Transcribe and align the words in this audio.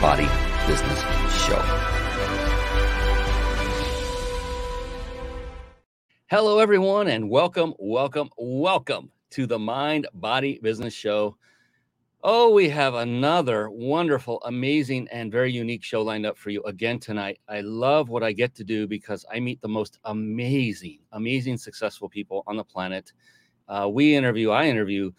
Body, 0.00 0.28
Business 0.68 1.00
Show. 1.44 1.60
Hello, 6.30 6.60
everyone, 6.60 7.08
and 7.08 7.28
welcome, 7.28 7.74
welcome, 7.80 8.30
welcome 8.38 9.10
to 9.30 9.44
the 9.44 9.58
Mind, 9.58 10.06
Body, 10.14 10.60
Business 10.62 10.94
Show. 10.94 11.36
Oh, 12.22 12.52
we 12.52 12.68
have 12.68 12.94
another 12.94 13.70
wonderful, 13.70 14.40
amazing, 14.44 15.08
and 15.10 15.32
very 15.32 15.50
unique 15.50 15.82
show 15.82 16.02
lined 16.02 16.26
up 16.26 16.38
for 16.38 16.50
you 16.50 16.62
again 16.62 17.00
tonight. 17.00 17.40
I 17.48 17.62
love 17.62 18.08
what 18.08 18.22
I 18.22 18.30
get 18.30 18.54
to 18.54 18.64
do 18.64 18.86
because 18.86 19.26
I 19.34 19.40
meet 19.40 19.60
the 19.60 19.68
most 19.68 19.98
amazing, 20.04 21.00
amazing, 21.10 21.58
successful 21.58 22.08
people 22.08 22.44
on 22.46 22.56
the 22.56 22.62
planet. 22.62 23.12
Uh, 23.66 23.88
we 23.92 24.14
interview, 24.14 24.50
I 24.50 24.66
interview 24.66 25.10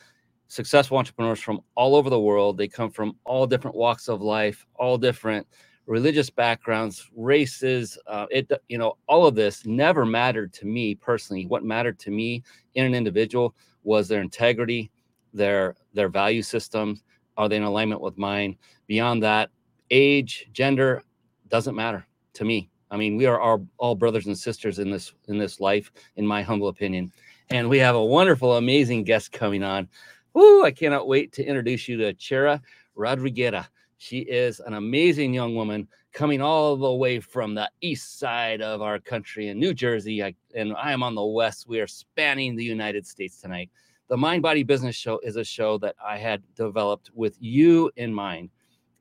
successful 0.49 0.97
entrepreneurs 0.97 1.39
from 1.39 1.61
all 1.75 1.95
over 1.95 2.09
the 2.09 2.19
world. 2.19 2.57
They 2.57 2.67
come 2.67 2.91
from 2.91 3.15
all 3.23 3.47
different 3.47 3.77
walks 3.77 4.09
of 4.09 4.21
life, 4.21 4.65
all 4.75 4.97
different 4.97 5.47
religious 5.85 6.29
backgrounds, 6.29 7.09
races. 7.15 7.97
Uh, 8.05 8.25
it, 8.29 8.51
you 8.67 8.77
know, 8.77 8.97
all 9.07 9.25
of 9.25 9.35
this 9.35 9.65
never 9.65 10.05
mattered 10.05 10.51
to 10.53 10.65
me 10.65 10.95
personally. 10.95 11.45
What 11.45 11.63
mattered 11.63 11.97
to 11.99 12.11
me 12.11 12.43
in 12.75 12.85
an 12.85 12.93
individual 12.93 13.55
was 13.83 14.07
their 14.07 14.21
integrity, 14.21 14.91
their 15.33 15.75
their 15.93 16.09
value 16.09 16.41
systems 16.41 17.03
are 17.37 17.47
they 17.47 17.55
in 17.55 17.63
alignment 17.63 18.01
with 18.01 18.17
mine 18.17 18.57
beyond 18.87 19.23
that 19.23 19.49
age 19.91 20.47
gender 20.51 21.03
doesn't 21.47 21.75
matter 21.75 22.05
to 22.33 22.45
me 22.45 22.69
i 22.91 22.97
mean 22.97 23.15
we 23.15 23.25
are 23.25 23.39
all, 23.39 23.65
all 23.77 23.95
brothers 23.95 24.27
and 24.27 24.37
sisters 24.37 24.79
in 24.79 24.89
this 24.89 25.13
in 25.27 25.37
this 25.37 25.59
life 25.59 25.91
in 26.15 26.25
my 26.25 26.41
humble 26.41 26.67
opinion 26.67 27.11
and 27.51 27.67
we 27.67 27.77
have 27.77 27.95
a 27.95 28.03
wonderful 28.03 28.57
amazing 28.57 29.03
guest 29.03 29.31
coming 29.31 29.63
on 29.63 29.87
Woo, 30.33 30.63
i 30.63 30.71
cannot 30.71 31.07
wait 31.07 31.31
to 31.33 31.43
introduce 31.43 31.87
you 31.87 31.97
to 31.97 32.13
chara 32.13 32.61
rodriguera 32.97 33.67
she 33.97 34.19
is 34.19 34.59
an 34.61 34.73
amazing 34.73 35.33
young 35.33 35.55
woman 35.55 35.87
coming 36.13 36.41
all 36.41 36.75
the 36.75 36.93
way 36.93 37.19
from 37.19 37.53
the 37.53 37.69
east 37.81 38.19
side 38.19 38.61
of 38.61 38.81
our 38.81 38.97
country 38.97 39.49
in 39.49 39.59
New 39.59 39.75
Jersey. 39.75 40.23
I, 40.23 40.33
and 40.55 40.73
I 40.75 40.91
am 40.91 41.03
on 41.03 41.13
the 41.13 41.23
west. 41.23 41.67
We 41.67 41.79
are 41.81 41.85
spanning 41.85 42.55
the 42.55 42.63
United 42.63 43.05
States 43.05 43.39
tonight 43.39 43.69
the 44.09 44.17
Mind 44.17 44.41
Body 44.41 44.63
Business 44.63 44.95
Show 44.95 45.19
is 45.19 45.35
a 45.35 45.43
show 45.43 45.77
that 45.77 45.95
I 46.03 46.17
had 46.17 46.41
developed 46.55 47.11
with 47.13 47.37
you 47.39 47.91
in 47.95 48.11
mind. 48.11 48.49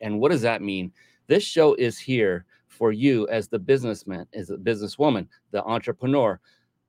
And 0.03 0.21
what 0.21 0.31
does 0.31 0.43
that 0.43 0.61
mean? 0.61 0.93
This 1.29 1.43
show 1.43 1.73
is 1.75 1.99
here 1.99 2.45
for 2.67 2.93
you 2.93 3.27
as 3.29 3.49
the 3.49 3.59
businessman, 3.59 4.27
as 4.35 4.51
a 4.51 4.59
businesswoman, 4.59 5.27
the 5.51 5.65
entrepreneur, 5.65 6.39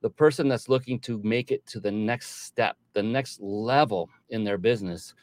the 0.02 0.10
person 0.10 0.48
that's 0.48 0.68
looking 0.68 0.98
to 1.00 1.20
make 1.22 1.50
it 1.50 1.66
to 1.66 1.80
the 1.80 1.90
next 1.90 2.44
step, 2.44 2.76
the 2.94 3.02
next 3.02 3.40
level 3.40 4.08
in 4.30 4.44
their 4.44 4.58
business. 4.58 5.14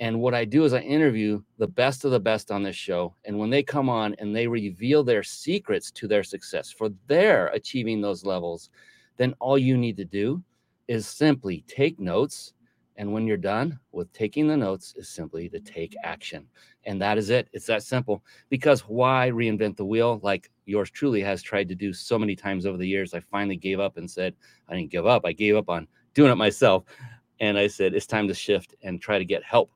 And 0.00 0.20
what 0.20 0.34
I 0.34 0.44
do 0.44 0.64
is 0.64 0.74
I 0.74 0.80
interview 0.80 1.42
the 1.58 1.66
best 1.66 2.04
of 2.04 2.12
the 2.12 2.20
best 2.20 2.50
on 2.50 2.62
this 2.62 2.76
show. 2.76 3.14
And 3.24 3.38
when 3.38 3.50
they 3.50 3.62
come 3.62 3.88
on 3.88 4.14
and 4.18 4.34
they 4.34 4.46
reveal 4.46 5.02
their 5.02 5.22
secrets 5.22 5.90
to 5.92 6.06
their 6.06 6.22
success 6.22 6.70
for 6.70 6.90
their 7.08 7.48
achieving 7.48 8.00
those 8.00 8.24
levels, 8.24 8.70
then 9.16 9.34
all 9.40 9.58
you 9.58 9.76
need 9.76 9.96
to 9.96 10.04
do 10.04 10.42
is 10.86 11.06
simply 11.06 11.64
take 11.66 11.98
notes. 11.98 12.54
And 12.98 13.12
when 13.12 13.28
you're 13.28 13.36
done 13.36 13.78
with 13.92 14.12
taking 14.12 14.48
the 14.48 14.56
notes, 14.56 14.92
is 14.96 15.08
simply 15.08 15.48
to 15.50 15.60
take 15.60 15.94
action. 16.02 16.46
And 16.84 17.00
that 17.00 17.16
is 17.16 17.30
it. 17.30 17.48
It's 17.52 17.66
that 17.66 17.84
simple. 17.84 18.24
Because 18.48 18.80
why 18.80 19.30
reinvent 19.32 19.76
the 19.76 19.84
wheel 19.84 20.18
like 20.24 20.50
yours 20.66 20.90
truly 20.90 21.22
has 21.22 21.40
tried 21.40 21.68
to 21.68 21.76
do 21.76 21.92
so 21.92 22.18
many 22.18 22.34
times 22.34 22.66
over 22.66 22.76
the 22.76 22.88
years? 22.88 23.14
I 23.14 23.20
finally 23.20 23.56
gave 23.56 23.78
up 23.78 23.98
and 23.98 24.10
said, 24.10 24.34
I 24.68 24.74
didn't 24.74 24.90
give 24.90 25.06
up. 25.06 25.24
I 25.24 25.32
gave 25.32 25.54
up 25.54 25.70
on 25.70 25.86
doing 26.12 26.32
it 26.32 26.34
myself. 26.34 26.84
And 27.38 27.56
I 27.56 27.68
said, 27.68 27.94
it's 27.94 28.06
time 28.06 28.26
to 28.26 28.34
shift 28.34 28.74
and 28.82 29.00
try 29.00 29.16
to 29.16 29.24
get 29.24 29.44
help. 29.44 29.70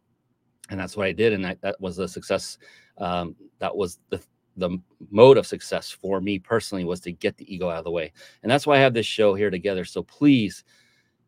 And 0.69 0.81
that's 0.81 0.97
what 0.97 1.07
I 1.07 1.13
did. 1.13 1.33
And 1.33 1.45
that, 1.45 1.61
that 1.63 1.81
was 1.81 2.01
a 2.01 2.09
success. 2.09 2.59
Um, 2.99 3.37
that 3.61 3.75
was 3.75 4.01
the, 4.11 4.21
the 4.57 4.79
mode 5.11 5.39
of 5.39 5.47
success 5.47 5.91
for 5.91 6.21
me 6.21 6.41
personally 6.41 6.85
was 6.85 6.99
to 7.01 7.13
get 7.13 7.37
the 7.37 7.55
ego 7.55 7.71
out 7.71 7.79
of 7.79 7.85
the 7.85 7.91
way. 7.93 8.13
And 8.43 8.51
that's 8.51 8.67
why 8.67 8.77
I 8.77 8.81
have 8.81 8.95
this 8.95 9.07
show 9.07 9.35
here 9.35 9.51
together. 9.51 9.85
So 9.85 10.03
please, 10.03 10.65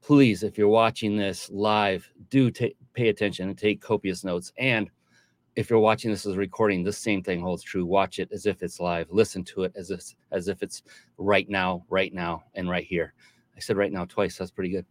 please, 0.05 0.43
if 0.43 0.59
you're 0.59 0.69
watching 0.69 1.17
this 1.17 1.51
live, 1.51 2.09
do 2.29 2.51
t- 2.51 2.77
pay 2.93 3.09
attention 3.09 3.49
and 3.49 3.57
take 3.57 3.81
copious 3.81 4.23
notes. 4.23 4.53
And 4.59 4.91
if 5.57 5.71
you're 5.71 5.79
watching 5.79 6.11
this 6.11 6.27
as 6.27 6.35
a 6.35 6.39
recording, 6.39 6.85
the 6.85 6.93
same 6.93 7.23
thing 7.23 7.41
holds 7.41 7.63
true. 7.63 7.87
Watch 7.87 8.19
it 8.19 8.29
as 8.31 8.45
if 8.45 8.63
it's 8.63 8.81
live. 8.81 9.07
Listen 9.11 9.43
to 9.45 9.63
it 9.63 9.73
as 9.77 9.91
if 9.91 10.03
as 10.31 10.49
if 10.49 10.63
it's 10.63 10.83
right 11.17 11.49
now, 11.49 11.85
right 11.89 12.13
now, 12.13 12.45
and 12.55 12.69
right 12.69 12.85
here. 12.85 13.15
I 13.57 13.61
said 13.61 13.79
right 13.79 13.93
now 13.93 14.05
twice. 14.05 14.37
That's 14.37 14.51
pretty 14.51 14.71
good. 14.71 14.85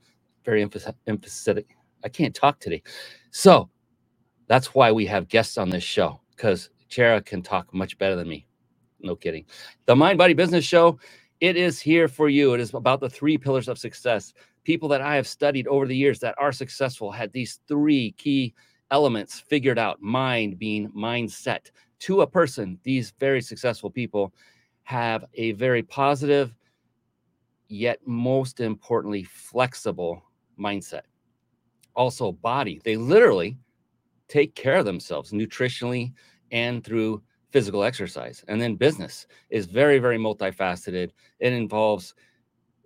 Very 0.45 0.63
emphatic. 1.07 1.67
I 2.03 2.09
can't 2.09 2.33
talk 2.33 2.59
today. 2.59 2.81
So 3.31 3.69
that's 4.47 4.73
why 4.73 4.91
we 4.91 5.05
have 5.05 5.27
guests 5.27 5.57
on 5.57 5.69
this 5.69 5.83
show 5.83 6.21
because 6.35 6.69
Chara 6.89 7.21
can 7.21 7.41
talk 7.43 7.71
much 7.73 7.97
better 7.99 8.15
than 8.15 8.27
me. 8.27 8.47
No 8.99 9.15
kidding. 9.15 9.45
The 9.85 9.95
Mind 9.95 10.17
Body 10.17 10.33
Business 10.33 10.65
Show, 10.65 10.97
it 11.39 11.55
is 11.57 11.79
here 11.79 12.07
for 12.07 12.29
you. 12.29 12.53
It 12.53 12.61
is 12.61 12.73
about 12.73 12.99
the 12.99 13.09
three 13.09 13.37
pillars 13.37 13.67
of 13.67 13.77
success 13.77 14.33
people 14.63 14.89
that 14.89 15.01
I 15.01 15.15
have 15.15 15.27
studied 15.27 15.67
over 15.67 15.85
the 15.85 15.95
years 15.95 16.19
that 16.19 16.35
are 16.37 16.51
successful 16.51 17.11
had 17.11 17.31
these 17.31 17.59
three 17.67 18.11
key 18.13 18.53
elements 18.91 19.39
figured 19.39 19.79
out 19.79 20.01
mind 20.01 20.59
being 20.59 20.89
mindset. 20.91 21.71
To 21.99 22.21
a 22.21 22.27
person, 22.27 22.79
these 22.83 23.13
very 23.19 23.41
successful 23.41 23.89
people 23.89 24.33
have 24.83 25.25
a 25.35 25.53
very 25.53 25.83
positive, 25.83 26.53
yet 27.67 27.99
most 28.05 28.59
importantly, 28.59 29.23
flexible 29.23 30.21
mindset. 30.59 31.03
Also, 31.95 32.31
body, 32.31 32.81
they 32.83 32.97
literally 32.97 33.57
take 34.27 34.55
care 34.55 34.77
of 34.77 34.85
themselves 34.85 35.31
nutritionally 35.31 36.11
and 36.51 36.83
through 36.83 37.21
physical 37.51 37.83
exercise. 37.83 38.43
And 38.47 38.59
then 38.59 38.75
business 38.75 39.27
is 39.49 39.67
very, 39.67 39.99
very 39.99 40.17
multifaceted. 40.17 41.11
It 41.39 41.53
involves 41.53 42.15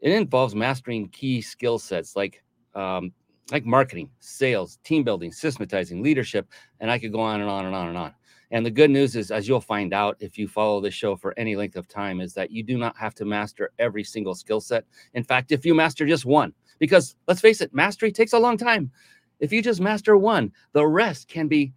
it 0.02 0.12
involves 0.12 0.56
mastering 0.56 1.10
key 1.10 1.42
skill 1.42 1.80
sets 1.80 2.16
like 2.16 2.44
um, 2.76 3.12
like 3.52 3.66
marketing, 3.66 4.10
sales, 4.20 4.78
team 4.84 5.04
building, 5.04 5.32
systematizing, 5.32 6.04
leadership, 6.04 6.48
and 6.80 6.92
I 6.92 7.00
could 7.00 7.14
go 7.14 7.22
on 7.22 7.42
and 7.42 7.50
on 7.50 7.66
and 7.66 7.76
on 7.76 7.88
and 7.88 7.98
on. 7.98 8.14
And 8.52 8.66
the 8.66 8.72
good 8.72 8.90
news 8.90 9.16
is, 9.16 9.32
as 9.32 9.48
you'll 9.48 9.62
find 9.62 9.94
out 9.94 10.18
if 10.20 10.38
you 10.38 10.48
follow 10.48 10.80
this 10.80 10.94
show 10.94 11.16
for 11.16 11.34
any 11.38 11.56
length 11.56 11.76
of 11.76 11.88
time, 11.88 12.22
is 12.22 12.34
that 12.34 12.52
you 12.52 12.64
do 12.64 12.78
not 12.78 12.98
have 12.98 13.14
to 13.16 13.26
master 13.26 13.72
every 13.80 14.04
single 14.04 14.36
skill 14.36 14.62
set. 14.62 14.86
In 15.14 15.24
fact, 15.24 15.52
if 15.52 15.66
you 15.66 15.74
master 15.74 16.06
just 16.06 16.26
one, 16.26 16.54
because 16.80 17.16
let's 17.28 17.42
face 17.42 17.62
it, 17.62 17.74
mastery 17.74 18.12
takes 18.12 18.34
a 18.34 18.40
long 18.40 18.58
time. 18.58 18.92
If 19.40 19.52
you 19.52 19.62
just 19.62 19.82
master 19.82 20.18
one, 20.18 20.52
the 20.74 20.86
rest 20.86 21.28
can 21.28 21.48
be 21.48 21.74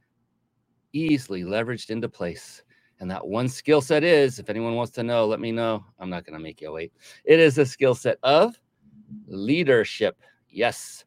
easily 0.93 1.43
leveraged 1.43 1.91
into 1.91 2.09
place. 2.09 2.63
And 3.01 3.11
that 3.11 3.27
one 3.27 3.49
skill 3.49 3.81
set 3.81 4.05
is, 4.05 4.39
if 4.39 4.51
anyone 4.51 4.77
wants 4.77 4.93
to 4.93 5.03
know, 5.03 5.27
let 5.27 5.41
me 5.41 5.51
know. 5.51 5.85
I'm 5.99 6.11
not 6.11 6.25
going 6.25 6.39
to 6.39 6.43
make 6.43 6.61
you 6.61 6.71
wait. 6.73 6.93
It 7.25 7.41
is 7.41 7.57
a 7.57 7.65
skill 7.65 7.95
set 7.95 8.19
of 8.23 8.61
leadership. 9.27 10.21
Yes. 10.51 11.05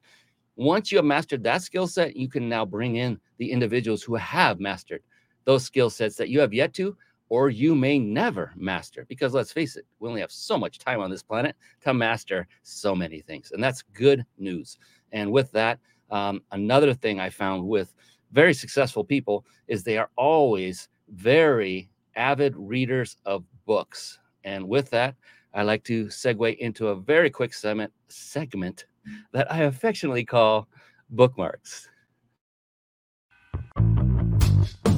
Once 0.56 0.92
you 0.92 0.98
have 0.98 1.06
mastered 1.06 1.44
that 1.44 1.62
skill 1.62 1.88
set, 1.88 2.16
you 2.16 2.28
can 2.28 2.50
now 2.50 2.66
bring 2.66 2.96
in 2.96 3.20
the 3.38 3.52
individuals 3.52 4.02
who 4.02 4.16
have 4.16 4.60
mastered 4.60 5.04
those 5.46 5.64
skill 5.64 5.90
sets 5.90 6.16
that 6.16 6.30
you 6.30 6.40
have 6.40 6.54
yet 6.54 6.74
to, 6.74 6.98
or 7.30 7.50
you 7.50 7.76
may 7.76 8.00
never 8.00 8.52
master. 8.56 9.06
Because 9.08 9.34
let's 9.34 9.52
face 9.52 9.76
it, 9.76 9.86
we 10.00 10.10
only 10.10 10.22
have 10.22 10.32
so 10.32 10.58
much 10.58 10.80
time 10.80 11.00
on 11.00 11.10
this 11.10 11.24
planet 11.24 11.56
to 11.82 11.94
master 11.94 12.48
so 12.64 12.96
many 12.96 13.22
things. 13.22 13.52
And 13.52 13.64
that's 13.64 13.82
good 13.82 14.26
news. 14.38 14.78
And 15.12 15.32
with 15.32 15.52
that, 15.52 15.80
um, 16.10 16.42
another 16.52 16.94
thing 16.94 17.20
I 17.20 17.30
found 17.30 17.68
with 17.68 17.94
very 18.32 18.54
successful 18.54 19.04
people 19.04 19.46
is 19.68 19.84
they 19.84 19.98
are 19.98 20.10
always 20.16 20.90
very 21.10 21.90
avid 22.16 22.56
readers 22.58 23.18
of 23.26 23.44
books. 23.66 24.20
And 24.44 24.68
with 24.68 24.90
that, 24.92 25.16
I 25.54 25.64
like 25.64 25.84
to 25.86 26.06
segue 26.08 26.58
into 26.58 26.88
a 26.88 26.96
very 26.96 27.30
quick 27.30 27.54
segment, 27.54 27.94
segment 28.08 28.86
that 29.32 29.52
I 29.52 29.64
affectionately 29.64 30.26
call 30.26 30.68
bookmarks. 31.10 31.90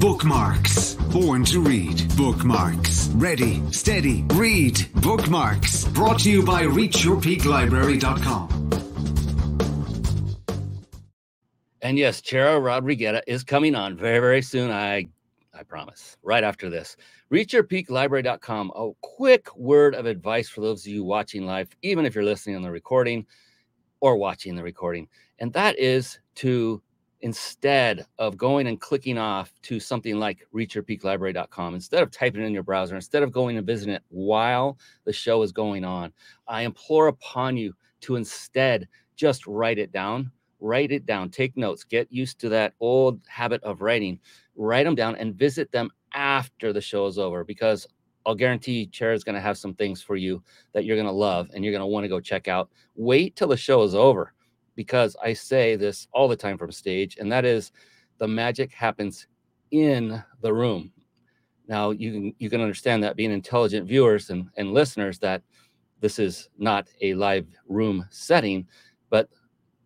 Bookmarks. 0.00 0.94
Born 1.12 1.44
to 1.46 1.60
read. 1.60 2.02
Bookmarks. 2.16 3.08
Ready, 3.14 3.62
steady, 3.72 4.24
read. 4.34 4.86
Bookmarks. 4.96 5.84
Brought 5.86 6.18
to 6.20 6.30
you 6.30 6.44
by 6.44 6.64
ReachYourPeakLibrary.com. 6.64 8.52
And 11.82 11.98
yes, 11.98 12.20
Chara 12.20 12.60
Rodriguez 12.60 13.22
is 13.26 13.42
coming 13.44 13.74
on 13.74 13.96
very, 13.96 14.18
very 14.18 14.42
soon. 14.42 14.70
I 14.70 15.06
I 15.56 15.62
promise. 15.62 16.16
Right 16.22 16.44
after 16.44 16.68
this, 16.68 16.96
reachyourpeaklibrary.com. 17.32 18.72
A 18.76 18.90
quick 19.00 19.54
word 19.56 19.94
of 19.94 20.06
advice 20.06 20.48
for 20.48 20.60
those 20.60 20.86
of 20.86 20.92
you 20.92 21.04
watching 21.04 21.46
live, 21.46 21.68
even 21.82 22.04
if 22.04 22.14
you're 22.14 22.24
listening 22.24 22.56
on 22.56 22.62
the 22.62 22.70
recording 22.70 23.26
or 24.00 24.16
watching 24.16 24.54
the 24.54 24.62
recording, 24.62 25.08
and 25.38 25.52
that 25.54 25.78
is 25.78 26.20
to 26.36 26.82
instead 27.22 28.04
of 28.18 28.36
going 28.36 28.66
and 28.66 28.80
clicking 28.80 29.16
off 29.16 29.52
to 29.62 29.80
something 29.80 30.18
like 30.18 30.46
reachyourpeaklibrary.com, 30.54 31.74
instead 31.74 32.02
of 32.02 32.10
typing 32.10 32.42
in 32.42 32.52
your 32.52 32.62
browser, 32.62 32.94
instead 32.94 33.22
of 33.22 33.32
going 33.32 33.56
and 33.56 33.66
visiting 33.66 33.94
it 33.94 34.02
while 34.10 34.78
the 35.04 35.12
show 35.12 35.42
is 35.42 35.50
going 35.50 35.84
on, 35.84 36.12
I 36.46 36.62
implore 36.62 37.08
upon 37.08 37.56
you 37.56 37.74
to 38.02 38.16
instead 38.16 38.86
just 39.16 39.46
write 39.46 39.78
it 39.78 39.92
down. 39.92 40.30
Write 40.58 40.90
it 40.90 41.04
down, 41.04 41.28
take 41.28 41.54
notes, 41.56 41.84
get 41.84 42.10
used 42.10 42.38
to 42.40 42.48
that 42.48 42.72
old 42.80 43.20
habit 43.28 43.62
of 43.62 43.82
writing, 43.82 44.18
write 44.56 44.84
them 44.84 44.94
down 44.94 45.16
and 45.16 45.34
visit 45.34 45.70
them 45.72 45.90
after 46.14 46.72
the 46.72 46.80
show 46.80 47.06
is 47.06 47.18
over 47.18 47.44
because 47.44 47.86
I'll 48.24 48.34
guarantee 48.34 48.86
Chair 48.86 49.12
is 49.12 49.22
going 49.22 49.36
to 49.36 49.40
have 49.40 49.56
some 49.56 49.74
things 49.74 50.02
for 50.02 50.16
you 50.16 50.42
that 50.72 50.84
you're 50.84 50.96
going 50.96 51.06
to 51.06 51.12
love 51.12 51.48
and 51.54 51.64
you're 51.64 51.72
going 51.72 51.82
to 51.82 51.86
want 51.86 52.04
to 52.04 52.08
go 52.08 52.18
check 52.18 52.48
out. 52.48 52.70
Wait 52.96 53.36
till 53.36 53.48
the 53.48 53.56
show 53.56 53.82
is 53.84 53.94
over 53.94 54.32
because 54.74 55.16
I 55.22 55.32
say 55.32 55.76
this 55.76 56.08
all 56.12 56.26
the 56.26 56.36
time 56.36 56.58
from 56.58 56.72
stage, 56.72 57.16
and 57.18 57.30
that 57.30 57.44
is 57.44 57.72
the 58.18 58.26
magic 58.26 58.72
happens 58.72 59.28
in 59.70 60.22
the 60.42 60.52
room. 60.52 60.92
Now 61.68 61.90
you 61.90 62.12
can 62.12 62.34
you 62.38 62.50
can 62.50 62.60
understand 62.60 63.02
that 63.02 63.16
being 63.16 63.32
intelligent 63.32 63.88
viewers 63.88 64.30
and, 64.30 64.48
and 64.56 64.72
listeners 64.72 65.18
that 65.20 65.42
this 66.00 66.18
is 66.18 66.48
not 66.58 66.88
a 67.00 67.14
live 67.14 67.46
room 67.68 68.06
setting, 68.10 68.66
but 69.08 69.28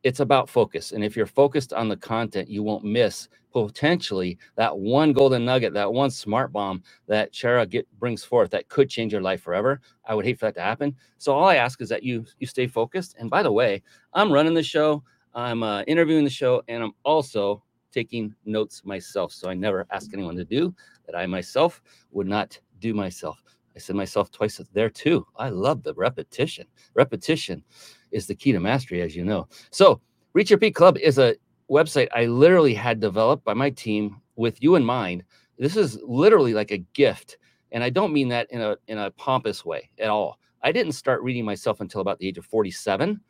it's 0.02 0.20
about 0.20 0.48
focus. 0.48 0.92
And 0.92 1.04
if 1.04 1.16
you're 1.16 1.26
focused 1.26 1.72
on 1.72 1.88
the 1.88 1.96
content, 1.96 2.48
you 2.48 2.62
won't 2.62 2.84
miss 2.84 3.28
potentially 3.52 4.38
that 4.56 4.78
one 4.78 5.12
golden 5.12 5.44
nugget, 5.44 5.74
that 5.74 5.92
one 5.92 6.10
smart 6.10 6.52
bomb 6.52 6.82
that 7.08 7.32
Chara 7.32 7.66
get 7.66 7.88
brings 8.00 8.24
forth 8.24 8.50
that 8.52 8.68
could 8.68 8.90
change 8.90 9.12
your 9.12 9.22
life 9.22 9.42
forever. 9.42 9.80
I 10.06 10.14
would 10.14 10.24
hate 10.26 10.38
for 10.40 10.46
that 10.46 10.56
to 10.56 10.62
happen. 10.62 10.96
So 11.18 11.34
all 11.34 11.48
I 11.48 11.56
ask 11.56 11.80
is 11.82 11.90
that 11.90 12.02
you 12.04 12.26
you 12.40 12.46
stay 12.46 12.66
focused. 12.66 13.16
And 13.18 13.30
by 13.30 13.42
the 13.42 13.52
way, 13.52 13.82
I'm 14.14 14.32
running 14.32 14.54
the 14.54 14.62
show, 14.64 15.04
I'm 15.34 15.62
uh, 15.62 15.82
interviewing 15.82 16.24
the 16.24 16.30
show, 16.30 16.62
and 16.68 16.82
I'm 16.84 16.92
also 17.04 17.62
taking 17.92 18.34
notes 18.46 18.82
myself. 18.84 19.32
So 19.32 19.50
I 19.50 19.54
never 19.54 19.86
ask 19.92 20.12
anyone 20.14 20.36
to 20.36 20.44
do 20.44 20.74
that. 21.06 21.16
I 21.16 21.26
myself 21.26 21.82
would 22.12 22.28
not 22.28 22.58
do 22.80 22.94
myself. 22.94 23.42
I 23.76 23.80
said 23.80 23.96
myself 23.96 24.30
twice 24.32 24.60
there 24.72 24.90
too. 24.90 25.26
I 25.36 25.50
love 25.50 25.82
the 25.82 25.94
repetition. 25.94 26.66
Repetition 26.94 27.64
is 28.12 28.26
the 28.26 28.34
key 28.34 28.52
to 28.52 28.60
mastery, 28.60 29.02
as 29.02 29.16
you 29.16 29.24
know. 29.24 29.48
So, 29.70 30.00
Reach 30.34 30.50
Your 30.50 30.58
Peak 30.58 30.74
Club 30.76 30.98
is 30.98 31.18
a 31.18 31.36
website 31.70 32.08
I 32.14 32.26
literally 32.26 32.74
had 32.74 33.00
developed 33.00 33.44
by 33.44 33.54
my 33.54 33.70
team 33.70 34.20
with 34.36 34.62
you 34.62 34.74
in 34.74 34.84
mind. 34.84 35.24
This 35.58 35.76
is 35.76 35.98
literally 36.02 36.54
like 36.54 36.70
a 36.70 36.78
gift, 36.78 37.38
and 37.72 37.84
I 37.84 37.90
don't 37.90 38.12
mean 38.12 38.28
that 38.28 38.50
in 38.50 38.60
a 38.60 38.76
in 38.88 38.98
a 38.98 39.10
pompous 39.12 39.64
way 39.64 39.90
at 39.98 40.08
all. 40.08 40.38
I 40.62 40.72
didn't 40.72 40.92
start 40.92 41.22
reading 41.22 41.44
myself 41.44 41.80
until 41.80 42.00
about 42.00 42.18
the 42.18 42.28
age 42.28 42.38
of 42.38 42.44
47. 42.44 43.20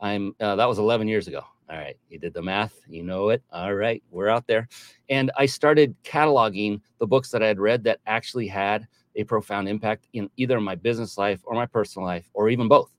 I'm 0.00 0.34
uh, 0.40 0.56
that 0.56 0.68
was 0.68 0.78
11 0.78 1.08
years 1.08 1.28
ago. 1.28 1.42
All 1.68 1.76
right, 1.76 1.96
you 2.08 2.18
did 2.18 2.32
the 2.32 2.42
math, 2.42 2.80
you 2.86 3.02
know 3.02 3.30
it. 3.30 3.42
All 3.50 3.74
right, 3.74 4.02
we're 4.10 4.28
out 4.28 4.46
there. 4.46 4.68
And 5.08 5.32
I 5.36 5.46
started 5.46 5.96
cataloging 6.04 6.80
the 6.98 7.08
books 7.08 7.30
that 7.30 7.42
I 7.42 7.48
had 7.48 7.58
read 7.58 7.82
that 7.84 7.98
actually 8.06 8.46
had 8.46 8.86
a 9.16 9.24
profound 9.24 9.68
impact 9.68 10.06
in 10.12 10.30
either 10.36 10.60
my 10.60 10.76
business 10.76 11.18
life 11.18 11.40
or 11.44 11.54
my 11.54 11.66
personal 11.66 12.06
life 12.06 12.30
or 12.34 12.48
even 12.50 12.68
both. 12.68 12.92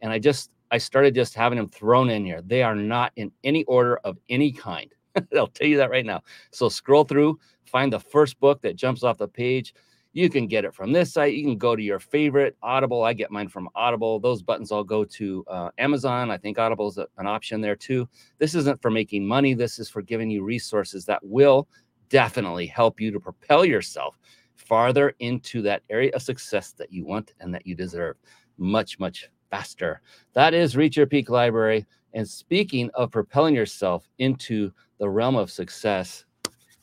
And 0.00 0.10
I 0.10 0.18
just 0.18 0.50
I 0.74 0.78
started 0.78 1.14
just 1.14 1.36
having 1.36 1.56
them 1.56 1.68
thrown 1.68 2.10
in 2.10 2.24
here. 2.24 2.42
They 2.42 2.64
are 2.64 2.74
not 2.74 3.12
in 3.14 3.30
any 3.44 3.62
order 3.66 3.98
of 3.98 4.18
any 4.28 4.50
kind. 4.50 4.92
I'll 5.36 5.46
tell 5.46 5.68
you 5.68 5.76
that 5.76 5.88
right 5.88 6.04
now. 6.04 6.22
So 6.50 6.68
scroll 6.68 7.04
through, 7.04 7.38
find 7.64 7.92
the 7.92 8.00
first 8.00 8.40
book 8.40 8.60
that 8.62 8.74
jumps 8.74 9.04
off 9.04 9.18
the 9.18 9.28
page. 9.28 9.72
You 10.14 10.28
can 10.28 10.48
get 10.48 10.64
it 10.64 10.74
from 10.74 10.90
this 10.90 11.12
site. 11.12 11.34
You 11.34 11.44
can 11.44 11.58
go 11.58 11.76
to 11.76 11.82
your 11.82 12.00
favorite 12.00 12.56
Audible. 12.60 13.04
I 13.04 13.12
get 13.12 13.30
mine 13.30 13.46
from 13.46 13.68
Audible. 13.76 14.18
Those 14.18 14.42
buttons 14.42 14.72
all 14.72 14.82
go 14.82 15.04
to 15.04 15.44
uh, 15.46 15.70
Amazon. 15.78 16.32
I 16.32 16.38
think 16.38 16.58
Audible 16.58 16.88
is 16.88 16.98
an 16.98 17.28
option 17.28 17.60
there 17.60 17.76
too. 17.76 18.08
This 18.38 18.56
isn't 18.56 18.82
for 18.82 18.90
making 18.90 19.24
money. 19.24 19.54
This 19.54 19.78
is 19.78 19.88
for 19.88 20.02
giving 20.02 20.28
you 20.28 20.42
resources 20.42 21.04
that 21.04 21.20
will 21.22 21.68
definitely 22.08 22.66
help 22.66 23.00
you 23.00 23.12
to 23.12 23.20
propel 23.20 23.64
yourself 23.64 24.18
farther 24.56 25.14
into 25.20 25.62
that 25.62 25.82
area 25.88 26.10
of 26.14 26.22
success 26.22 26.72
that 26.72 26.92
you 26.92 27.04
want 27.04 27.32
and 27.38 27.54
that 27.54 27.64
you 27.64 27.76
deserve. 27.76 28.16
Much, 28.58 28.98
much 28.98 29.28
faster. 29.54 30.00
That 30.32 30.52
is 30.52 30.76
Reach 30.76 30.96
Your 30.96 31.06
Peak 31.06 31.30
Library. 31.30 31.86
And 32.12 32.28
speaking 32.28 32.90
of 32.94 33.12
propelling 33.12 33.54
yourself 33.54 34.08
into 34.18 34.72
the 34.98 35.08
realm 35.08 35.36
of 35.36 35.48
success, 35.48 36.24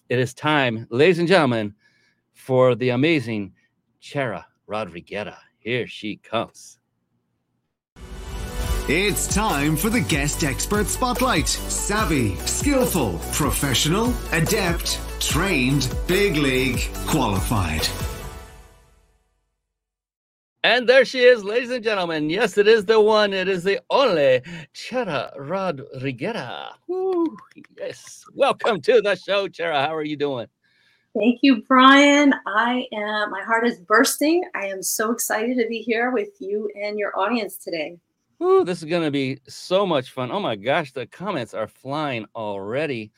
it 0.07 0.19
is 0.19 0.33
time, 0.33 0.87
ladies 0.89 1.19
and 1.19 1.27
gentlemen, 1.27 1.75
for 2.31 2.75
the 2.75 2.89
amazing 2.89 3.51
Chara 3.99 4.45
Rodriguez. 4.67 5.33
Here 5.59 5.85
she 5.85 6.15
comes. 6.15 6.79
It's 8.87 9.33
time 9.35 9.75
for 9.75 9.89
the 9.89 9.99
guest 9.99 10.45
expert 10.45 10.87
spotlight. 10.87 11.49
Savvy, 11.49 12.37
skillful, 12.37 13.19
professional, 13.33 14.13
adept, 14.31 14.97
trained, 15.19 15.93
big 16.07 16.37
league, 16.37 16.79
qualified. 17.05 17.85
And 20.63 20.87
there 20.87 21.05
she 21.05 21.23
is, 21.23 21.43
ladies 21.43 21.71
and 21.71 21.83
gentlemen. 21.83 22.29
Yes, 22.29 22.55
it 22.55 22.67
is 22.67 22.85
the 22.85 23.01
one, 23.01 23.33
it 23.33 23.47
is 23.47 23.63
the 23.63 23.81
only 23.89 24.43
Chara 24.73 25.33
Rodriguera. 25.35 26.73
Woo, 26.87 27.35
yes. 27.79 28.23
Welcome 28.35 28.79
to 28.81 29.01
the 29.01 29.15
show, 29.15 29.47
Chara. 29.47 29.81
How 29.81 29.95
are 29.95 30.03
you 30.03 30.15
doing? 30.15 30.45
Thank 31.17 31.39
you, 31.41 31.63
Brian. 31.67 32.35
I 32.45 32.85
am, 32.93 33.31
my 33.31 33.41
heart 33.41 33.65
is 33.65 33.79
bursting. 33.79 34.43
I 34.53 34.67
am 34.67 34.83
so 34.83 35.11
excited 35.11 35.57
to 35.57 35.67
be 35.67 35.79
here 35.79 36.11
with 36.11 36.29
you 36.39 36.69
and 36.79 36.99
your 36.99 37.17
audience 37.17 37.57
today. 37.57 37.97
Ooh, 38.43 38.63
this 38.63 38.83
is 38.83 38.89
going 38.89 39.03
to 39.03 39.11
be 39.11 39.39
so 39.47 39.87
much 39.87 40.11
fun. 40.11 40.31
Oh 40.31 40.39
my 40.39 40.55
gosh, 40.55 40.91
the 40.91 41.07
comments 41.07 41.55
are 41.55 41.67
flying 41.67 42.27
already. 42.35 43.11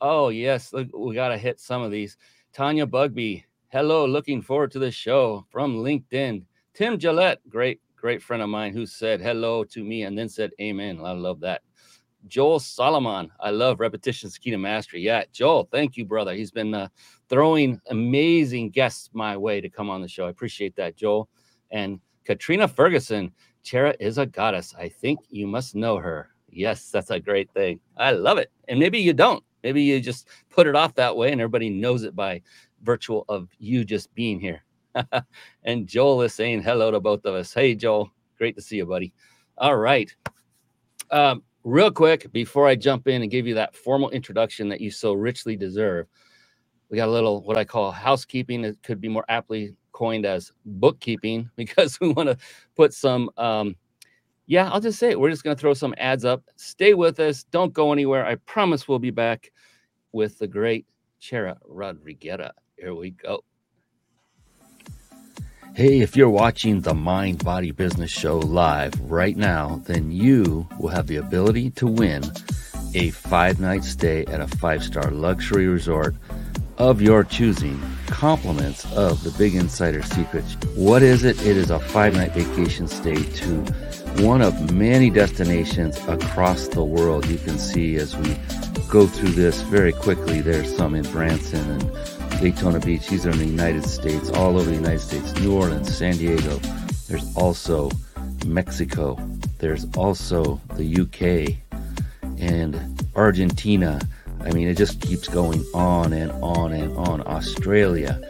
Oh, 0.00 0.30
yes, 0.30 0.72
look, 0.72 0.88
we 0.96 1.14
got 1.14 1.28
to 1.28 1.36
hit 1.36 1.60
some 1.60 1.82
of 1.82 1.90
these. 1.90 2.16
Tanya 2.54 2.86
Bugby, 2.86 3.44
hello, 3.68 4.06
looking 4.06 4.40
forward 4.40 4.70
to 4.70 4.78
the 4.78 4.90
show 4.90 5.44
from 5.50 5.76
LinkedIn. 5.76 6.42
Tim 6.76 6.98
Gillette, 6.98 7.40
great, 7.48 7.80
great 7.96 8.22
friend 8.22 8.42
of 8.42 8.50
mine 8.50 8.74
who 8.74 8.84
said 8.84 9.18
hello 9.18 9.64
to 9.64 9.82
me 9.82 10.02
and 10.02 10.16
then 10.16 10.28
said 10.28 10.50
amen. 10.60 11.00
I 11.02 11.12
love 11.12 11.40
that. 11.40 11.62
Joel 12.26 12.60
Solomon, 12.60 13.30
I 13.40 13.48
love 13.48 13.80
repetition's 13.80 14.36
key 14.36 14.50
to 14.50 14.58
mastery. 14.58 15.00
Yeah, 15.00 15.24
Joel, 15.32 15.66
thank 15.72 15.96
you, 15.96 16.04
brother. 16.04 16.34
He's 16.34 16.50
been 16.50 16.74
uh, 16.74 16.88
throwing 17.30 17.80
amazing 17.88 18.72
guests 18.72 19.08
my 19.14 19.38
way 19.38 19.62
to 19.62 19.70
come 19.70 19.88
on 19.88 20.02
the 20.02 20.08
show. 20.08 20.26
I 20.26 20.28
appreciate 20.28 20.76
that, 20.76 20.96
Joel. 20.96 21.30
And 21.70 21.98
Katrina 22.26 22.68
Ferguson, 22.68 23.32
Chara 23.62 23.94
is 23.98 24.18
a 24.18 24.26
goddess. 24.26 24.74
I 24.78 24.90
think 24.90 25.20
you 25.30 25.46
must 25.46 25.74
know 25.74 25.96
her. 25.96 26.28
Yes, 26.50 26.90
that's 26.90 27.08
a 27.08 27.18
great 27.18 27.50
thing. 27.52 27.80
I 27.96 28.10
love 28.10 28.36
it. 28.36 28.52
And 28.68 28.78
maybe 28.78 28.98
you 28.98 29.14
don't. 29.14 29.42
Maybe 29.62 29.80
you 29.80 29.98
just 29.98 30.28
put 30.50 30.66
it 30.66 30.76
off 30.76 30.94
that 30.96 31.16
way 31.16 31.32
and 31.32 31.40
everybody 31.40 31.70
knows 31.70 32.02
it 32.02 32.14
by 32.14 32.42
virtual 32.82 33.24
of 33.30 33.48
you 33.58 33.82
just 33.82 34.14
being 34.14 34.38
here. 34.38 34.65
and 35.64 35.86
Joel 35.86 36.22
is 36.22 36.34
saying 36.34 36.62
hello 36.62 36.90
to 36.90 37.00
both 37.00 37.24
of 37.24 37.34
us. 37.34 37.54
Hey, 37.54 37.74
Joel, 37.74 38.10
great 38.38 38.56
to 38.56 38.62
see 38.62 38.76
you, 38.76 38.86
buddy. 38.86 39.12
All 39.58 39.76
right. 39.76 40.14
Um, 41.10 41.42
real 41.64 41.90
quick, 41.90 42.32
before 42.32 42.66
I 42.66 42.74
jump 42.76 43.08
in 43.08 43.22
and 43.22 43.30
give 43.30 43.46
you 43.46 43.54
that 43.54 43.76
formal 43.76 44.10
introduction 44.10 44.68
that 44.70 44.80
you 44.80 44.90
so 44.90 45.12
richly 45.14 45.56
deserve, 45.56 46.06
we 46.90 46.96
got 46.96 47.08
a 47.08 47.12
little 47.12 47.42
what 47.42 47.56
I 47.56 47.64
call 47.64 47.92
housekeeping. 47.92 48.64
It 48.64 48.78
could 48.82 49.00
be 49.00 49.08
more 49.08 49.24
aptly 49.28 49.74
coined 49.92 50.26
as 50.26 50.52
bookkeeping 50.66 51.50
because 51.56 52.00
we 52.00 52.10
want 52.12 52.28
to 52.28 52.38
put 52.76 52.94
some. 52.94 53.30
Um, 53.36 53.76
yeah, 54.46 54.70
I'll 54.70 54.80
just 54.80 54.98
say 54.98 55.10
it. 55.10 55.20
We're 55.20 55.30
just 55.30 55.44
going 55.44 55.56
to 55.56 55.60
throw 55.60 55.74
some 55.74 55.94
ads 55.98 56.24
up. 56.24 56.44
Stay 56.56 56.94
with 56.94 57.20
us. 57.20 57.44
Don't 57.44 57.72
go 57.72 57.92
anywhere. 57.92 58.26
I 58.26 58.36
promise 58.36 58.88
we'll 58.88 58.98
be 59.00 59.10
back 59.10 59.52
with 60.12 60.38
the 60.38 60.48
great 60.48 60.86
Chara 61.20 61.58
Rodriguez. 61.66 62.50
Here 62.78 62.94
we 62.94 63.10
go. 63.12 63.44
Hey, 65.76 66.00
if 66.00 66.16
you're 66.16 66.30
watching 66.30 66.80
the 66.80 66.94
Mind 66.94 67.44
Body 67.44 67.70
Business 67.70 68.10
Show 68.10 68.38
live 68.38 68.98
right 68.98 69.36
now, 69.36 69.82
then 69.84 70.10
you 70.10 70.66
will 70.78 70.88
have 70.88 71.06
the 71.06 71.16
ability 71.16 71.68
to 71.72 71.86
win 71.86 72.22
a 72.94 73.10
five 73.10 73.60
night 73.60 73.84
stay 73.84 74.24
at 74.24 74.40
a 74.40 74.46
five 74.46 74.82
star 74.82 75.10
luxury 75.10 75.66
resort 75.66 76.14
of 76.78 77.02
your 77.02 77.24
choosing, 77.24 77.78
compliments 78.06 78.90
of 78.94 79.22
the 79.22 79.30
Big 79.32 79.54
Insider 79.54 80.00
Secrets. 80.00 80.56
What 80.76 81.02
is 81.02 81.24
it? 81.24 81.38
It 81.44 81.58
is 81.58 81.68
a 81.68 81.78
five 81.78 82.14
night 82.14 82.32
vacation 82.32 82.88
stay 82.88 83.22
to 83.22 83.56
one 84.24 84.40
of 84.40 84.72
many 84.72 85.10
destinations 85.10 85.98
across 86.08 86.68
the 86.68 86.84
world. 86.84 87.26
You 87.26 87.36
can 87.36 87.58
see 87.58 87.96
as 87.96 88.16
we 88.16 88.34
go 88.88 89.06
through 89.06 89.32
this 89.32 89.60
very 89.60 89.92
quickly, 89.92 90.40
there's 90.40 90.74
some 90.74 90.94
in 90.94 91.04
Branson 91.12 91.70
and 91.70 92.15
Daytona 92.40 92.78
Beach. 92.80 93.08
These 93.08 93.26
are 93.26 93.30
in 93.30 93.38
the 93.38 93.46
United 93.46 93.84
States, 93.84 94.30
all 94.30 94.58
over 94.58 94.68
the 94.68 94.76
United 94.76 95.00
States, 95.00 95.34
New 95.40 95.54
Orleans, 95.54 95.96
San 95.96 96.16
Diego. 96.16 96.58
There's 97.08 97.34
also 97.36 97.90
Mexico. 98.46 99.18
There's 99.58 99.86
also 99.96 100.60
the 100.74 101.00
UK 101.00 101.56
and 102.38 102.78
Argentina. 103.14 104.00
I 104.40 104.50
mean, 104.50 104.68
it 104.68 104.76
just 104.76 105.00
keeps 105.00 105.28
going 105.28 105.64
on 105.74 106.12
and 106.12 106.30
on 106.42 106.72
and 106.72 106.96
on. 106.96 107.26
Australia. 107.26 108.20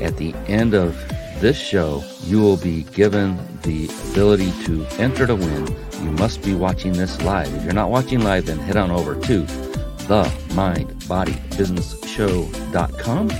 At 0.00 0.16
the 0.16 0.34
end 0.46 0.74
of 0.74 0.96
this 1.40 1.56
show, 1.56 2.04
you 2.22 2.40
will 2.40 2.56
be 2.56 2.82
given 2.84 3.38
the 3.62 3.86
ability 4.10 4.52
to 4.64 4.86
enter 4.98 5.26
to 5.26 5.34
win. 5.34 5.66
You 6.02 6.10
must 6.12 6.42
be 6.42 6.54
watching 6.54 6.92
this 6.92 7.20
live. 7.22 7.52
If 7.54 7.64
you're 7.64 7.72
not 7.72 7.90
watching 7.90 8.20
live, 8.20 8.46
then 8.46 8.58
head 8.58 8.76
on 8.76 8.90
over 8.90 9.14
to 9.14 9.73
the 10.06 10.24
mindbodybusinessshow.com 10.50 13.30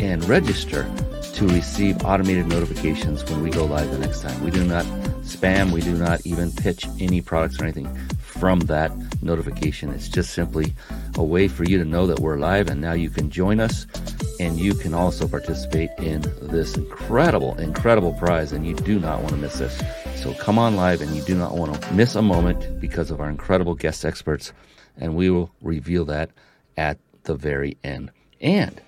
and 0.00 0.28
register 0.28 0.86
to 1.34 1.48
receive 1.48 2.04
automated 2.04 2.46
notifications 2.46 3.24
when 3.30 3.42
we 3.42 3.50
go 3.50 3.64
live 3.64 3.90
the 3.90 3.98
next 3.98 4.20
time. 4.20 4.44
We 4.44 4.50
do 4.50 4.64
not 4.64 4.84
spam, 5.22 5.70
we 5.70 5.80
do 5.80 5.94
not 5.94 6.26
even 6.26 6.52
pitch 6.52 6.86
any 6.98 7.22
products 7.22 7.60
or 7.60 7.64
anything 7.64 7.94
from 8.18 8.60
that 8.60 8.92
notification. 9.22 9.90
It's 9.90 10.08
just 10.08 10.34
simply 10.34 10.74
a 11.16 11.24
way 11.24 11.48
for 11.48 11.64
you 11.64 11.78
to 11.78 11.84
know 11.84 12.06
that 12.06 12.20
we're 12.20 12.36
live 12.36 12.68
and 12.68 12.80
now 12.80 12.92
you 12.92 13.10
can 13.10 13.30
join 13.30 13.60
us 13.60 13.86
and 14.38 14.58
you 14.58 14.74
can 14.74 14.94
also 14.94 15.28
participate 15.28 15.90
in 15.98 16.22
this 16.42 16.76
incredible, 16.76 17.58
incredible 17.58 18.12
prize 18.14 18.52
and 18.52 18.66
you 18.66 18.74
do 18.74 18.98
not 18.98 19.20
want 19.20 19.30
to 19.30 19.36
miss 19.36 19.58
this. 19.58 19.82
So 20.16 20.34
come 20.34 20.58
on 20.58 20.76
live 20.76 21.00
and 21.00 21.14
you 21.16 21.22
do 21.22 21.34
not 21.34 21.56
want 21.56 21.80
to 21.80 21.92
miss 21.94 22.14
a 22.14 22.22
moment 22.22 22.80
because 22.80 23.10
of 23.10 23.20
our 23.20 23.28
incredible 23.28 23.74
guest 23.74 24.04
experts 24.04 24.52
and 25.00 25.16
we 25.16 25.30
will 25.30 25.50
reveal 25.60 26.04
that 26.04 26.30
at 26.76 26.98
the 27.24 27.34
very 27.34 27.76
end. 27.82 28.12
And 28.40 28.80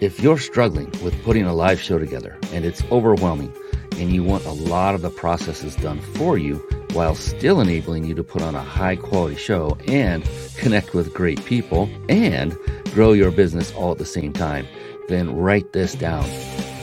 if 0.00 0.20
you're 0.20 0.38
struggling 0.38 0.90
with 1.02 1.22
putting 1.22 1.44
a 1.44 1.54
live 1.54 1.80
show 1.80 1.98
together 1.98 2.38
and 2.52 2.64
it's 2.64 2.82
overwhelming 2.90 3.52
and 3.98 4.12
you 4.12 4.24
want 4.24 4.44
a 4.46 4.52
lot 4.52 4.94
of 4.94 5.02
the 5.02 5.10
processes 5.10 5.76
done 5.76 6.00
for 6.00 6.38
you 6.38 6.56
while 6.92 7.14
still 7.14 7.60
enabling 7.60 8.04
you 8.04 8.14
to 8.14 8.24
put 8.24 8.42
on 8.42 8.54
a 8.54 8.62
high 8.62 8.96
quality 8.96 9.36
show 9.36 9.76
and 9.86 10.28
connect 10.56 10.94
with 10.94 11.14
great 11.14 11.44
people 11.44 11.88
and 12.08 12.56
grow 12.92 13.12
your 13.12 13.30
business 13.30 13.72
all 13.74 13.92
at 13.92 13.98
the 13.98 14.04
same 14.04 14.32
time, 14.32 14.66
then 15.08 15.36
write 15.36 15.72
this 15.72 15.94
down 15.94 16.24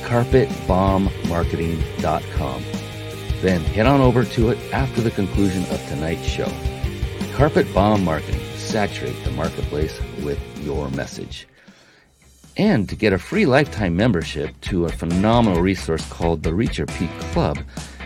carpetbombmarketing.com. 0.09 2.63
Then 3.41 3.61
head 3.61 3.85
on 3.85 4.01
over 4.01 4.25
to 4.25 4.49
it 4.49 4.57
after 4.73 5.01
the 5.01 5.11
conclusion 5.11 5.61
of 5.63 5.87
tonight's 5.87 6.25
show. 6.25 6.51
Carpet 7.39 7.73
Bomb 7.73 8.03
Marketing. 8.03 8.41
Saturate 8.57 9.23
the 9.23 9.31
marketplace 9.31 9.97
with 10.23 10.37
your 10.61 10.89
message 10.89 11.47
and 12.57 12.89
to 12.89 12.97
get 12.97 13.13
a 13.13 13.17
free 13.17 13.45
lifetime 13.45 13.95
membership 13.95 14.59
to 14.59 14.83
a 14.83 14.89
phenomenal 14.89 15.61
resource 15.61 16.05
called 16.09 16.43
the 16.43 16.53
Reach 16.53 16.79
Your 16.79 16.87
Peak 16.87 17.09
Club. 17.31 17.57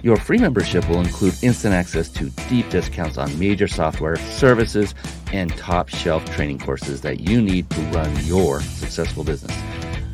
Your 0.04 0.18
free 0.18 0.38
membership 0.38 0.88
will 0.88 1.00
include 1.00 1.34
instant 1.42 1.74
access 1.74 2.10
to 2.10 2.30
deep 2.48 2.70
discounts 2.70 3.18
on 3.18 3.40
major 3.40 3.68
software, 3.68 4.18
services, 4.18 4.94
and 5.32 5.50
top 5.58 5.90
shelf 5.90 6.24
training 6.36 6.60
courses 6.60 7.02
that 7.02 7.22
you 7.22 7.42
need 7.42 7.68
to 7.72 7.82
run 7.86 8.16
your 8.25 8.62
successful 8.62 9.24
business. 9.24 9.58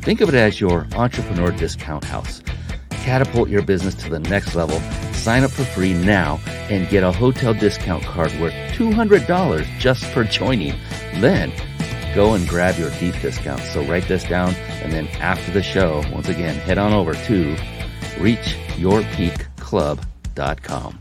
Think 0.00 0.22
of 0.22 0.30
it 0.30 0.34
as 0.34 0.62
your 0.62 0.86
entrepreneur 0.94 1.52
discount 1.52 2.04
house. 2.04 2.40
Catapult 2.88 3.50
your 3.50 3.60
business 3.60 3.94
to 3.96 4.08
the 4.08 4.20
next 4.20 4.54
level. 4.54 4.80
Sign 5.20 5.44
up 5.44 5.50
for 5.50 5.64
free 5.64 5.92
now 5.92 6.40
and 6.70 6.88
get 6.88 7.02
a 7.02 7.12
hotel 7.12 7.52
discount 7.52 8.02
card 8.04 8.32
worth 8.40 8.54
$200 8.72 9.66
just 9.78 10.02
for 10.06 10.24
joining. 10.24 10.72
Then 11.16 11.52
go 12.14 12.32
and 12.32 12.48
grab 12.48 12.78
your 12.78 12.88
deep 12.98 13.14
discount. 13.20 13.60
So 13.60 13.84
write 13.84 14.08
this 14.08 14.24
down. 14.24 14.54
And 14.82 14.94
then 14.94 15.08
after 15.20 15.52
the 15.52 15.62
show, 15.62 16.02
once 16.10 16.30
again, 16.30 16.54
head 16.60 16.78
on 16.78 16.94
over 16.94 17.12
to 17.12 17.54
reachyourpeakclub.com. 18.16 21.00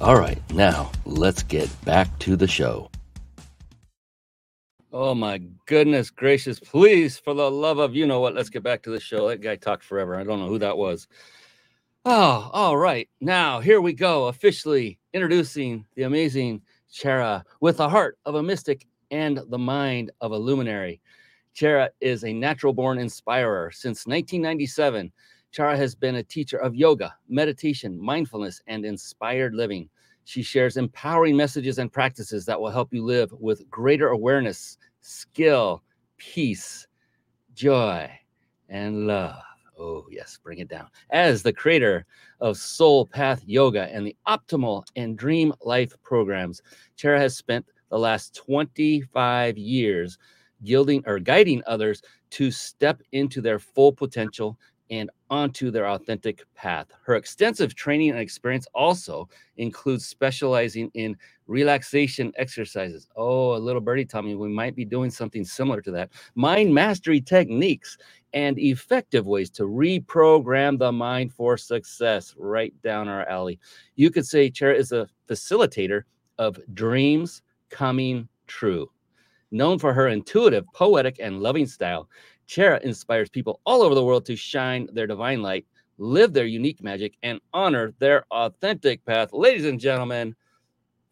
All 0.00 0.18
right, 0.18 0.54
now 0.54 0.90
let's 1.04 1.42
get 1.42 1.84
back 1.84 2.18
to 2.20 2.36
the 2.36 2.48
show. 2.48 2.90
Oh 4.90 5.14
my 5.14 5.42
goodness 5.66 6.08
gracious. 6.08 6.58
Please, 6.58 7.18
for 7.18 7.34
the 7.34 7.50
love 7.50 7.76
of 7.76 7.94
you 7.94 8.06
know 8.06 8.20
what, 8.20 8.34
let's 8.34 8.48
get 8.48 8.62
back 8.62 8.84
to 8.84 8.90
the 8.90 9.00
show. 9.00 9.28
That 9.28 9.42
guy 9.42 9.56
talked 9.56 9.84
forever. 9.84 10.16
I 10.16 10.24
don't 10.24 10.40
know 10.40 10.48
who 10.48 10.60
that 10.60 10.78
was. 10.78 11.06
Oh, 12.08 12.50
all 12.52 12.76
right. 12.76 13.08
Now 13.20 13.58
here 13.58 13.80
we 13.80 13.92
go. 13.92 14.28
Officially 14.28 14.98
introducing 15.12 15.84
the 15.96 16.04
amazing 16.04 16.62
Chara 16.88 17.44
with 17.60 17.78
the 17.78 17.88
heart 17.88 18.16
of 18.24 18.36
a 18.36 18.42
mystic 18.42 18.86
and 19.10 19.40
the 19.48 19.58
mind 19.58 20.12
of 20.20 20.30
a 20.30 20.38
luminary. 20.38 21.00
Chara 21.54 21.90
is 22.00 22.24
a 22.24 22.32
natural 22.32 22.72
born 22.72 22.98
inspirer. 22.98 23.72
Since 23.72 24.06
1997, 24.06 25.12
Chara 25.52 25.76
has 25.76 25.96
been 25.96 26.16
a 26.16 26.22
teacher 26.22 26.58
of 26.58 26.76
yoga, 26.76 27.14
meditation, 27.28 28.00
mindfulness, 28.00 28.60
and 28.68 28.84
inspired 28.84 29.54
living. 29.54 29.88
She 30.24 30.42
shares 30.42 30.76
empowering 30.76 31.36
messages 31.36 31.78
and 31.78 31.92
practices 31.92 32.46
that 32.46 32.60
will 32.60 32.70
help 32.70 32.92
you 32.92 33.04
live 33.04 33.32
with 33.32 33.68
greater 33.70 34.08
awareness, 34.10 34.78
skill, 35.00 35.82
peace, 36.18 36.86
joy, 37.54 38.10
and 38.68 39.06
love. 39.08 39.42
Oh, 39.78 40.06
yes, 40.10 40.38
bring 40.42 40.58
it 40.58 40.68
down. 40.68 40.88
As 41.10 41.42
the 41.42 41.52
creator 41.52 42.06
of 42.40 42.56
Sol 42.56 43.06
Path 43.06 43.42
Yoga 43.46 43.92
and 43.92 44.06
the 44.06 44.16
Optimal 44.26 44.84
and 44.96 45.18
Dream 45.18 45.52
Life 45.62 45.92
programs, 46.02 46.62
Tara 46.96 47.18
has 47.18 47.36
spent 47.36 47.66
the 47.90 47.98
last 47.98 48.34
25 48.34 49.58
years, 49.58 50.18
yielding 50.62 51.02
or 51.06 51.18
guiding 51.18 51.62
others 51.66 52.02
to 52.30 52.50
step 52.50 53.02
into 53.12 53.40
their 53.42 53.58
full 53.58 53.92
potential 53.92 54.58
and 54.90 55.10
onto 55.30 55.70
their 55.70 55.88
authentic 55.88 56.44
path. 56.54 56.86
Her 57.04 57.16
extensive 57.16 57.74
training 57.74 58.10
and 58.10 58.18
experience 58.18 58.66
also 58.74 59.28
includes 59.56 60.06
specializing 60.06 60.90
in 60.94 61.16
relaxation 61.46 62.32
exercises. 62.36 63.08
Oh, 63.16 63.56
a 63.56 63.58
little 63.58 63.80
birdie 63.80 64.04
told 64.04 64.24
me 64.24 64.36
we 64.36 64.48
might 64.48 64.76
be 64.76 64.84
doing 64.84 65.10
something 65.10 65.44
similar 65.44 65.80
to 65.82 65.90
that. 65.92 66.10
Mind 66.34 66.72
mastery 66.72 67.20
techniques 67.20 67.98
and 68.36 68.58
effective 68.58 69.26
ways 69.26 69.48
to 69.48 69.62
reprogram 69.62 70.78
the 70.78 70.92
mind 70.92 71.32
for 71.32 71.56
success. 71.56 72.34
Right 72.36 72.74
down 72.82 73.08
our 73.08 73.26
alley. 73.28 73.58
You 73.94 74.10
could 74.10 74.26
say 74.26 74.50
Chara 74.50 74.76
is 74.76 74.92
a 74.92 75.08
facilitator 75.26 76.02
of 76.36 76.60
dreams 76.74 77.40
coming 77.70 78.28
true. 78.46 78.90
Known 79.52 79.78
for 79.78 79.94
her 79.94 80.08
intuitive, 80.08 80.66
poetic, 80.74 81.16
and 81.18 81.40
loving 81.40 81.66
style, 81.66 82.10
Chara 82.46 82.78
inspires 82.84 83.30
people 83.30 83.62
all 83.64 83.80
over 83.80 83.94
the 83.94 84.04
world 84.04 84.26
to 84.26 84.36
shine 84.36 84.86
their 84.92 85.06
divine 85.06 85.40
light, 85.40 85.64
live 85.96 86.34
their 86.34 86.44
unique 86.44 86.82
magic, 86.82 87.16
and 87.22 87.40
honor 87.54 87.94
their 88.00 88.26
authentic 88.30 89.02
path. 89.06 89.32
Ladies 89.32 89.64
and 89.64 89.80
gentlemen, 89.80 90.36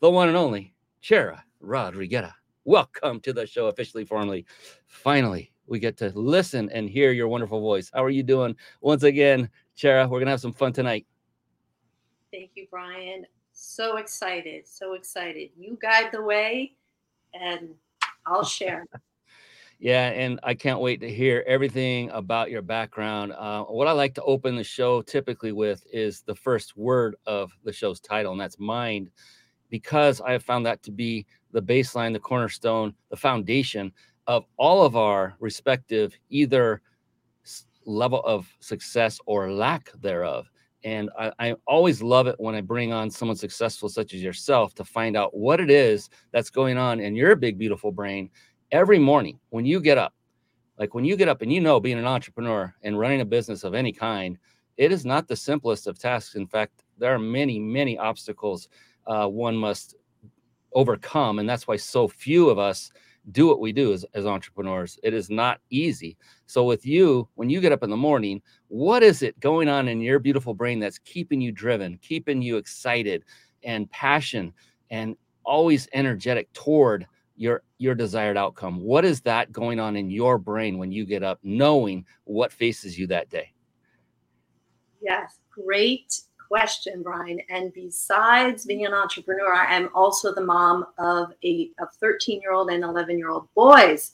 the 0.00 0.10
one 0.10 0.28
and 0.28 0.36
only 0.36 0.74
Chara 1.00 1.42
Rodriguez. 1.60 2.30
Welcome 2.66 3.20
to 3.20 3.32
the 3.32 3.46
show, 3.46 3.68
officially, 3.68 4.04
formally. 4.04 4.44
Finally, 4.86 5.53
we 5.66 5.78
get 5.78 5.97
to 5.99 6.11
listen 6.14 6.71
and 6.71 6.88
hear 6.88 7.12
your 7.12 7.28
wonderful 7.28 7.61
voice. 7.61 7.90
How 7.92 8.04
are 8.04 8.11
you 8.11 8.23
doing? 8.23 8.56
Once 8.80 9.02
again, 9.02 9.49
Chara, 9.75 10.04
we're 10.04 10.18
going 10.18 10.26
to 10.26 10.33
have 10.33 10.40
some 10.40 10.52
fun 10.52 10.73
tonight. 10.73 11.06
Thank 12.33 12.50
you, 12.54 12.66
Brian. 12.71 13.26
So 13.52 13.97
excited, 13.97 14.66
so 14.66 14.94
excited. 14.94 15.50
You 15.56 15.78
guide 15.80 16.11
the 16.12 16.23
way, 16.23 16.75
and 17.33 17.71
I'll 18.26 18.44
share. 18.44 18.87
Yeah, 19.80 20.09
and 20.11 20.40
I 20.42 20.54
can't 20.54 20.80
wait 20.80 21.00
to 21.00 21.12
hear 21.12 21.44
everything 21.47 22.09
about 22.11 22.50
your 22.50 22.62
background. 22.62 23.33
Uh, 23.33 23.64
what 23.64 23.88
I 23.88 23.92
like 23.92 24.14
to 24.14 24.23
open 24.23 24.56
the 24.56 24.64
show 24.64 25.02
typically 25.02 25.52
with 25.52 25.85
is 25.92 26.23
the 26.23 26.35
first 26.35 26.76
word 26.76 27.16
of 27.26 27.52
the 27.64 27.73
show's 27.73 28.00
title, 28.00 28.33
and 28.33 28.40
that's 28.40 28.59
mind, 28.59 29.11
because 29.68 30.21
I 30.21 30.33
have 30.33 30.44
found 30.44 30.64
that 30.64 30.83
to 30.85 30.92
be 30.92 31.26
the 31.52 31.61
baseline, 31.61 32.12
the 32.12 32.21
cornerstone, 32.21 32.94
the 33.11 33.16
foundation 33.16 33.92
of 34.26 34.44
all 34.56 34.84
of 34.84 34.96
our 34.96 35.34
respective 35.40 36.16
either 36.30 36.80
level 37.84 38.20
of 38.20 38.48
success 38.60 39.18
or 39.26 39.52
lack 39.52 39.90
thereof. 40.00 40.50
And 40.84 41.10
I, 41.18 41.32
I, 41.38 41.54
always 41.66 42.02
love 42.02 42.26
it 42.26 42.36
when 42.38 42.54
I 42.54 42.60
bring 42.60 42.92
on 42.92 43.10
someone 43.10 43.36
successful, 43.36 43.88
such 43.88 44.12
as 44.12 44.22
yourself, 44.22 44.74
to 44.74 44.84
find 44.84 45.16
out 45.16 45.34
what 45.34 45.60
it 45.60 45.70
is 45.70 46.10
that's 46.30 46.50
going 46.50 46.76
on 46.76 47.00
in 47.00 47.16
your 47.16 47.36
big, 47.36 47.58
beautiful 47.58 47.90
brain 47.90 48.28
every 48.70 48.98
morning 48.98 49.38
when 49.48 49.64
you 49.64 49.80
get 49.80 49.96
up. 49.96 50.12
Like 50.78 50.94
when 50.94 51.04
you 51.04 51.16
get 51.16 51.28
up 51.28 51.40
and 51.40 51.52
you 51.52 51.60
know, 51.60 51.80
being 51.80 51.98
an 51.98 52.06
entrepreneur 52.06 52.74
and 52.82 52.98
running 52.98 53.22
a 53.22 53.24
business 53.24 53.64
of 53.64 53.74
any 53.74 53.92
kind, 53.92 54.36
it 54.76 54.92
is 54.92 55.06
not 55.06 55.26
the 55.26 55.36
simplest 55.36 55.86
of 55.86 55.98
tasks. 55.98 56.34
In 56.34 56.46
fact, 56.46 56.84
there 56.98 57.14
are 57.14 57.18
many, 57.18 57.58
many 57.58 57.96
obstacles 57.96 58.68
uh, 59.06 59.26
one 59.26 59.56
must 59.56 59.94
overcome. 60.72 61.38
And 61.38 61.48
that's 61.48 61.68
why 61.68 61.76
so 61.76 62.08
few 62.08 62.50
of 62.50 62.58
us 62.58 62.90
do 63.32 63.46
what 63.46 63.60
we 63.60 63.72
do 63.72 63.92
as, 63.92 64.04
as 64.14 64.26
entrepreneurs. 64.26 64.98
It 65.02 65.14
is 65.14 65.30
not 65.30 65.60
easy. 65.70 66.16
So, 66.46 66.64
with 66.64 66.84
you, 66.84 67.28
when 67.34 67.50
you 67.50 67.60
get 67.60 67.72
up 67.72 67.82
in 67.82 67.90
the 67.90 67.96
morning, 67.96 68.42
what 68.68 69.02
is 69.02 69.22
it 69.22 69.38
going 69.40 69.68
on 69.68 69.88
in 69.88 70.00
your 70.00 70.18
beautiful 70.18 70.54
brain 70.54 70.78
that's 70.78 70.98
keeping 70.98 71.40
you 71.40 71.52
driven, 71.52 71.98
keeping 71.98 72.42
you 72.42 72.56
excited 72.56 73.24
and 73.62 73.90
passion 73.90 74.52
and 74.90 75.16
always 75.44 75.88
energetic 75.92 76.52
toward 76.52 77.06
your 77.36 77.62
your 77.78 77.94
desired 77.94 78.36
outcome 78.36 78.80
what 78.80 79.04
is 79.04 79.20
that 79.20 79.50
going 79.50 79.80
on 79.80 79.96
in 79.96 80.08
your 80.08 80.38
brain 80.38 80.78
when 80.78 80.92
you 80.92 81.04
get 81.04 81.22
up 81.22 81.38
knowing 81.42 82.04
what 82.24 82.52
faces 82.52 82.98
you 82.98 83.06
that 83.06 83.28
day 83.28 83.52
yes 85.02 85.38
great 85.50 86.20
question, 86.48 87.02
Brian. 87.02 87.40
And 87.48 87.72
besides 87.72 88.64
being 88.64 88.86
an 88.86 88.94
entrepreneur, 88.94 89.52
I 89.52 89.74
am 89.74 89.90
also 89.94 90.34
the 90.34 90.44
mom 90.44 90.86
of 90.98 91.32
a 91.44 91.70
of 91.80 91.88
13 92.00 92.40
year 92.40 92.52
old 92.52 92.70
and 92.70 92.84
11 92.84 93.18
year 93.18 93.30
old 93.30 93.48
boys. 93.54 94.12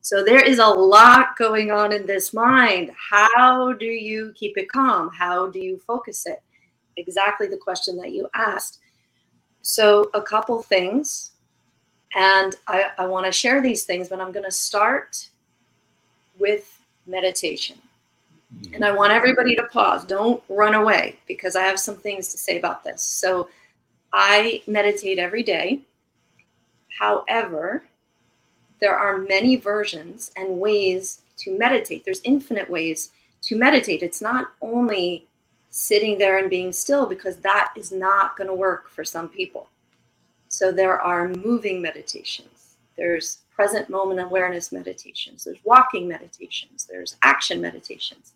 So 0.00 0.24
there 0.24 0.40
is 0.40 0.58
a 0.58 0.66
lot 0.66 1.36
going 1.36 1.70
on 1.70 1.92
in 1.92 2.06
this 2.06 2.32
mind. 2.32 2.92
How 3.10 3.72
do 3.72 3.86
you 3.86 4.32
keep 4.34 4.56
it 4.56 4.70
calm? 4.70 5.10
How 5.10 5.48
do 5.48 5.58
you 5.58 5.78
focus 5.86 6.26
it? 6.26 6.42
Exactly 6.96 7.46
the 7.46 7.58
question 7.58 7.96
that 7.98 8.12
you 8.12 8.28
asked. 8.34 8.80
So, 9.62 10.08
a 10.14 10.22
couple 10.22 10.62
things, 10.62 11.32
and 12.14 12.54
I, 12.66 12.90
I 12.96 13.06
want 13.06 13.26
to 13.26 13.32
share 13.32 13.60
these 13.60 13.84
things, 13.84 14.08
but 14.08 14.20
I'm 14.20 14.32
going 14.32 14.46
to 14.46 14.50
start 14.50 15.28
with 16.38 16.80
meditation. 17.06 17.76
And 18.72 18.84
I 18.84 18.92
want 18.92 19.12
everybody 19.12 19.54
to 19.56 19.64
pause. 19.64 20.04
Don't 20.04 20.42
run 20.48 20.74
away 20.74 21.18
because 21.26 21.54
I 21.54 21.62
have 21.62 21.78
some 21.78 21.96
things 21.96 22.28
to 22.28 22.38
say 22.38 22.58
about 22.58 22.82
this. 22.82 23.02
So, 23.02 23.48
I 24.12 24.62
meditate 24.66 25.18
every 25.18 25.42
day. 25.42 25.82
However, 26.98 27.84
there 28.80 28.96
are 28.96 29.18
many 29.18 29.56
versions 29.56 30.32
and 30.36 30.58
ways 30.58 31.20
to 31.38 31.56
meditate. 31.58 32.04
There's 32.04 32.22
infinite 32.24 32.68
ways 32.70 33.10
to 33.42 33.56
meditate. 33.56 34.02
It's 34.02 34.22
not 34.22 34.52
only 34.62 35.26
sitting 35.70 36.18
there 36.18 36.38
and 36.38 36.50
being 36.50 36.72
still, 36.72 37.06
because 37.06 37.36
that 37.36 37.72
is 37.76 37.92
not 37.92 38.36
going 38.36 38.48
to 38.48 38.54
work 38.54 38.88
for 38.88 39.04
some 39.04 39.28
people. 39.28 39.68
So 40.48 40.72
there 40.72 41.00
are 41.00 41.28
moving 41.28 41.82
meditations, 41.82 42.76
there's 42.96 43.38
present 43.54 43.90
moment 43.90 44.20
awareness 44.20 44.72
meditations, 44.72 45.44
there's 45.44 45.58
walking 45.64 46.08
meditations, 46.08 46.86
there's 46.90 47.16
action 47.22 47.60
meditations. 47.60 48.32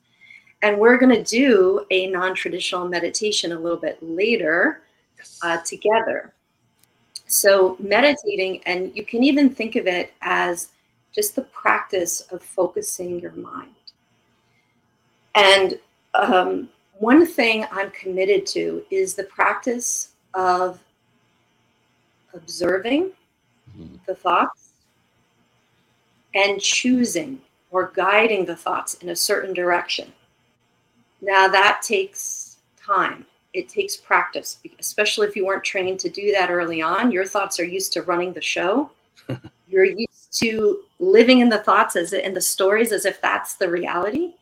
And 0.63 0.79
we're 0.79 0.97
going 0.97 1.15
to 1.15 1.25
do 1.25 1.85
a 1.91 2.07
non 2.07 2.35
traditional 2.35 2.89
meditation 2.89 3.53
a 3.53 3.59
little 3.59 3.79
bit 3.79 3.99
later 4.01 4.83
uh, 5.43 5.59
together. 5.59 6.33
So, 7.27 7.77
meditating, 7.81 8.63
and 8.67 8.95
you 8.95 9.05
can 9.05 9.25
even 9.25 9.51
think 9.51 9.77
of 9.77 9.87
it 9.87 10.13
as 10.23 10.69
just 11.15 11.35
the 11.35 11.43
practice 11.43 12.21
of 12.31 12.43
focusing 12.43 13.21
your 13.21 13.33
mind. 13.33 13.75
And 15.35 15.79
um, 16.15 16.69
one 16.99 17.27
thing 17.27 17.67
I'm 17.73 17.91
committed 17.91 18.47
to 18.49 18.85
is 18.91 19.15
the 19.15 19.25
practice 19.25 20.11
of 20.35 20.79
observing 22.35 23.13
mm-hmm. 23.77 23.97
the 24.07 24.15
thoughts 24.15 24.71
and 26.35 26.61
choosing 26.61 27.41
or 27.71 27.93
guiding 27.95 28.45
the 28.45 28.57
thoughts 28.57 28.95
in 28.95 29.09
a 29.09 29.17
certain 29.17 29.55
direction. 29.55 30.13
Now, 31.23 31.49
that 31.49 31.81
takes 31.83 32.59
time 32.77 33.25
it 33.53 33.69
takes 33.69 33.97
practice, 33.97 34.59
especially 34.79 35.27
if 35.29 35.37
you 35.37 35.45
weren't 35.45 35.65
trained 35.65 36.01
to 36.01 36.09
do 36.09 36.33
that 36.33 36.51
early 36.51 36.81
on. 36.81 37.13
Your 37.13 37.27
thoughts 37.27 37.61
are 37.61 37.65
used 37.65 37.93
to 37.95 38.03
running 38.03 38.33
the 38.33 38.41
show. 38.41 38.91
You're 39.69 39.85
used 39.85 40.39
to 40.41 40.83
living 40.99 41.41
in 41.41 41.49
the 41.49 41.59
thoughts 41.59 41.97
as 41.97 42.13
in 42.13 42.33
the 42.35 42.41
stories 42.41 42.93
as 42.93 43.05
if 43.05 43.21
that's 43.21 43.55
the 43.55 43.69
reality. 43.69 44.35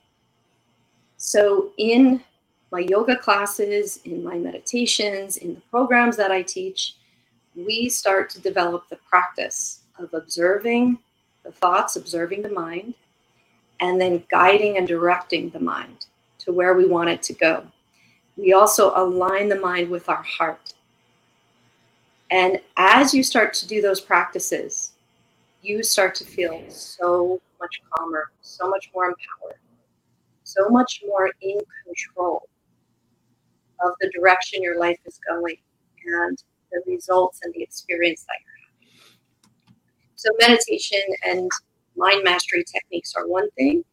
So 1.17 1.73
in 1.77 2.23
my 2.71 2.81
yoga 2.81 3.17
classes, 3.17 3.99
in 4.05 4.23
my 4.23 4.37
meditations, 4.37 5.39
in 5.39 5.55
the 5.57 5.61
programs 5.73 6.17
that 6.17 6.31
I 6.31 6.43
teach, 6.43 6.95
we 7.57 7.89
start 7.89 8.31
to 8.31 8.41
develop 8.41 8.89
the 8.89 8.99
practice 9.09 9.81
of 9.99 10.15
observing 10.15 10.99
the 11.43 11.51
thoughts, 11.51 11.97
observing 11.97 12.43
the 12.43 12.53
mind, 12.53 12.95
and 13.81 14.01
then 14.01 14.23
guiding 14.31 14.77
and 14.77 14.87
directing 14.87 15.51
the 15.51 15.59
mind 15.59 16.07
to 16.41 16.53
where 16.53 16.75
we 16.75 16.87
want 16.87 17.11
it 17.11 17.23
to 17.23 17.33
go 17.33 17.65
we 18.41 18.53
also 18.55 18.93
align 18.97 19.49
the 19.49 19.61
mind 19.61 19.91
with 19.91 20.09
our 20.09 20.23
heart. 20.23 20.73
And 22.31 22.61
as 22.77 23.13
you 23.13 23.23
start 23.23 23.53
to 23.55 23.67
do 23.67 23.83
those 23.83 24.01
practices, 24.01 24.93
you 25.63 25.83
start 25.83 26.15
to 26.17 26.25
feel 26.25 26.63
so 26.69 27.41
much 27.61 27.83
calmer, 27.93 28.31
so 28.41 28.71
much 28.71 28.91
more 28.95 29.07
empowered, 29.07 29.61
so 30.45 30.69
much 30.69 31.03
more 31.07 31.31
in 31.43 31.59
control 31.85 32.49
of 33.85 33.93
the 34.01 34.11
direction 34.15 34.63
your 34.63 34.79
life 34.79 34.99
is 35.05 35.19
going 35.29 35.57
and 36.07 36.43
the 36.73 36.81
results 36.87 37.41
and 37.43 37.53
the 37.53 37.63
experience 37.63 38.25
that 38.25 38.37
you're 38.45 39.75
having. 39.75 39.77
So, 40.17 40.31
meditation 40.39 41.01
and 41.27 41.51
mind 41.97 42.23
mastery 42.25 42.65
techniques 42.65 43.15
are 43.17 43.27
one 43.27 43.51
thing, 43.53 43.85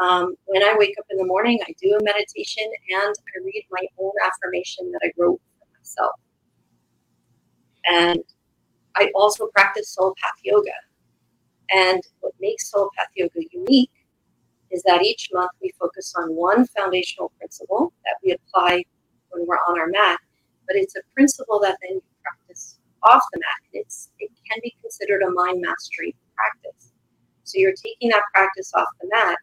um, 0.00 0.34
when 0.46 0.62
I 0.62 0.74
wake 0.76 0.94
up 0.98 1.04
in 1.10 1.18
the 1.18 1.26
morning, 1.26 1.58
I 1.66 1.74
do 1.80 1.96
a 1.98 2.02
meditation 2.02 2.64
and 2.64 3.14
I 3.14 3.44
read 3.44 3.64
my 3.70 3.84
own 3.98 4.12
affirmation 4.24 4.90
that 4.92 5.00
I 5.04 5.12
wrote 5.18 5.40
for 5.58 5.66
myself. 5.78 6.14
And 7.90 8.20
I 8.96 9.10
also 9.14 9.48
practice 9.48 9.90
Sol 9.90 10.14
Path 10.22 10.40
Yoga. 10.42 10.70
And 11.74 12.02
what 12.20 12.32
makes 12.40 12.70
Sol 12.70 12.90
Path 12.96 13.08
Yoga 13.14 13.40
unique 13.50 13.90
is 14.70 14.82
that 14.84 15.02
each 15.02 15.28
month 15.32 15.50
we 15.60 15.72
focus 15.78 16.14
on 16.16 16.34
one 16.34 16.66
foundational 16.68 17.32
principle 17.38 17.92
that 18.04 18.16
we 18.24 18.32
apply 18.32 18.84
when 19.30 19.46
we're 19.46 19.58
on 19.68 19.78
our 19.78 19.88
mat, 19.88 20.18
but 20.66 20.76
it's 20.76 20.96
a 20.96 21.00
principle 21.14 21.60
that 21.60 21.76
then 21.82 21.96
you 21.96 22.02
practice 22.22 22.78
off 23.02 23.22
the 23.32 23.40
mat. 23.40 23.68
It's 23.72 24.10
it 24.18 24.30
can 24.50 24.58
be 24.62 24.74
considered 24.80 25.22
a 25.22 25.30
mind 25.30 25.60
mastery 25.60 26.14
practice. 26.34 26.92
So 27.44 27.58
you're 27.58 27.74
taking 27.74 28.10
that 28.10 28.22
practice 28.32 28.72
off 28.74 28.88
the 29.00 29.08
mat 29.12 29.36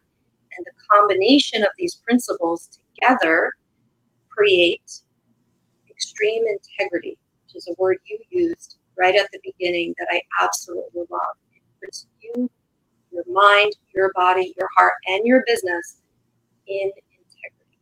and 0.60 0.66
the 0.66 0.84
combination 0.94 1.62
of 1.62 1.70
these 1.78 1.94
principles 1.96 2.68
together 2.94 3.52
create 4.28 5.00
extreme 5.88 6.44
integrity, 6.46 7.16
which 7.44 7.56
is 7.56 7.66
a 7.68 7.74
word 7.78 7.96
you 8.04 8.18
used 8.30 8.76
right 8.98 9.14
at 9.14 9.30
the 9.32 9.40
beginning 9.42 9.94
that 9.98 10.08
I 10.10 10.20
absolutely 10.42 11.02
love. 11.10 11.36
It 11.54 11.62
puts 11.82 12.06
you, 12.20 12.50
your 13.10 13.24
mind, 13.32 13.72
your 13.94 14.12
body, 14.14 14.52
your 14.58 14.68
heart, 14.76 14.92
and 15.06 15.26
your 15.26 15.42
business 15.46 16.02
in 16.66 16.90
integrity. 16.90 17.78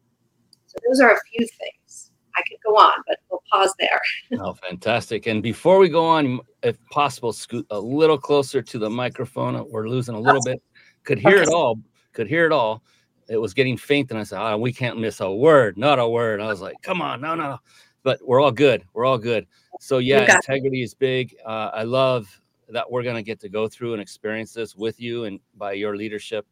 So 0.67 0.79
those 0.87 1.01
are 1.01 1.13
a 1.13 1.21
few 1.33 1.47
things. 1.47 2.13
I 2.37 2.43
could 2.49 2.59
go 2.65 2.77
on, 2.77 2.93
but 3.09 3.19
we'll 3.31 3.43
pause 3.51 3.75
there. 3.81 4.01
oh, 4.41 4.55
fantastic. 4.55 5.27
And 5.27 5.43
before 5.43 5.79
we 5.79 5.89
go 5.89 6.07
on, 6.07 6.41
if 6.63 6.77
possible, 6.91 7.33
scoot 7.33 7.67
a 7.71 7.81
little 7.81 8.19
closer 8.19 8.63
to 8.63 8.79
the 8.79 8.89
microphone. 8.89 9.69
We're 9.69 9.89
losing 9.89 10.15
a 10.15 10.21
little 10.21 10.43
bit. 10.45 10.63
Could 11.03 11.19
hear 11.19 11.39
okay. 11.39 11.43
it 11.43 11.49
all, 11.49 11.81
could 12.19 12.27
hear 12.27 12.45
it 12.45 12.53
all. 12.53 12.83
It 13.29 13.37
was 13.37 13.55
getting 13.55 13.77
faint, 13.77 14.11
and 14.11 14.19
I 14.19 14.25
said, 14.25 14.41
oh, 14.43 14.59
"We 14.59 14.73
can't 14.73 14.99
miss 14.99 15.21
a 15.21 15.31
word, 15.31 15.79
not 15.79 16.01
a 16.01 16.09
word." 16.09 16.41
I 16.41 16.49
was 16.49 16.61
like, 16.61 16.83
"Come 16.83 17.01
on, 17.01 17.21
no, 17.21 17.37
no, 17.37 17.51
no." 17.51 17.59
But 18.03 18.19
we're 18.27 18.41
all 18.41 18.51
good. 18.51 18.85
We're 18.93 19.05
all 19.05 19.19
good. 19.19 19.47
So 19.79 19.99
yeah, 19.99 20.35
integrity 20.35 20.83
is 20.83 20.95
big. 20.95 21.37
Uh, 21.47 21.71
I 21.73 21.85
love 21.85 22.27
that 22.71 22.91
we're 22.91 23.05
gonna 23.05 23.23
get 23.23 23.39
to 23.41 23.49
go 23.49 23.69
through 23.69 23.93
and 23.93 24.03
experience 24.03 24.53
this 24.53 24.75
with 24.75 25.01
you 25.01 25.25
and 25.25 25.39
by 25.57 25.73
your 25.75 25.97
leadership. 25.97 26.45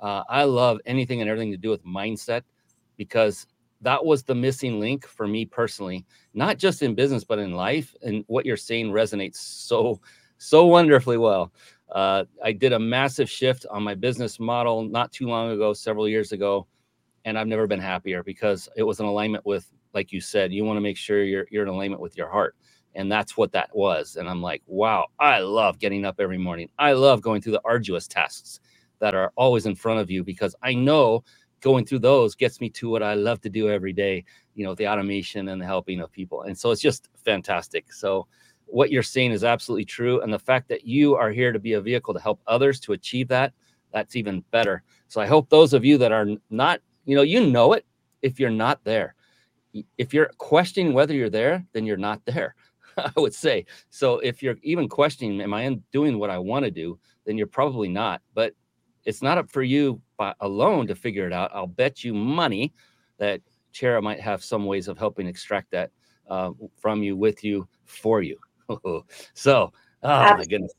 Uh, 0.00 0.24
I 0.28 0.42
love 0.42 0.80
anything 0.84 1.20
and 1.20 1.30
everything 1.30 1.52
to 1.52 1.56
do 1.56 1.70
with 1.70 1.84
mindset 1.84 2.42
because 2.96 3.46
that 3.82 4.04
was 4.04 4.24
the 4.24 4.34
missing 4.34 4.80
link 4.80 5.06
for 5.06 5.28
me 5.28 5.44
personally, 5.44 6.04
not 6.32 6.58
just 6.58 6.82
in 6.82 6.96
business 6.96 7.22
but 7.22 7.38
in 7.38 7.52
life. 7.52 7.94
And 8.02 8.24
what 8.26 8.46
you're 8.46 8.56
saying 8.56 8.90
resonates 8.90 9.36
so 9.36 10.00
so 10.38 10.66
wonderfully 10.66 11.18
well. 11.18 11.52
Uh, 11.92 12.24
I 12.42 12.52
did 12.52 12.72
a 12.72 12.78
massive 12.78 13.30
shift 13.30 13.66
on 13.70 13.82
my 13.82 13.94
business 13.94 14.40
model 14.40 14.82
not 14.84 15.12
too 15.12 15.26
long 15.28 15.50
ago, 15.50 15.72
several 15.72 16.08
years 16.08 16.32
ago, 16.32 16.66
and 17.24 17.38
I've 17.38 17.46
never 17.46 17.66
been 17.66 17.80
happier 17.80 18.22
because 18.22 18.68
it 18.76 18.82
was 18.82 19.00
in 19.00 19.06
alignment 19.06 19.46
with, 19.46 19.70
like 19.94 20.12
you 20.12 20.20
said, 20.20 20.52
you 20.52 20.64
want 20.64 20.76
to 20.76 20.80
make 20.82 20.96
sure 20.96 21.24
you're 21.24 21.46
you're 21.50 21.62
in 21.64 21.68
alignment 21.68 22.00
with 22.02 22.16
your 22.16 22.28
heart, 22.28 22.56
and 22.94 23.10
that's 23.10 23.36
what 23.36 23.52
that 23.52 23.74
was. 23.74 24.16
And 24.16 24.28
I'm 24.28 24.42
like, 24.42 24.62
wow, 24.66 25.06
I 25.20 25.40
love 25.40 25.78
getting 25.78 26.04
up 26.04 26.16
every 26.20 26.38
morning. 26.38 26.68
I 26.78 26.92
love 26.92 27.22
going 27.22 27.42
through 27.42 27.52
the 27.52 27.62
arduous 27.64 28.08
tasks 28.08 28.60
that 29.00 29.14
are 29.14 29.32
always 29.36 29.66
in 29.66 29.74
front 29.74 30.00
of 30.00 30.10
you 30.10 30.24
because 30.24 30.56
I 30.62 30.74
know 30.74 31.24
going 31.60 31.86
through 31.86 32.00
those 32.00 32.34
gets 32.34 32.60
me 32.60 32.68
to 32.70 32.90
what 32.90 33.02
I 33.02 33.14
love 33.14 33.40
to 33.42 33.50
do 33.50 33.70
every 33.70 33.92
day. 33.92 34.24
You 34.54 34.64
know, 34.66 34.74
the 34.74 34.88
automation 34.88 35.48
and 35.48 35.60
the 35.60 35.66
helping 35.66 36.00
of 36.00 36.10
people, 36.12 36.42
and 36.42 36.58
so 36.58 36.70
it's 36.70 36.82
just 36.82 37.08
fantastic. 37.24 37.92
So 37.92 38.26
what 38.66 38.90
you're 38.90 39.02
saying 39.02 39.32
is 39.32 39.44
absolutely 39.44 39.84
true. 39.84 40.20
And 40.20 40.32
the 40.32 40.38
fact 40.38 40.68
that 40.68 40.86
you 40.86 41.14
are 41.14 41.30
here 41.30 41.52
to 41.52 41.58
be 41.58 41.74
a 41.74 41.80
vehicle 41.80 42.14
to 42.14 42.20
help 42.20 42.40
others 42.46 42.80
to 42.80 42.92
achieve 42.92 43.28
that, 43.28 43.52
that's 43.92 44.16
even 44.16 44.44
better. 44.50 44.82
So 45.08 45.20
I 45.20 45.26
hope 45.26 45.48
those 45.48 45.72
of 45.72 45.84
you 45.84 45.98
that 45.98 46.12
are 46.12 46.26
not, 46.50 46.80
you 47.04 47.14
know, 47.14 47.22
you 47.22 47.46
know 47.46 47.72
it 47.72 47.86
if 48.22 48.40
you're 48.40 48.50
not 48.50 48.82
there. 48.84 49.14
If 49.98 50.14
you're 50.14 50.30
questioning 50.38 50.92
whether 50.92 51.14
you're 51.14 51.30
there, 51.30 51.64
then 51.72 51.84
you're 51.86 51.96
not 51.96 52.24
there. 52.24 52.54
I 52.96 53.12
would 53.16 53.34
say. 53.34 53.66
So 53.90 54.18
if 54.20 54.42
you're 54.42 54.56
even 54.62 54.88
questioning, 54.88 55.40
am 55.40 55.54
I 55.54 55.78
doing 55.92 56.18
what 56.18 56.30
I 56.30 56.38
want 56.38 56.64
to 56.64 56.70
do, 56.70 56.98
then 57.26 57.36
you're 57.36 57.46
probably 57.46 57.88
not. 57.88 58.22
But 58.34 58.54
it's 59.04 59.22
not 59.22 59.38
up 59.38 59.50
for 59.50 59.62
you 59.62 60.00
by, 60.16 60.34
alone 60.40 60.86
to 60.86 60.94
figure 60.94 61.26
it 61.26 61.32
out. 61.32 61.50
I'll 61.54 61.66
bet 61.66 62.04
you 62.04 62.14
money 62.14 62.72
that 63.18 63.40
Chara 63.72 64.00
might 64.00 64.20
have 64.20 64.42
some 64.42 64.64
ways 64.64 64.88
of 64.88 64.98
helping 64.98 65.26
extract 65.26 65.70
that 65.72 65.90
uh, 66.28 66.50
from 66.80 67.02
you, 67.02 67.16
with 67.16 67.44
you, 67.44 67.68
for 67.84 68.22
you. 68.22 68.38
so, 69.34 69.72
oh 70.02 70.36
my 70.36 70.44
goodness. 70.44 70.72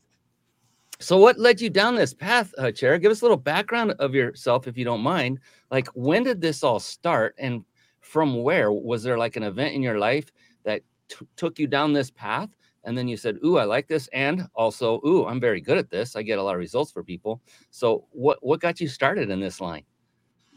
So, 0.98 1.18
what 1.18 1.38
led 1.38 1.60
you 1.60 1.68
down 1.68 1.94
this 1.94 2.14
path, 2.14 2.54
uh, 2.56 2.70
Chara? 2.70 2.98
Give 2.98 3.12
us 3.12 3.20
a 3.20 3.24
little 3.24 3.36
background 3.36 3.92
of 3.98 4.14
yourself, 4.14 4.66
if 4.66 4.78
you 4.78 4.84
don't 4.84 5.02
mind. 5.02 5.40
Like, 5.70 5.88
when 5.88 6.22
did 6.22 6.40
this 6.40 6.62
all 6.62 6.80
start? 6.80 7.34
And 7.38 7.64
from 8.00 8.42
where? 8.42 8.72
Was 8.72 9.02
there 9.02 9.18
like 9.18 9.36
an 9.36 9.42
event 9.42 9.74
in 9.74 9.82
your 9.82 9.98
life 9.98 10.32
that 10.64 10.82
t- 11.08 11.26
took 11.36 11.58
you 11.58 11.66
down 11.66 11.92
this 11.92 12.10
path? 12.10 12.48
And 12.84 12.96
then 12.96 13.08
you 13.08 13.16
said, 13.16 13.38
Ooh, 13.44 13.58
I 13.58 13.64
like 13.64 13.88
this. 13.88 14.08
And 14.12 14.48
also, 14.54 15.00
Ooh, 15.06 15.26
I'm 15.26 15.40
very 15.40 15.60
good 15.60 15.76
at 15.76 15.90
this. 15.90 16.16
I 16.16 16.22
get 16.22 16.38
a 16.38 16.42
lot 16.42 16.54
of 16.54 16.60
results 16.60 16.92
for 16.92 17.02
people. 17.02 17.42
So, 17.70 18.06
what, 18.12 18.38
what 18.40 18.60
got 18.60 18.80
you 18.80 18.88
started 18.88 19.28
in 19.28 19.38
this 19.38 19.60
line? 19.60 19.84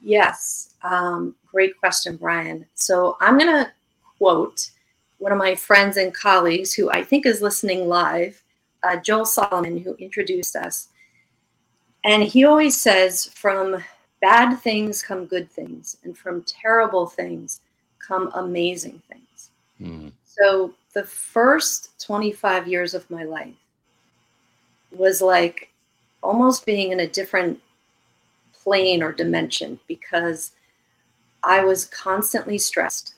Yes. 0.02 0.76
Um, 0.84 1.36
great 1.52 1.78
question, 1.78 2.16
Brian. 2.16 2.66
So, 2.76 3.18
I'm 3.20 3.38
going 3.38 3.52
to 3.52 3.70
quote 4.18 4.70
one 5.20 5.32
of 5.32 5.38
my 5.38 5.54
friends 5.54 5.98
and 5.98 6.14
colleagues 6.14 6.74
who 6.74 6.90
I 6.90 7.04
think 7.04 7.26
is 7.26 7.42
listening 7.42 7.88
live, 7.88 8.42
uh, 8.84 8.98
Joel 8.98 9.26
Solomon, 9.26 9.78
who 9.78 9.94
introduced 9.96 10.56
us. 10.56 10.88
And 12.04 12.24
he 12.24 12.46
always 12.46 12.80
says, 12.80 13.26
from 13.26 13.84
bad 14.22 14.56
things 14.56 15.04
come 15.04 15.26
good 15.26 15.52
things, 15.52 15.98
and 16.04 16.18
from 16.18 16.44
terrible 16.44 17.06
things 17.06 17.62
come 18.00 18.32
amazing 18.34 19.02
things. 19.10 19.50
Mm. 19.82 20.12
So 20.24 20.74
the 20.94 21.04
first 21.04 22.04
25 22.06 22.68
years 22.68 22.94
of 22.94 23.10
my 23.12 23.24
life 23.24 23.54
was 24.96 25.22
like 25.22 25.70
almost 26.24 26.66
being 26.66 26.92
in 26.92 27.02
a 27.02 27.08
different 27.08 27.60
plane 28.54 29.04
or 29.04 29.12
dimension 29.12 29.80
because 29.88 30.52
I 31.44 31.64
was 31.64 31.86
constantly 31.86 32.58
stressed, 32.58 33.16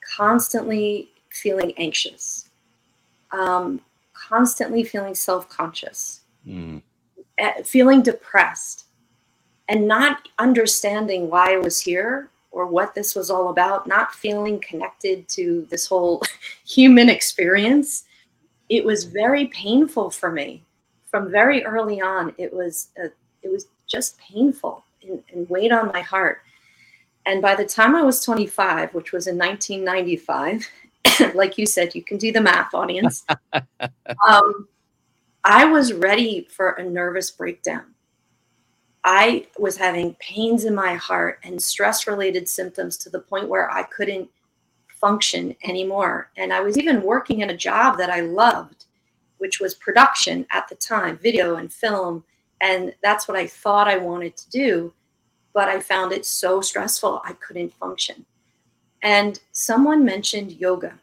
constantly 0.00 1.10
feeling 1.30 1.72
anxious, 1.76 2.50
um, 3.32 3.80
constantly 4.12 4.84
feeling 4.84 5.14
self 5.14 5.48
conscious, 5.48 6.20
mm. 6.46 6.82
feeling 7.64 8.02
depressed, 8.02 8.86
and 9.68 9.86
not 9.86 10.28
understanding 10.38 11.30
why 11.30 11.54
I 11.54 11.58
was 11.58 11.80
here 11.80 12.30
or 12.50 12.66
what 12.66 12.94
this 12.94 13.14
was 13.14 13.30
all 13.30 13.50
about, 13.50 13.86
not 13.86 14.14
feeling 14.14 14.58
connected 14.60 15.28
to 15.28 15.66
this 15.70 15.86
whole 15.86 16.22
human 16.66 17.08
experience. 17.08 18.04
It 18.68 18.84
was 18.84 19.04
very 19.04 19.46
painful 19.46 20.10
for 20.10 20.30
me 20.32 20.64
from 21.10 21.30
very 21.30 21.64
early 21.64 22.00
on. 22.00 22.34
It 22.38 22.52
was 22.52 22.88
a, 22.98 23.10
it 23.42 23.50
was 23.50 23.66
just 23.86 24.18
painful 24.18 24.84
and, 25.02 25.22
and 25.32 25.48
weighed 25.48 25.72
on 25.72 25.88
my 25.92 26.00
heart. 26.00 26.42
And 27.30 27.40
by 27.40 27.54
the 27.54 27.64
time 27.64 27.94
I 27.94 28.02
was 28.02 28.24
25, 28.24 28.92
which 28.92 29.12
was 29.12 29.28
in 29.28 29.38
1995, 29.38 30.66
like 31.36 31.56
you 31.58 31.64
said, 31.64 31.94
you 31.94 32.02
can 32.02 32.18
do 32.18 32.32
the 32.32 32.40
math, 32.40 32.74
audience. 32.74 33.24
um, 34.26 34.66
I 35.44 35.64
was 35.64 35.92
ready 35.92 36.48
for 36.50 36.70
a 36.70 36.82
nervous 36.82 37.30
breakdown. 37.30 37.94
I 39.04 39.46
was 39.56 39.76
having 39.76 40.14
pains 40.14 40.64
in 40.64 40.74
my 40.74 40.94
heart 40.94 41.38
and 41.44 41.62
stress 41.62 42.08
related 42.08 42.48
symptoms 42.48 42.96
to 42.96 43.10
the 43.10 43.20
point 43.20 43.48
where 43.48 43.70
I 43.70 43.84
couldn't 43.84 44.28
function 45.00 45.54
anymore. 45.62 46.32
And 46.36 46.52
I 46.52 46.58
was 46.58 46.76
even 46.78 47.00
working 47.00 47.42
in 47.42 47.50
a 47.50 47.56
job 47.56 47.96
that 47.98 48.10
I 48.10 48.22
loved, 48.22 48.86
which 49.38 49.60
was 49.60 49.74
production 49.74 50.46
at 50.50 50.66
the 50.66 50.74
time, 50.74 51.16
video 51.16 51.54
and 51.54 51.72
film. 51.72 52.24
And 52.60 52.92
that's 53.04 53.28
what 53.28 53.38
I 53.38 53.46
thought 53.46 53.86
I 53.86 53.98
wanted 53.98 54.36
to 54.36 54.50
do. 54.50 54.92
But 55.52 55.68
I 55.68 55.80
found 55.80 56.12
it 56.12 56.24
so 56.24 56.60
stressful, 56.60 57.22
I 57.24 57.32
couldn't 57.34 57.74
function. 57.74 58.24
And 59.02 59.40
someone 59.52 60.04
mentioned 60.04 60.52
yoga 60.52 60.98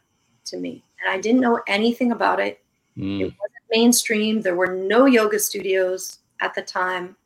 to 0.46 0.56
me, 0.56 0.82
and 1.00 1.12
I 1.12 1.20
didn't 1.20 1.40
know 1.40 1.60
anything 1.66 2.12
about 2.12 2.40
it. 2.40 2.60
Mm. 2.96 3.20
It 3.20 3.24
wasn't 3.24 3.70
mainstream. 3.70 4.40
There 4.40 4.56
were 4.56 4.74
no 4.74 5.06
yoga 5.06 5.38
studios 5.38 6.18
at 6.40 6.54
the 6.54 6.62
time. 6.62 7.16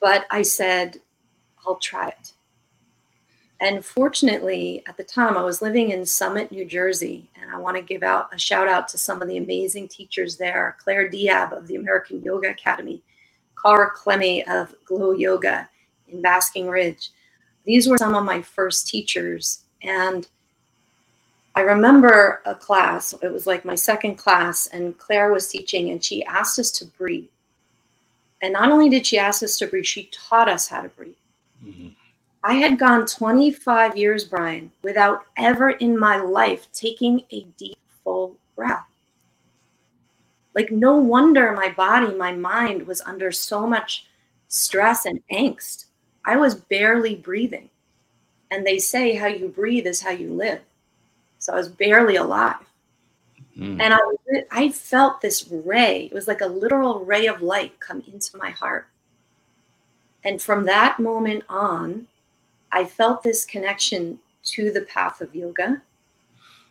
But 0.00 0.26
I 0.30 0.42
said, 0.42 1.00
I'll 1.66 1.76
try 1.76 2.08
it. 2.08 2.32
And 3.60 3.84
fortunately, 3.84 4.82
at 4.86 4.96
the 4.96 5.04
time, 5.04 5.36
I 5.36 5.42
was 5.42 5.60
living 5.60 5.90
in 5.90 6.06
Summit, 6.06 6.50
New 6.50 6.64
Jersey, 6.64 7.28
and 7.40 7.50
I 7.54 7.58
want 7.58 7.76
to 7.76 7.82
give 7.82 8.02
out 8.02 8.34
a 8.34 8.38
shout 8.38 8.68
out 8.68 8.88
to 8.88 8.98
some 8.98 9.20
of 9.20 9.28
the 9.28 9.36
amazing 9.36 9.88
teachers 9.88 10.38
there 10.38 10.76
Claire 10.82 11.10
Diab 11.10 11.52
of 11.52 11.66
the 11.66 11.76
American 11.76 12.22
Yoga 12.22 12.48
Academy, 12.48 13.02
Cara 13.62 13.90
Clemme 13.90 14.42
of 14.48 14.74
Glow 14.84 15.12
Yoga 15.12 15.68
in 16.08 16.22
Basking 16.22 16.68
Ridge. 16.68 17.10
These 17.64 17.88
were 17.88 17.98
some 17.98 18.14
of 18.14 18.24
my 18.24 18.42
first 18.42 18.88
teachers. 18.88 19.64
And 19.82 20.26
I 21.54 21.62
remember 21.62 22.42
a 22.46 22.54
class, 22.54 23.12
it 23.22 23.32
was 23.32 23.46
like 23.46 23.64
my 23.64 23.74
second 23.74 24.16
class, 24.16 24.66
and 24.68 24.96
Claire 24.98 25.32
was 25.32 25.48
teaching, 25.48 25.90
and 25.90 26.02
she 26.02 26.24
asked 26.24 26.58
us 26.58 26.70
to 26.72 26.86
breathe. 26.86 27.28
And 28.42 28.52
not 28.52 28.70
only 28.70 28.88
did 28.88 29.06
she 29.06 29.18
ask 29.18 29.42
us 29.42 29.58
to 29.58 29.66
breathe, 29.66 29.84
she 29.84 30.10
taught 30.12 30.48
us 30.48 30.68
how 30.68 30.82
to 30.82 30.88
breathe. 30.88 31.14
Mm-hmm. 31.64 31.88
I 32.42 32.54
had 32.54 32.78
gone 32.78 33.04
25 33.04 33.96
years, 33.98 34.24
Brian, 34.24 34.72
without 34.82 35.24
ever 35.36 35.70
in 35.70 35.98
my 35.98 36.16
life 36.16 36.68
taking 36.72 37.22
a 37.30 37.44
deep, 37.58 37.76
full 38.02 38.36
breath. 38.56 38.86
Like, 40.54 40.70
no 40.70 40.96
wonder 40.96 41.52
my 41.52 41.70
body, 41.70 42.14
my 42.14 42.32
mind 42.32 42.86
was 42.86 43.00
under 43.02 43.30
so 43.30 43.66
much 43.66 44.06
stress 44.48 45.06
and 45.06 45.20
angst. 45.32 45.86
I 46.24 46.36
was 46.36 46.54
barely 46.54 47.14
breathing. 47.14 47.70
And 48.50 48.66
they 48.66 48.78
say 48.78 49.14
how 49.14 49.28
you 49.28 49.48
breathe 49.48 49.86
is 49.86 50.02
how 50.02 50.10
you 50.10 50.32
live. 50.32 50.60
So 51.38 51.52
I 51.52 51.56
was 51.56 51.68
barely 51.68 52.16
alive. 52.16 52.56
Mm. 53.56 53.80
And 53.80 53.94
I, 53.94 54.00
I 54.50 54.68
felt 54.70 55.20
this 55.20 55.48
ray. 55.48 56.06
It 56.06 56.12
was 56.12 56.26
like 56.26 56.40
a 56.40 56.46
literal 56.46 57.04
ray 57.04 57.26
of 57.26 57.42
light 57.42 57.78
come 57.78 58.02
into 58.12 58.36
my 58.36 58.50
heart. 58.50 58.88
And 60.24 60.40
from 60.42 60.64
that 60.66 60.98
moment 60.98 61.44
on, 61.48 62.06
I 62.72 62.84
felt 62.84 63.22
this 63.22 63.44
connection 63.44 64.18
to 64.44 64.70
the 64.70 64.82
path 64.82 65.20
of 65.20 65.34
yoga. 65.34 65.82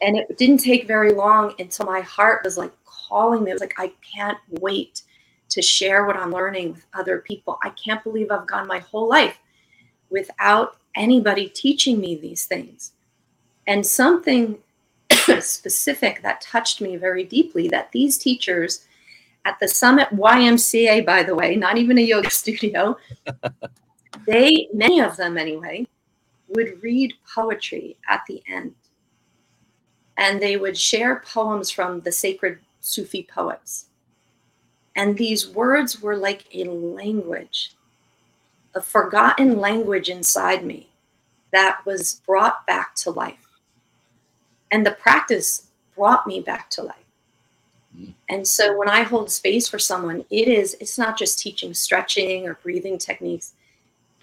And 0.02 0.18
it 0.18 0.38
didn't 0.38 0.60
take 0.60 0.88
very 0.88 1.12
long 1.12 1.54
until 1.60 1.86
my 1.86 2.02
heart 2.02 2.42
was 2.44 2.58
like 2.58 2.72
calling 3.10 3.44
me. 3.44 3.52
It 3.52 3.56
was 3.56 3.62
like, 3.62 3.76
I 3.78 3.92
can't 4.16 4.38
wait 4.50 5.02
to 5.50 5.62
share 5.62 6.06
what 6.06 6.16
I'm 6.16 6.32
learning 6.32 6.74
with 6.74 6.86
other 6.94 7.20
people. 7.20 7.58
I 7.64 7.72
can't 7.72 8.04
believe 8.04 8.32
I've 8.32 8.48
gone 8.48 8.68
my 8.68 8.80
whole 8.80 9.10
life 9.10 9.40
without 10.10 10.78
anybody 10.96 11.50
teaching 11.50 12.00
me 12.00 12.16
these 12.16 12.46
things. 12.46 12.94
And 13.68 13.86
something 13.86 14.60
specific 15.40 16.22
that 16.22 16.42
touched 16.42 16.82
me 16.82 16.96
very 16.98 17.24
deeply 17.24 17.68
that 17.70 17.92
these 17.92 18.18
teachers 18.18 18.86
at 19.46 19.60
the 19.60 19.68
Summit 19.68 20.10
YMCA, 20.10 21.06
by 21.06 21.24
the 21.24 21.36
way, 21.36 21.56
not 21.56 21.78
even 21.78 21.98
a 21.98 22.02
yoga 22.02 22.30
studio, 22.42 22.98
they, 24.26 24.68
many 24.74 25.00
of 25.00 25.18
them 25.18 25.38
anyway, 25.38 25.88
would 26.50 26.82
read 26.82 27.14
poetry 27.34 27.98
at 28.10 28.22
the 28.28 28.42
end. 28.48 28.74
And 30.18 30.42
they 30.42 30.58
would 30.58 30.78
share 30.78 31.24
poems 31.26 31.72
from 31.72 32.02
the 32.02 32.12
sacred 32.12 32.60
Sufi 32.90 33.28
poets. 33.30 33.86
And 34.96 35.18
these 35.18 35.48
words 35.48 36.02
were 36.02 36.18
like 36.18 36.46
a 36.54 36.66
language, 36.66 37.74
a 38.76 38.82
forgotten 38.82 39.60
language 39.60 40.10
inside 40.10 40.66
me 40.66 40.90
that 41.52 41.82
was 41.86 42.22
brought 42.26 42.66
back 42.68 42.96
to 42.96 43.12
life 43.12 43.50
and 44.72 44.86
the 44.86 44.92
practice 44.92 45.68
brought 45.96 46.28
me 46.28 46.40
back 46.40 46.70
to 46.70 46.84
life 46.84 46.96
mm. 47.98 48.14
and 48.30 48.48
so 48.48 48.78
when 48.78 48.90
i 48.90 49.02
hold 49.02 49.32
space 49.32 49.68
for 49.68 49.80
someone 49.80 50.24
it 50.30 50.48
is 50.48 50.76
it's 50.80 50.98
not 50.98 51.18
just 51.18 51.40
teaching 51.40 51.74
stretching 51.74 52.48
or 52.48 52.56
breathing 52.62 52.98
techniques 52.98 53.54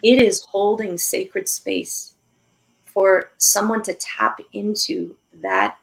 it 0.02 0.22
is 0.22 0.44
holding 0.44 0.96
sacred 0.96 1.48
space 1.48 2.14
for 2.84 3.30
someone 3.38 3.82
to 3.82 3.94
tap 3.94 4.40
into 4.52 5.14
that 5.42 5.78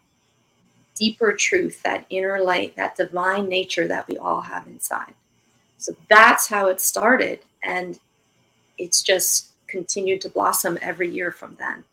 deeper 0.96 1.34
truth 1.34 1.82
that 1.84 2.06
inner 2.10 2.42
light 2.42 2.76
that 2.76 2.96
divine 2.96 3.48
nature 3.48 3.88
that 3.88 4.08
we 4.08 4.18
all 4.18 4.42
have 4.42 4.68
inside 4.68 5.14
so 5.78 5.96
that's 6.10 6.48
how 6.48 6.68
it 6.68 6.80
started 6.80 7.40
and 7.64 8.00
it's 8.78 9.02
just 9.02 9.52
continued 9.68 10.22
to 10.22 10.30
blossom 10.30 10.78
every 10.82 11.10
year 11.10 11.32
from 11.32 11.56
then 11.60 11.84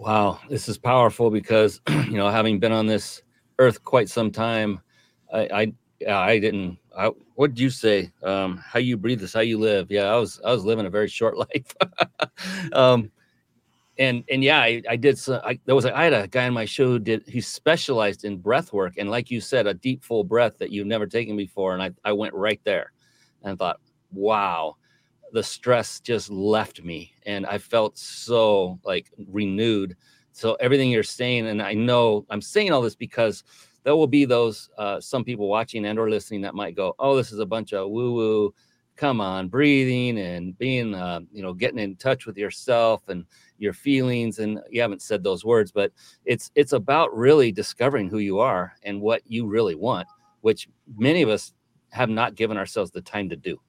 Wow, 0.00 0.40
this 0.48 0.66
is 0.66 0.78
powerful 0.78 1.30
because 1.30 1.82
you 1.90 2.12
know, 2.12 2.30
having 2.30 2.58
been 2.58 2.72
on 2.72 2.86
this 2.86 3.20
earth 3.58 3.84
quite 3.84 4.08
some 4.08 4.30
time, 4.30 4.80
I 5.30 5.72
I, 6.08 6.10
I 6.10 6.38
didn't. 6.38 6.78
I, 6.96 7.10
what 7.34 7.50
did 7.50 7.60
you 7.60 7.68
say? 7.68 8.10
Um, 8.22 8.56
how 8.56 8.78
you 8.78 8.96
breathe 8.96 9.22
is 9.22 9.34
how 9.34 9.40
you 9.40 9.58
live. 9.58 9.90
Yeah, 9.90 10.04
I 10.04 10.16
was 10.16 10.40
I 10.42 10.52
was 10.52 10.64
living 10.64 10.86
a 10.86 10.90
very 10.90 11.06
short 11.06 11.36
life. 11.52 11.76
um, 12.72 13.12
and 14.00 14.24
and 14.28 14.42
yeah, 14.42 14.58
I, 14.60 14.82
I 14.88 14.96
did. 14.96 15.20
I, 15.28 15.60
there 15.66 15.76
was 15.76 15.84
a, 15.84 15.96
I 15.96 16.04
had 16.04 16.14
a 16.14 16.26
guy 16.26 16.46
on 16.48 16.54
my 16.54 16.64
show 16.64 16.86
who 16.86 16.98
did. 16.98 17.22
He 17.28 17.40
specialized 17.40 18.24
in 18.24 18.38
breath 18.38 18.72
work, 18.72 18.94
and 18.98 19.10
like 19.10 19.30
you 19.30 19.40
said, 19.40 19.68
a 19.68 19.74
deep 19.74 20.02
full 20.02 20.24
breath 20.24 20.58
that 20.58 20.72
you've 20.72 20.88
never 20.88 21.06
taken 21.06 21.36
before. 21.36 21.74
And 21.74 21.82
I 21.82 21.90
I 22.04 22.12
went 22.12 22.34
right 22.34 22.60
there, 22.64 22.92
and 23.44 23.58
thought, 23.58 23.78
wow, 24.10 24.76
the 25.32 25.42
stress 25.42 26.00
just 26.00 26.30
left 26.30 26.82
me 26.82 27.12
and 27.26 27.46
I 27.46 27.58
felt 27.58 27.96
so 27.96 28.78
like 28.84 29.10
renewed. 29.28 29.96
So 30.32 30.54
everything 30.54 30.90
you're 30.90 31.02
saying, 31.02 31.46
and 31.46 31.62
I 31.62 31.74
know 31.74 32.24
I'm 32.30 32.40
saying 32.40 32.72
all 32.72 32.82
this 32.82 32.94
because 32.94 33.44
there 33.82 33.96
will 33.96 34.06
be 34.06 34.24
those 34.24 34.70
uh, 34.78 35.00
some 35.00 35.24
people 35.24 35.48
watching 35.48 35.84
and 35.86 35.98
or 35.98 36.10
listening 36.10 36.42
that 36.42 36.54
might 36.54 36.76
go, 36.76 36.94
"Oh, 36.98 37.16
this 37.16 37.32
is 37.32 37.38
a 37.38 37.46
bunch 37.46 37.72
of 37.72 37.90
woo 37.90 38.12
woo." 38.12 38.54
Come 38.96 39.20
on, 39.20 39.48
breathing 39.48 40.18
and 40.18 40.56
being, 40.58 40.94
uh, 40.94 41.20
you 41.32 41.42
know, 41.42 41.54
getting 41.54 41.78
in 41.78 41.96
touch 41.96 42.26
with 42.26 42.36
yourself, 42.36 43.08
and 43.08 43.24
your 43.60 43.72
feelings 43.72 44.40
and 44.40 44.58
you 44.70 44.80
haven't 44.80 45.02
said 45.02 45.22
those 45.22 45.44
words 45.44 45.70
but 45.70 45.92
it's 46.24 46.50
it's 46.54 46.72
about 46.72 47.14
really 47.14 47.52
discovering 47.52 48.08
who 48.08 48.18
you 48.18 48.38
are 48.40 48.72
and 48.82 49.00
what 49.00 49.22
you 49.26 49.46
really 49.46 49.74
want 49.74 50.08
which 50.40 50.68
many 50.96 51.22
of 51.22 51.28
us 51.28 51.52
have 51.90 52.08
not 52.08 52.34
given 52.34 52.56
ourselves 52.56 52.90
the 52.90 53.00
time 53.00 53.28
to 53.28 53.36
do. 53.36 53.60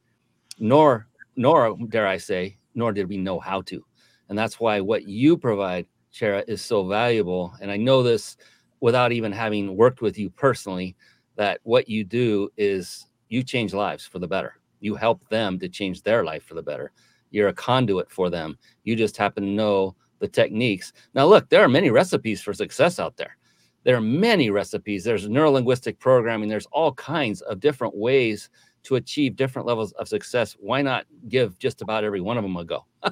Nor 0.59 1.07
nor 1.35 1.77
dare 1.89 2.07
i 2.07 2.17
say 2.17 2.57
nor 2.75 2.93
did 2.93 3.09
we 3.09 3.17
know 3.17 3.39
how 3.39 3.61
to. 3.63 3.83
And 4.29 4.37
that's 4.37 4.59
why 4.59 4.79
what 4.79 5.07
you 5.07 5.37
provide 5.37 5.87
chara 6.11 6.43
is 6.47 6.61
so 6.61 6.85
valuable. 6.87 7.53
And 7.61 7.71
i 7.71 7.77
know 7.77 8.03
this 8.03 8.37
without 8.79 9.11
even 9.11 9.31
having 9.31 9.75
worked 9.75 10.01
with 10.01 10.17
you 10.17 10.29
personally 10.29 10.95
that 11.35 11.59
what 11.63 11.87
you 11.87 12.03
do 12.03 12.49
is 12.57 13.07
you 13.29 13.43
change 13.43 13.73
lives 13.73 14.05
for 14.05 14.19
the 14.19 14.27
better. 14.27 14.55
You 14.79 14.95
help 14.95 15.27
them 15.29 15.59
to 15.59 15.69
change 15.69 16.01
their 16.01 16.23
life 16.23 16.43
for 16.43 16.55
the 16.55 16.63
better 16.63 16.91
you're 17.31 17.47
a 17.47 17.53
conduit 17.53 18.11
for 18.11 18.29
them. 18.29 18.57
You 18.83 18.95
just 18.95 19.17
happen 19.17 19.43
to 19.43 19.49
know 19.49 19.95
the 20.19 20.27
techniques. 20.27 20.93
Now, 21.13 21.25
look, 21.25 21.49
there 21.49 21.63
are 21.63 21.69
many 21.69 21.89
recipes 21.89 22.41
for 22.41 22.53
success 22.53 22.99
out 22.99 23.17
there. 23.17 23.37
There 23.83 23.95
are 23.95 24.01
many 24.01 24.51
recipes. 24.51 25.03
There's 25.03 25.27
neurolinguistic 25.27 25.97
programming. 25.99 26.49
There's 26.49 26.67
all 26.67 26.93
kinds 26.93 27.41
of 27.41 27.59
different 27.59 27.95
ways 27.95 28.49
to 28.83 28.95
achieve 28.95 29.35
different 29.35 29.67
levels 29.67 29.91
of 29.93 30.07
success. 30.07 30.55
Why 30.59 30.81
not 30.81 31.05
give 31.27 31.57
just 31.59 31.81
about 31.81 32.03
every 32.03 32.21
one 32.21 32.37
of 32.37 32.43
them 32.43 32.57
a 32.57 32.63
go? 32.63 32.85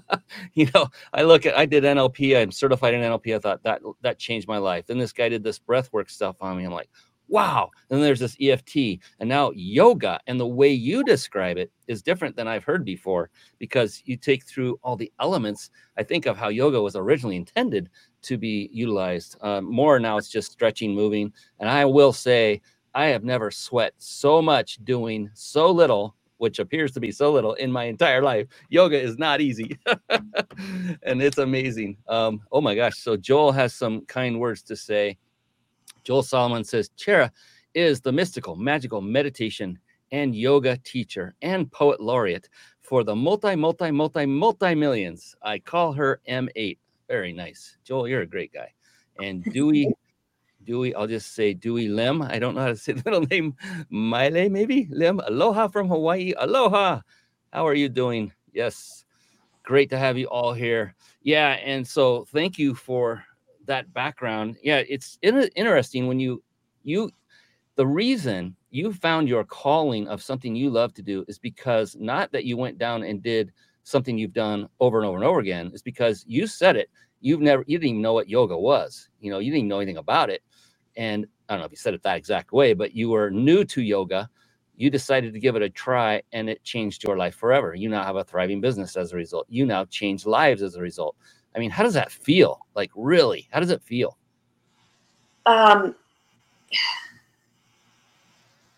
you 0.53 0.67
know, 0.73 0.87
I 1.13 1.23
look 1.23 1.45
at 1.45 1.57
I 1.57 1.65
did 1.65 1.83
NLP. 1.83 2.37
I'm 2.37 2.51
certified 2.51 2.93
in 2.93 3.01
NLP. 3.01 3.35
I 3.35 3.39
thought 3.39 3.63
that 3.63 3.81
that 4.01 4.19
changed 4.19 4.47
my 4.47 4.57
life. 4.57 4.85
Then 4.85 4.97
this 4.99 5.13
guy 5.13 5.29
did 5.29 5.43
this 5.43 5.59
breath 5.59 5.91
work 5.91 6.09
stuff 6.09 6.35
on 6.41 6.57
me. 6.57 6.65
I'm 6.65 6.71
like, 6.71 6.89
wow. 7.29 7.69
And 7.89 8.01
there's 8.01 8.19
this 8.19 8.35
EFT 8.41 8.99
and 9.19 9.29
now 9.29 9.51
yoga. 9.55 10.19
And 10.27 10.39
the 10.39 10.47
way 10.47 10.69
you 10.69 11.03
describe 11.03 11.57
it 11.57 11.71
is 11.87 12.01
different 12.01 12.35
than 12.35 12.47
I've 12.47 12.63
heard 12.63 12.83
before 12.83 13.29
because 13.57 14.01
you 14.05 14.17
take 14.17 14.45
through 14.45 14.79
all 14.83 14.95
the 14.95 15.11
elements, 15.19 15.69
I 15.97 16.03
think, 16.03 16.25
of 16.25 16.37
how 16.37 16.49
yoga 16.49 16.81
was 16.81 16.95
originally 16.95 17.35
intended 17.35 17.89
to 18.23 18.37
be 18.37 18.69
utilized. 18.73 19.37
Um, 19.41 19.65
more 19.65 19.99
now, 19.99 20.17
it's 20.17 20.29
just 20.29 20.51
stretching, 20.51 20.93
moving. 20.93 21.31
And 21.59 21.69
I 21.69 21.85
will 21.85 22.13
say, 22.13 22.61
I 22.93 23.05
have 23.07 23.23
never 23.23 23.51
sweat 23.51 23.93
so 23.97 24.41
much 24.41 24.83
doing 24.83 25.29
so 25.33 25.71
little 25.71 26.15
which 26.39 26.59
appears 26.59 26.93
to 26.93 27.01
be 27.01 27.11
so 27.11 27.31
little 27.31 27.53
in 27.55 27.71
my 27.71 27.83
entire 27.83 28.21
life. 28.21 28.47
Yoga 28.69 28.99
is 28.99 29.17
not 29.17 29.41
easy, 29.41 29.77
and 31.03 31.21
it's 31.21 31.37
amazing. 31.37 31.97
Um, 32.07 32.41
oh 32.51 32.61
my 32.61 32.75
gosh! 32.75 32.97
So 32.97 33.15
Joel 33.15 33.51
has 33.51 33.75
some 33.75 34.05
kind 34.05 34.39
words 34.39 34.63
to 34.63 34.75
say. 34.75 35.17
Joel 36.09 36.23
Solomon 36.23 36.63
says 36.63 36.89
Chara 36.97 37.31
is 37.75 38.01
the 38.01 38.11
mystical, 38.11 38.55
magical 38.55 38.99
meditation 38.99 39.77
and 40.11 40.35
yoga 40.35 40.75
teacher 40.77 41.35
and 41.43 41.71
poet 41.71 42.01
laureate 42.01 42.49
for 42.81 43.03
the 43.03 43.15
multi, 43.15 43.55
multi, 43.55 43.91
multi, 43.91 44.25
multi 44.25 44.73
millions. 44.73 45.35
I 45.43 45.59
call 45.59 45.93
her 45.93 46.19
M8. 46.27 46.79
Very 47.07 47.31
nice. 47.31 47.77
Joel, 47.83 48.07
you're 48.07 48.23
a 48.23 48.25
great 48.25 48.51
guy. 48.51 48.73
And 49.21 49.43
Dewey, 49.53 49.93
Dewey, 50.63 50.95
I'll 50.95 51.05
just 51.05 51.35
say 51.35 51.53
Dewey 51.53 51.87
Lim. 51.87 52.23
I 52.23 52.39
don't 52.39 52.55
know 52.55 52.61
how 52.61 52.67
to 52.69 52.75
say 52.75 52.93
the 52.93 53.03
middle 53.05 53.27
name. 53.27 53.55
Miley, 53.91 54.49
maybe? 54.49 54.87
Lim. 54.89 55.19
Aloha 55.19 55.67
from 55.67 55.89
Hawaii. 55.89 56.33
Aloha. 56.39 57.01
How 57.53 57.67
are 57.67 57.75
you 57.75 57.87
doing? 57.87 58.33
Yes. 58.51 59.05
Great 59.61 59.91
to 59.91 59.97
have 59.99 60.17
you 60.17 60.25
all 60.25 60.53
here. 60.53 60.95
Yeah. 61.21 61.49
And 61.63 61.87
so 61.87 62.25
thank 62.31 62.57
you 62.57 62.73
for 62.73 63.23
that 63.69 63.93
background, 63.93 64.57
yeah, 64.63 64.83
it's 64.89 65.19
in- 65.23 65.49
interesting 65.57 66.07
when 66.07 66.21
you 66.21 66.43
you 66.83 67.11
the 67.77 67.87
reason 67.87 68.55
you 68.71 68.93
found 68.93 69.29
your 69.29 69.45
calling 69.45 70.07
of 70.09 70.23
something 70.23 70.55
you 70.55 70.71
love 70.71 70.93
to 70.95 71.03
do 71.03 71.25
is 71.29 71.39
because 71.39 71.97
not 71.99 72.31
that 72.33 72.45
you 72.45 72.57
went 72.57 72.79
down 72.79 73.03
and 73.03 73.23
did 73.23 73.53
something 73.85 74.17
you've 74.19 74.33
done 74.33 74.69
over 74.81 74.99
and 74.99 75.07
over 75.07 75.17
and 75.17 75.25
over 75.25 75.41
again 75.41 75.71
is 75.73 75.83
because 75.83 76.25
you 76.27 76.47
said 76.47 76.77
it. 76.77 76.91
You've 77.21 77.41
never 77.41 77.65
you 77.67 77.79
didn't 77.79 77.91
even 77.91 78.03
know 78.03 78.13
what 78.13 78.29
yoga 78.29 78.57
was 78.59 79.09
you 79.21 79.31
know 79.31 79.39
you 79.39 79.51
didn't 79.53 79.69
know 79.69 79.79
anything 79.79 79.97
about 79.97 80.31
it. 80.31 80.43
And 80.97 81.27
i 81.49 81.53
don't 81.55 81.61
know 81.61 81.65
if 81.67 81.71
you 81.73 81.77
said 81.77 81.95
it 81.95 82.03
that 82.03 82.17
exact 82.17 82.53
way 82.53 82.73
but 82.75 82.93
you 82.95 83.09
were 83.09 83.31
new 83.31 83.65
to 83.65 83.81
yoga. 83.83 84.29
You 84.77 84.91
decided 84.91 85.33
to 85.33 85.39
give 85.39 85.55
it 85.57 85.63
a 85.63 85.69
try 85.71 86.23
and 86.33 86.49
it 86.49 86.63
changed 86.65 87.03
your 87.05 87.17
life 87.17 87.35
forever. 87.35 87.75
You 87.75 87.89
now 87.89 88.03
have 88.03 88.17
a 88.17 88.25
thriving 88.25 88.61
business 88.61 88.97
as 88.97 89.13
a 89.13 89.17
result. 89.17 89.47
You 89.49 89.65
now 89.67 89.85
change 89.85 90.25
lives 90.27 90.63
as 90.63 90.75
a 90.77 90.81
result 90.81 91.15
I 91.55 91.59
mean, 91.59 91.71
how 91.71 91.83
does 91.83 91.93
that 91.95 92.11
feel? 92.11 92.65
Like, 92.75 92.91
really, 92.95 93.47
how 93.51 93.59
does 93.59 93.71
it 93.71 93.81
feel? 93.81 94.17
Um, 95.45 95.95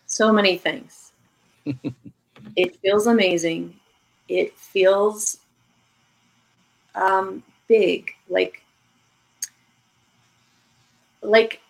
so 0.06 0.32
many 0.32 0.56
things. 0.56 1.12
it 2.56 2.76
feels 2.80 3.06
amazing. 3.06 3.74
It 4.28 4.56
feels 4.56 5.38
um, 6.94 7.42
big, 7.68 8.10
like 8.28 8.62
like 11.22 11.60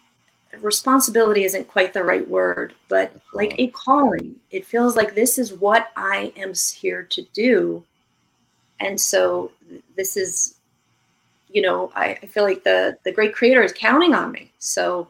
responsibility 0.61 1.45
isn't 1.45 1.69
quite 1.69 1.93
the 1.93 2.03
right 2.03 2.29
word, 2.29 2.75
but 2.89 3.13
like 3.33 3.53
uh-huh. 3.53 3.63
a 3.63 3.67
calling. 3.69 4.37
It 4.51 4.67
feels 4.67 4.97
like 4.97 5.15
this 5.15 5.39
is 5.39 5.53
what 5.53 5.91
I 5.97 6.33
am 6.37 6.53
here 6.75 7.03
to 7.05 7.23
do. 7.33 7.85
And 8.81 9.01
so 9.01 9.53
this 9.97 10.17
is 10.17 10.57
you 11.53 11.63
know, 11.63 11.93
I, 11.95 12.19
I 12.23 12.27
feel 12.27 12.45
like 12.45 12.65
the 12.65 12.97
the 13.05 13.13
great 13.13 13.35
creator 13.35 13.63
is 13.63 13.73
counting 13.73 14.15
on 14.15 14.33
me. 14.33 14.51
So, 14.59 15.09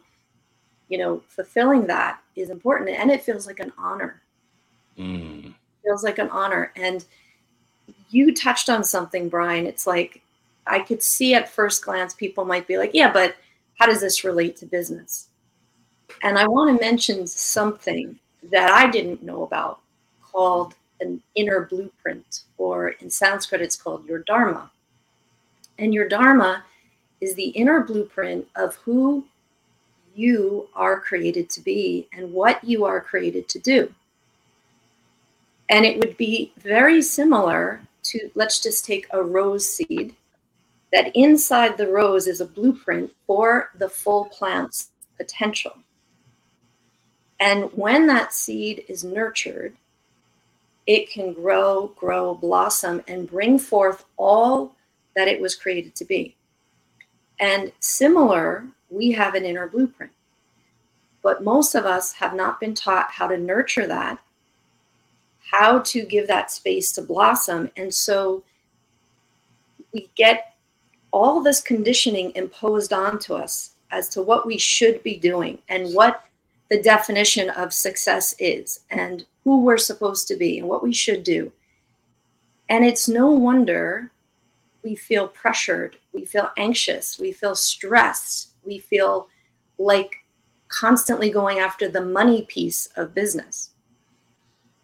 you 0.88 0.98
know, 0.98 1.22
fulfilling 1.28 1.86
that 1.86 2.20
is 2.36 2.50
important, 2.50 2.90
and 2.90 3.10
it 3.10 3.22
feels 3.22 3.46
like 3.46 3.60
an 3.60 3.72
honor. 3.78 4.22
Mm. 4.98 5.54
Feels 5.84 6.04
like 6.04 6.18
an 6.18 6.30
honor, 6.30 6.72
and 6.76 7.04
you 8.10 8.34
touched 8.34 8.68
on 8.68 8.84
something, 8.84 9.28
Brian. 9.28 9.66
It's 9.66 9.86
like 9.86 10.20
I 10.66 10.80
could 10.80 11.02
see 11.02 11.34
at 11.34 11.48
first 11.48 11.84
glance 11.84 12.14
people 12.14 12.44
might 12.44 12.66
be 12.66 12.78
like, 12.78 12.90
"Yeah, 12.92 13.12
but 13.12 13.36
how 13.78 13.86
does 13.86 14.00
this 14.00 14.24
relate 14.24 14.56
to 14.58 14.66
business?" 14.66 15.28
And 16.22 16.38
I 16.38 16.46
want 16.46 16.76
to 16.76 16.84
mention 16.84 17.26
something 17.26 18.18
that 18.50 18.70
I 18.70 18.90
didn't 18.90 19.22
know 19.22 19.44
about 19.44 19.80
called 20.20 20.74
an 21.00 21.22
inner 21.34 21.66
blueprint, 21.70 22.42
or 22.58 22.90
in 22.90 23.10
Sanskrit, 23.10 23.60
it's 23.60 23.76
called 23.76 24.06
your 24.06 24.20
dharma. 24.20 24.70
And 25.78 25.92
your 25.92 26.08
Dharma 26.08 26.64
is 27.20 27.34
the 27.34 27.48
inner 27.48 27.80
blueprint 27.80 28.46
of 28.56 28.76
who 28.76 29.24
you 30.14 30.68
are 30.74 31.00
created 31.00 31.48
to 31.50 31.60
be 31.60 32.08
and 32.12 32.32
what 32.32 32.62
you 32.62 32.84
are 32.84 33.00
created 33.00 33.48
to 33.48 33.58
do. 33.58 33.92
And 35.70 35.86
it 35.86 35.98
would 35.98 36.16
be 36.16 36.52
very 36.58 37.00
similar 37.00 37.80
to, 38.04 38.30
let's 38.34 38.60
just 38.60 38.84
take 38.84 39.06
a 39.10 39.22
rose 39.22 39.68
seed, 39.68 40.14
that 40.92 41.14
inside 41.16 41.78
the 41.78 41.88
rose 41.88 42.26
is 42.26 42.40
a 42.40 42.46
blueprint 42.46 43.10
for 43.26 43.70
the 43.78 43.88
full 43.88 44.26
plant's 44.26 44.90
potential. 45.16 45.72
And 47.40 47.70
when 47.72 48.06
that 48.08 48.34
seed 48.34 48.84
is 48.88 49.02
nurtured, 49.02 49.74
it 50.86 51.10
can 51.10 51.32
grow, 51.32 51.92
grow, 51.96 52.34
blossom, 52.34 53.02
and 53.08 53.30
bring 53.30 53.58
forth 53.58 54.04
all 54.16 54.74
that 55.16 55.28
it 55.28 55.40
was 55.40 55.54
created 55.54 55.94
to 55.96 56.04
be. 56.04 56.36
And 57.40 57.72
similar, 57.80 58.66
we 58.88 59.10
have 59.12 59.34
an 59.34 59.44
inner 59.44 59.66
blueprint. 59.66 60.12
But 61.22 61.44
most 61.44 61.74
of 61.74 61.86
us 61.86 62.12
have 62.12 62.34
not 62.34 62.60
been 62.60 62.74
taught 62.74 63.10
how 63.10 63.26
to 63.28 63.38
nurture 63.38 63.86
that, 63.86 64.18
how 65.50 65.80
to 65.80 66.04
give 66.04 66.26
that 66.28 66.50
space 66.50 66.92
to 66.92 67.02
blossom. 67.02 67.70
And 67.76 67.92
so 67.92 68.42
we 69.92 70.08
get 70.14 70.54
all 71.12 71.42
this 71.42 71.60
conditioning 71.60 72.32
imposed 72.34 72.92
onto 72.92 73.34
us 73.34 73.72
as 73.90 74.08
to 74.10 74.22
what 74.22 74.46
we 74.46 74.56
should 74.56 75.02
be 75.02 75.16
doing 75.16 75.58
and 75.68 75.94
what 75.94 76.24
the 76.70 76.80
definition 76.80 77.50
of 77.50 77.72
success 77.72 78.34
is 78.38 78.80
and 78.90 79.26
who 79.44 79.62
we're 79.62 79.78
supposed 79.78 80.26
to 80.28 80.36
be 80.36 80.58
and 80.58 80.68
what 80.68 80.82
we 80.82 80.92
should 80.92 81.22
do. 81.22 81.52
And 82.68 82.84
it's 82.84 83.08
no 83.08 83.30
wonder 83.30 84.11
we 84.82 84.94
feel 84.94 85.28
pressured, 85.28 85.96
we 86.12 86.24
feel 86.24 86.50
anxious, 86.56 87.18
we 87.18 87.32
feel 87.32 87.54
stressed, 87.54 88.50
we 88.64 88.78
feel 88.78 89.28
like 89.78 90.16
constantly 90.68 91.30
going 91.30 91.58
after 91.58 91.88
the 91.88 92.00
money 92.00 92.42
piece 92.42 92.88
of 92.96 93.14
business. 93.14 93.70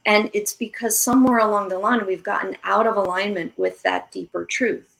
And 0.07 0.31
it's 0.33 0.55
because 0.55 0.99
somewhere 0.99 1.39
along 1.39 1.69
the 1.69 1.79
line 1.79 2.07
we've 2.07 2.23
gotten 2.23 2.57
out 2.65 2.87
of 2.87 2.97
alignment 2.97 3.59
with 3.59 3.83
that 3.83 4.11
deeper 4.11 4.45
truth. 4.45 4.97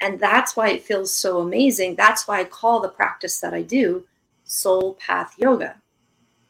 And 0.00 0.20
that's 0.20 0.56
why 0.56 0.70
it 0.70 0.82
feels 0.82 1.12
so 1.12 1.40
amazing. 1.40 1.96
That's 1.96 2.28
why 2.28 2.40
I 2.40 2.44
call 2.44 2.80
the 2.80 2.88
practice 2.88 3.40
that 3.40 3.52
I 3.52 3.62
do 3.62 4.04
Sol 4.44 4.94
Path 4.94 5.34
Yoga. 5.38 5.76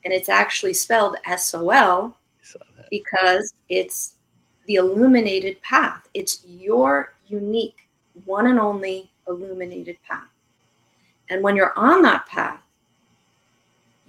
And 0.04 0.12
it's 0.12 0.28
actually 0.28 0.74
spelled 0.74 1.16
S 1.26 1.54
O 1.54 1.70
L 1.70 2.16
because 2.90 3.54
it's 3.68 4.14
the 4.66 4.76
illuminated 4.76 5.61
path. 5.62 6.08
It's 6.14 6.44
your 6.46 7.14
unique, 7.28 7.88
one 8.24 8.46
and 8.46 8.58
only 8.58 9.10
illuminated 9.28 9.96
path. 10.06 10.28
And 11.30 11.42
when 11.42 11.56
you're 11.56 11.78
on 11.78 12.02
that 12.02 12.26
path, 12.26 12.60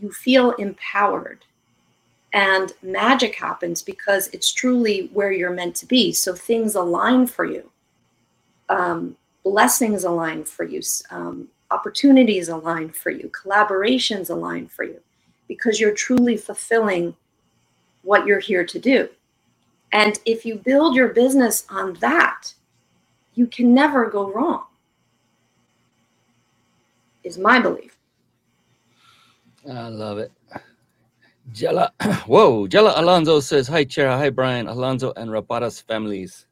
you 0.02 0.12
feel 0.12 0.52
empowered 0.52 1.46
and 2.34 2.74
magic 2.82 3.36
happens 3.36 3.82
because 3.82 4.28
it's 4.30 4.54
truly 4.54 5.10
where 5.14 5.32
you're 5.32 5.50
meant 5.54 5.76
to 5.78 5.86
be. 5.86 6.14
So 6.14 6.34
things 6.34 6.76
align 6.76 7.26
for 7.28 7.46
you. 7.46 7.70
Um, 8.70 9.18
blessings 9.44 10.04
align 10.04 10.44
for 10.44 10.64
you, 10.64 10.82
um, 11.10 11.48
opportunities 11.72 12.50
align 12.50 12.90
for 12.90 13.10
you, 13.10 13.30
collaborations 13.30 14.30
align 14.30 14.68
for 14.68 14.84
you, 14.84 15.00
because 15.48 15.80
you're 15.80 15.94
truly 15.94 16.38
fulfilling 16.38 17.16
what 18.04 18.28
you're 18.28 18.40
here 18.40 18.66
to 18.66 18.80
do. 18.80 19.10
And 19.92 20.20
if 20.26 20.46
you 20.46 20.56
build 20.56 20.96
your 20.96 21.08
business 21.08 21.66
on 21.70 21.94
that, 21.96 22.54
you 23.40 23.48
can 23.48 23.74
never 23.74 24.10
go 24.10 24.34
wrong, 24.34 24.66
is 27.24 27.38
my 27.38 27.58
belief. 27.58 27.98
I 29.66 29.88
love 29.88 30.18
it. 30.18 30.34
Jella, 31.54 31.94
whoa, 32.28 32.68
Jella 32.68 32.96
Alonso 32.98 33.40
says, 33.40 33.66
Hi, 33.70 33.86
Chara. 33.86 34.18
Hi, 34.18 34.30
Brian, 34.30 34.68
Alonso, 34.68 35.14
and 35.16 35.32
Rapata's 35.32 35.80
families. 35.80 36.48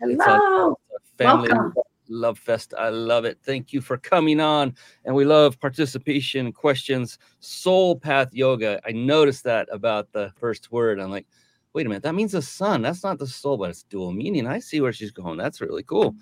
Hello. 0.00 0.76
family 1.16 1.48
Welcome. 1.48 1.74
love 2.08 2.40
fest. 2.40 2.74
I 2.76 2.88
love 2.88 3.24
it. 3.24 3.38
Thank 3.44 3.72
you 3.72 3.80
for 3.80 3.96
coming 3.96 4.40
on. 4.40 4.74
And 5.04 5.14
we 5.14 5.24
love 5.24 5.60
participation, 5.60 6.50
questions, 6.50 7.18
Sol 7.38 7.94
Path 7.94 8.30
Yoga. 8.34 8.80
I 8.84 8.90
noticed 8.90 9.44
that 9.44 9.68
about 9.70 10.10
the 10.10 10.32
first 10.40 10.72
word. 10.72 10.98
I'm 10.98 11.12
like, 11.12 11.28
wait 11.74 11.86
a 11.86 11.88
minute, 11.88 12.02
that 12.02 12.14
means 12.14 12.32
the 12.32 12.42
sun. 12.42 12.82
That's 12.82 13.02
not 13.02 13.18
the 13.18 13.26
soul, 13.26 13.56
but 13.56 13.70
it's 13.70 13.82
dual 13.84 14.12
meaning. 14.12 14.46
I 14.46 14.58
see 14.58 14.80
where 14.80 14.92
she's 14.92 15.10
going. 15.10 15.38
That's 15.38 15.60
really 15.60 15.82
cool. 15.82 16.14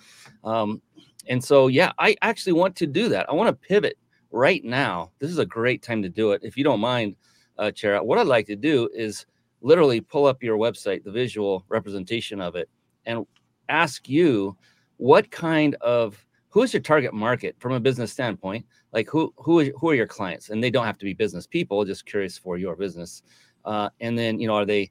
Um, 0.44 0.80
and 1.28 1.42
so, 1.42 1.66
yeah, 1.66 1.92
I 1.98 2.16
actually 2.22 2.52
want 2.52 2.76
to 2.76 2.86
do 2.86 3.08
that. 3.08 3.28
I 3.28 3.34
want 3.34 3.48
to 3.48 3.68
pivot 3.68 3.98
right 4.30 4.64
now. 4.64 5.10
This 5.18 5.30
is 5.30 5.38
a 5.38 5.46
great 5.46 5.82
time 5.82 6.02
to 6.02 6.08
do 6.08 6.32
it. 6.32 6.42
If 6.44 6.56
you 6.56 6.64
don't 6.64 6.80
mind, 6.80 7.16
uh, 7.58 7.72
what 8.02 8.18
I'd 8.18 8.26
like 8.26 8.46
to 8.46 8.56
do 8.56 8.88
is 8.94 9.26
literally 9.60 10.00
pull 10.00 10.26
up 10.26 10.42
your 10.42 10.56
website, 10.56 11.04
the 11.04 11.10
visual 11.10 11.64
representation 11.68 12.40
of 12.40 12.56
it, 12.56 12.68
and 13.04 13.26
ask 13.68 14.08
you 14.08 14.56
what 14.96 15.30
kind 15.30 15.74
of 15.80 16.24
who 16.48 16.62
is 16.62 16.72
your 16.74 16.82
target 16.82 17.14
market 17.14 17.54
from 17.58 17.72
a 17.72 17.80
business 17.80 18.12
standpoint 18.12 18.66
like 18.92 19.08
who 19.08 19.32
who 19.36 19.60
is, 19.60 19.70
who 19.78 19.88
are 19.88 19.94
your 19.94 20.06
clients 20.06 20.50
and 20.50 20.62
they 20.62 20.70
don't 20.70 20.84
have 20.84 20.98
to 20.98 21.04
be 21.04 21.14
business 21.14 21.46
people 21.46 21.84
just 21.84 22.04
curious 22.04 22.36
for 22.36 22.58
your 22.58 22.76
business 22.76 23.22
uh, 23.64 23.88
and 24.00 24.18
then 24.18 24.38
you 24.38 24.46
know 24.46 24.54
are 24.54 24.66
they 24.66 24.90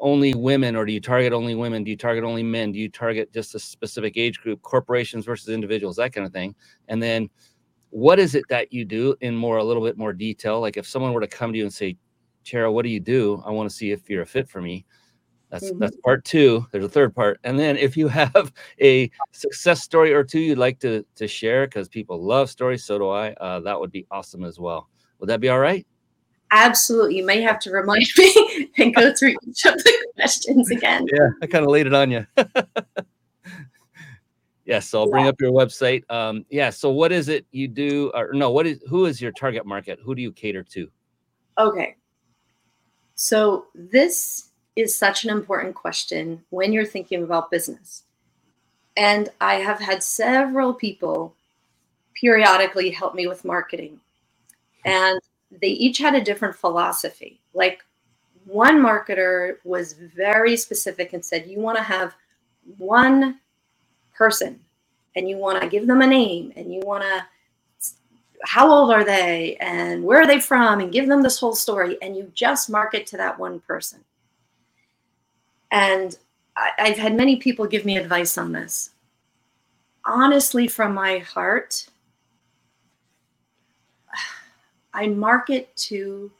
only 0.00 0.34
women 0.34 0.76
or 0.76 0.84
do 0.84 0.92
you 0.92 1.00
target 1.00 1.32
only 1.32 1.54
women? 1.54 1.84
Do 1.84 1.90
you 1.90 1.96
target 1.96 2.24
only 2.24 2.42
men? 2.42 2.72
Do 2.72 2.78
you 2.78 2.88
target 2.88 3.32
just 3.32 3.54
a 3.54 3.58
specific 3.58 4.16
age 4.16 4.40
group 4.40 4.62
corporations 4.62 5.24
versus 5.24 5.48
individuals 5.48 5.96
that 5.96 6.12
kind 6.12 6.26
of 6.26 6.32
thing? 6.32 6.54
And 6.88 7.02
then 7.02 7.28
what 7.90 8.18
is 8.18 8.34
it 8.34 8.44
that 8.48 8.72
you 8.72 8.84
do 8.84 9.14
in 9.20 9.34
more 9.34 9.58
a 9.58 9.64
little 9.64 9.82
bit 9.82 9.96
more 9.96 10.12
detail? 10.12 10.60
Like 10.60 10.76
if 10.76 10.86
someone 10.86 11.12
were 11.12 11.20
to 11.20 11.26
come 11.26 11.52
to 11.52 11.58
you 11.58 11.64
and 11.64 11.72
say 11.72 11.96
Chara, 12.44 12.70
what 12.70 12.82
do 12.82 12.88
you 12.88 13.00
do? 13.00 13.42
I 13.44 13.50
want 13.50 13.68
to 13.68 13.74
see 13.74 13.90
if 13.90 14.08
you're 14.08 14.22
a 14.22 14.26
fit 14.26 14.48
for 14.48 14.60
me. 14.60 14.84
That's 15.50 15.70
mm-hmm. 15.70 15.78
that's 15.78 15.96
part 15.96 16.24
two. 16.24 16.66
There's 16.70 16.84
a 16.84 16.88
third 16.88 17.14
part. 17.14 17.40
And 17.44 17.58
then 17.58 17.76
if 17.76 17.96
you 17.96 18.08
have 18.20 18.52
a 18.80 19.10
success 19.32 19.82
story 19.82 20.12
or 20.12 20.24
two 20.24 20.40
you'd 20.40 20.58
like 20.58 20.78
to 20.80 21.04
to 21.16 21.26
share 21.26 21.66
because 21.66 21.88
people 21.88 22.22
love 22.22 22.50
stories 22.50 22.84
so 22.84 22.98
do 22.98 23.08
i 23.08 23.32
uh, 23.34 23.60
that 23.60 23.78
would 23.78 23.90
be 23.90 24.06
awesome 24.10 24.44
as 24.44 24.58
well. 24.58 24.88
Would 25.18 25.28
that 25.28 25.40
be 25.40 25.48
all 25.48 25.58
right 25.58 25.86
absolutely. 26.50 27.16
You 27.16 27.26
may 27.26 27.40
have 27.42 27.58
to 27.60 27.70
remind 27.70 28.06
me 28.18 28.70
and 28.78 28.94
go 28.94 29.14
through 29.14 29.34
each 29.46 29.64
of 29.66 29.74
the 29.74 30.06
questions 30.14 30.70
again. 30.70 31.06
Yeah. 31.12 31.28
I 31.42 31.46
kind 31.46 31.64
of 31.64 31.70
laid 31.70 31.86
it 31.86 31.94
on 31.94 32.10
you 32.10 32.26
yes 34.64 34.88
so 34.88 35.00
i'll 35.00 35.06
yeah. 35.06 35.12
bring 35.12 35.26
up 35.26 35.40
your 35.40 35.52
website. 35.52 36.08
Um 36.10 36.44
yeah 36.50 36.70
so 36.70 36.90
what 36.90 37.12
is 37.12 37.28
it 37.28 37.46
you 37.50 37.68
do 37.68 38.10
or 38.14 38.32
no 38.32 38.50
what 38.50 38.66
is 38.66 38.80
who 38.88 39.06
is 39.06 39.20
your 39.20 39.32
target 39.32 39.66
market? 39.66 39.98
Who 40.04 40.14
do 40.14 40.22
you 40.22 40.32
cater 40.32 40.62
to? 40.62 40.90
Okay. 41.58 41.96
So 43.14 43.66
this 43.74 44.50
is 44.76 44.96
such 44.96 45.24
an 45.24 45.30
important 45.30 45.74
question 45.74 46.44
when 46.50 46.72
you're 46.72 46.86
thinking 46.86 47.24
about 47.24 47.50
business. 47.50 48.04
And 48.96 49.28
i 49.40 49.54
have 49.54 49.80
had 49.80 50.02
several 50.02 50.74
people 50.74 51.34
periodically 52.20 52.90
help 52.90 53.14
me 53.14 53.26
with 53.26 53.44
marketing. 53.44 54.00
And 54.84 55.20
they 55.50 55.68
each 55.68 55.98
had 55.98 56.14
a 56.14 56.24
different 56.24 56.54
philosophy. 56.54 57.40
Like 57.54 57.84
one 58.44 58.78
marketer 58.80 59.56
was 59.64 59.92
very 59.92 60.56
specific 60.56 61.12
and 61.12 61.24
said, 61.24 61.46
you 61.46 61.60
want 61.60 61.76
to 61.76 61.82
have 61.82 62.14
one 62.76 63.40
person 64.14 64.60
and 65.16 65.28
you 65.28 65.36
want 65.36 65.60
to 65.60 65.68
give 65.68 65.86
them 65.86 66.02
a 66.02 66.06
name 66.06 66.52
and 66.56 66.72
you 66.72 66.80
want 66.84 67.02
to 67.02 67.24
how 68.44 68.70
old 68.70 68.92
are 68.92 69.04
they 69.04 69.56
and 69.60 70.04
where 70.04 70.20
are 70.20 70.26
they 70.26 70.40
from 70.40 70.80
and 70.80 70.92
give 70.92 71.08
them 71.08 71.22
this 71.22 71.38
whole 71.38 71.54
story 71.54 71.98
and 72.02 72.16
you 72.16 72.30
just 72.34 72.70
market 72.70 73.06
to 73.06 73.16
that 73.16 73.38
one 73.38 73.58
person 73.60 73.98
and 75.72 76.18
I, 76.56 76.70
i've 76.78 76.98
had 76.98 77.16
many 77.16 77.36
people 77.36 77.66
give 77.66 77.84
me 77.84 77.96
advice 77.96 78.38
on 78.38 78.52
this 78.52 78.90
honestly 80.04 80.68
from 80.68 80.94
my 80.94 81.18
heart 81.18 81.88
I 84.92 85.06
market 85.06 85.74
to 85.88 86.30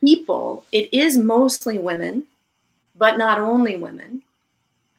people. 0.00 0.64
It 0.72 0.92
is 0.92 1.16
mostly 1.16 1.78
women, 1.78 2.24
but 2.96 3.18
not 3.18 3.38
only 3.38 3.76
women. 3.76 4.22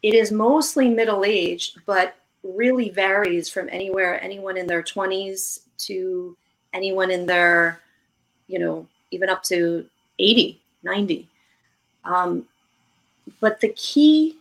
It 0.02 0.14
is 0.14 0.32
mostly 0.32 0.90
middle 0.90 1.24
aged, 1.26 1.80
but 1.86 2.16
really 2.44 2.90
varies 2.90 3.50
from 3.50 3.70
anywhere, 3.72 4.22
anyone 4.24 4.58
in 4.58 4.68
their 4.68 4.82
20s 4.82 5.62
to 5.80 6.36
anyone 6.74 7.12
in 7.12 7.26
their, 7.26 7.82
you 8.48 8.60
know, 8.60 8.88
even 9.12 9.30
up 9.30 9.44
to 9.44 9.86
80, 10.20 10.60
90. 10.84 11.28
Um, 12.04 12.46
but 13.40 13.60
the 13.60 13.70
key 13.70 14.38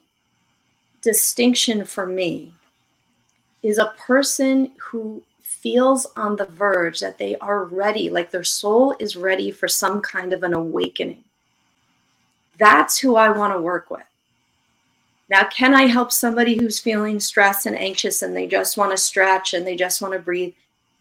distinction 1.03 1.85
for 1.85 2.07
me 2.07 2.53
is 3.63 3.79
a 3.79 3.95
person 3.99 4.73
who 4.79 5.23
feels 5.61 6.07
on 6.17 6.37
the 6.37 6.47
verge 6.47 7.01
that 7.01 7.19
they 7.19 7.37
are 7.37 7.65
ready, 7.65 8.11
like 8.11 8.31
their 8.31 8.45
soul 8.45 8.95
is 8.99 9.17
ready 9.17 9.51
for 9.51 9.69
some 9.69 10.01
kind 10.01 10.33
of 10.33 10.43
an 10.43 10.55
awakening. 10.55 11.23
That's 12.59 12.99
who 12.99 13.17
I 13.17 13.31
want 13.31 13.53
to 13.55 13.61
work 13.61 13.91
with. 13.91 14.03
Now, 15.29 15.45
can 15.45 15.75
I 15.75 15.87
help 15.87 16.11
somebody 16.11 16.57
who's 16.57 16.81
feeling 16.81 17.21
stressed 17.21 17.67
and 17.67 17.77
anxious 17.77 18.23
and 18.23 18.35
they 18.35 18.47
just 18.47 18.77
want 18.77 18.91
to 18.91 18.97
stretch 18.97 19.55
and 19.55 19.67
they 19.67 19.77
just 19.77 20.03
want 20.03 20.13
to 20.13 20.19
breathe? 20.19 20.55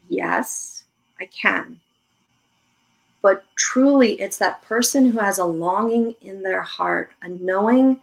Yes, 0.08 0.84
I 1.20 1.26
can. 1.26 1.80
But 3.22 3.44
truly, 3.56 4.22
it's 4.22 4.38
that 4.38 4.62
person 4.62 5.10
who 5.10 5.20
has 5.20 5.40
a 5.40 5.46
longing 5.46 6.16
in 6.22 6.42
their 6.44 6.62
heart, 6.62 7.12
a 7.24 7.30
knowing 7.30 8.00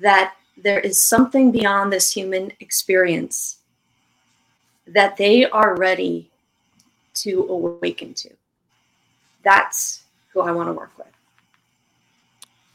that 0.00 0.34
there 0.56 0.80
is 0.80 1.06
something 1.06 1.50
beyond 1.50 1.92
this 1.92 2.12
human 2.12 2.52
experience 2.60 3.55
that 4.88 5.16
they 5.16 5.48
are 5.50 5.76
ready 5.76 6.30
to 7.14 7.46
awaken 7.48 8.14
to. 8.14 8.30
That's 9.42 10.04
who 10.32 10.40
I 10.40 10.52
want 10.52 10.68
to 10.68 10.72
work 10.72 10.96
with. 10.98 11.06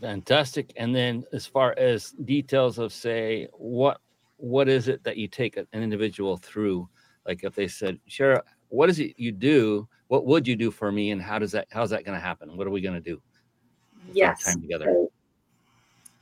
Fantastic. 0.02 0.74
And 0.78 0.96
then 0.96 1.24
as 1.32 1.46
far 1.46 1.76
as 1.78 2.12
details 2.12 2.80
of 2.80 2.92
say 2.92 3.48
what 3.54 4.00
what 4.38 4.68
is 4.68 4.88
it 4.88 5.04
that 5.04 5.18
you 5.18 5.28
take 5.28 5.58
an 5.58 5.68
individual 5.74 6.38
through? 6.38 6.90
Like 7.28 7.44
if 7.44 7.54
they 7.54 7.68
said, 7.68 8.00
Chara, 8.08 8.42
what 8.70 8.90
is 8.90 9.00
it 9.00 9.14
you 9.18 9.32
do? 9.32 9.88
What 10.08 10.26
would 10.26 10.48
you 10.48 10.56
do 10.56 10.72
for 10.72 10.92
me? 10.92 11.12
And 11.12 11.22
how 11.22 11.38
does 11.38 11.52
that 11.52 11.68
how's 11.72 11.92
that 11.92 12.04
going 12.04 12.18
to 12.18 12.24
happen? 12.24 12.58
What 12.58 12.66
are 12.66 12.72
we 12.72 12.82
going 12.82 12.96
to 12.96 13.02
do? 13.02 13.22
Yes. 14.12 14.44
Time 14.44 14.62
together. 14.62 14.86
So, 14.86 15.12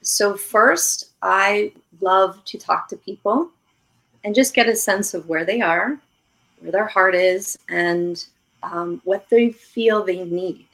so 0.02 0.38
first, 0.38 1.12
I 1.22 1.72
love 2.02 2.44
to 2.46 2.58
talk 2.58 2.90
to 2.90 2.98
people 2.98 3.50
and 4.30 4.36
just 4.36 4.54
get 4.54 4.70
a 4.70 4.76
sense 4.76 5.16
of 5.16 5.28
where 5.28 5.44
they 5.44 5.60
are, 5.60 5.98
where 6.60 6.72
their 6.72 6.86
heart 6.86 7.16
is, 7.16 7.58
and 7.68 8.28
um, 8.62 9.02
what 9.04 9.28
they 9.32 9.50
feel 9.50 10.04
they 10.04 10.24
need. 10.24 10.68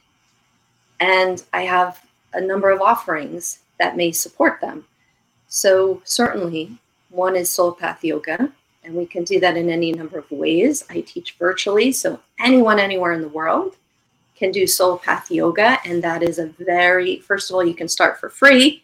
And 0.99 1.41
I 1.53 1.61
have 1.61 2.05
a 2.33 2.41
number 2.41 2.69
of 2.69 2.81
offerings 2.81 3.59
that 3.79 3.95
may 3.95 4.11
support 4.11 4.59
them. 4.59 4.83
So, 5.47 6.01
certainly, 6.03 6.77
one 7.11 7.37
is 7.37 7.49
Sol 7.49 7.71
Path 7.71 8.03
Yoga, 8.03 8.51
and 8.83 8.93
we 8.93 9.05
can 9.05 9.23
do 9.23 9.39
that 9.39 9.55
in 9.55 9.69
any 9.69 9.93
number 9.93 10.19
of 10.19 10.29
ways. 10.29 10.83
I 10.89 10.99
teach 10.99 11.37
virtually, 11.39 11.93
so 11.93 12.19
anyone 12.37 12.77
anywhere 12.77 13.13
in 13.13 13.21
the 13.21 13.29
world 13.29 13.77
can 14.35 14.51
do 14.51 14.67
Sol 14.67 14.97
Path 14.97 15.31
Yoga. 15.31 15.79
And 15.85 16.03
that 16.03 16.23
is 16.23 16.39
a 16.39 16.47
very, 16.47 17.19
first 17.19 17.49
of 17.49 17.55
all, 17.55 17.63
you 17.63 17.73
can 17.73 17.87
start 17.87 18.19
for 18.19 18.29
free. 18.29 18.83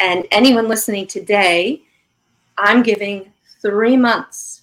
And 0.00 0.26
anyone 0.32 0.66
listening 0.66 1.06
today, 1.06 1.82
I'm 2.58 2.82
giving 2.82 3.30
three 3.64 3.96
months 3.96 4.62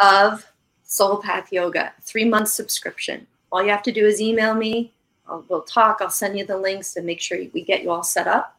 of 0.00 0.46
Sol 0.84 1.20
Path 1.20 1.52
Yoga, 1.52 1.92
three 2.02 2.24
month 2.24 2.48
subscription. 2.48 3.26
All 3.50 3.62
you 3.62 3.70
have 3.70 3.82
to 3.82 3.92
do 3.92 4.06
is 4.06 4.20
email 4.20 4.54
me. 4.54 4.92
I'll, 5.28 5.44
we'll 5.48 5.62
talk. 5.62 5.98
I'll 6.00 6.10
send 6.10 6.38
you 6.38 6.46
the 6.46 6.56
links 6.56 6.96
and 6.96 7.04
make 7.04 7.20
sure 7.20 7.38
we 7.52 7.62
get 7.62 7.82
you 7.82 7.90
all 7.90 8.04
set 8.04 8.28
up. 8.28 8.56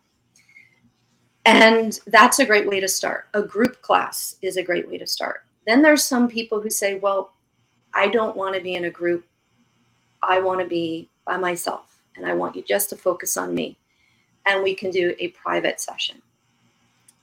And 1.45 1.97
that's 2.07 2.39
a 2.39 2.45
great 2.45 2.67
way 2.67 2.81
to 2.81 2.89
start. 2.89 3.29
A 3.33 3.41
group 3.41 3.81
class 3.81 4.35
is 4.41 4.57
a 4.57 4.63
great 4.63 4.89
way 4.89 4.97
to 4.97 5.07
start. 5.07 5.45
Then 5.65 5.81
there's 5.81 6.03
some 6.03 6.27
people 6.27 6.59
who 6.59 6.69
say, 6.69 6.95
well, 6.95 7.31
I 7.93 8.07
don't 8.07 8.35
want 8.35 8.55
to 8.55 8.61
be 8.61 8.75
in 8.75 8.83
a 8.83 8.89
group. 8.89 9.25
I 10.21 10.41
want 10.41 10.59
to 10.59 10.67
be 10.67 11.07
by 11.25 11.37
myself 11.37 11.99
and 12.17 12.25
I 12.25 12.33
want 12.33 12.57
you 12.57 12.63
just 12.63 12.89
to 12.89 12.97
focus 12.97 13.37
on 13.37 13.55
me. 13.55 13.77
And 14.45 14.61
we 14.61 14.75
can 14.75 14.91
do 14.91 15.15
a 15.19 15.29
private 15.29 15.79
session. 15.79 16.21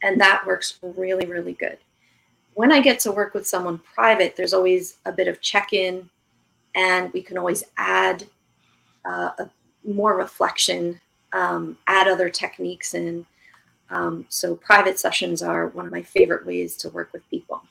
And 0.02 0.18
that 0.20 0.46
works 0.46 0.78
really, 0.82 1.26
really 1.26 1.54
good. 1.54 1.78
When 2.54 2.72
I 2.72 2.80
get 2.80 3.00
to 3.00 3.12
work 3.12 3.34
with 3.34 3.46
someone 3.46 3.78
private, 3.78 4.36
there's 4.36 4.54
always 4.54 4.98
a 5.04 5.12
bit 5.12 5.28
of 5.28 5.40
check 5.40 5.72
in, 5.72 6.08
and 6.74 7.12
we 7.12 7.22
can 7.22 7.36
always 7.36 7.64
add 7.76 8.24
uh, 9.04 9.30
a, 9.38 9.50
more 9.84 10.16
reflection, 10.16 11.00
um, 11.32 11.76
add 11.86 12.08
other 12.08 12.28
techniques 12.28 12.94
in. 12.94 13.26
Um, 13.90 14.24
so, 14.28 14.56
private 14.56 14.98
sessions 14.98 15.42
are 15.42 15.68
one 15.68 15.86
of 15.86 15.92
my 15.92 16.02
favorite 16.02 16.46
ways 16.46 16.76
to 16.78 16.88
work 16.88 17.12
with 17.12 17.28
people. 17.28 17.62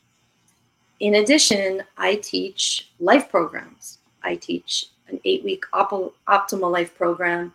In 1.00 1.16
addition, 1.16 1.84
I 1.98 2.16
teach 2.16 2.92
life 3.00 3.30
programs. 3.30 4.00
I 4.22 4.36
teach 4.36 4.88
an 5.08 5.20
eight 5.26 5.44
week 5.44 5.66
op- 5.74 6.16
optimal 6.28 6.72
life 6.72 6.96
program 6.96 7.54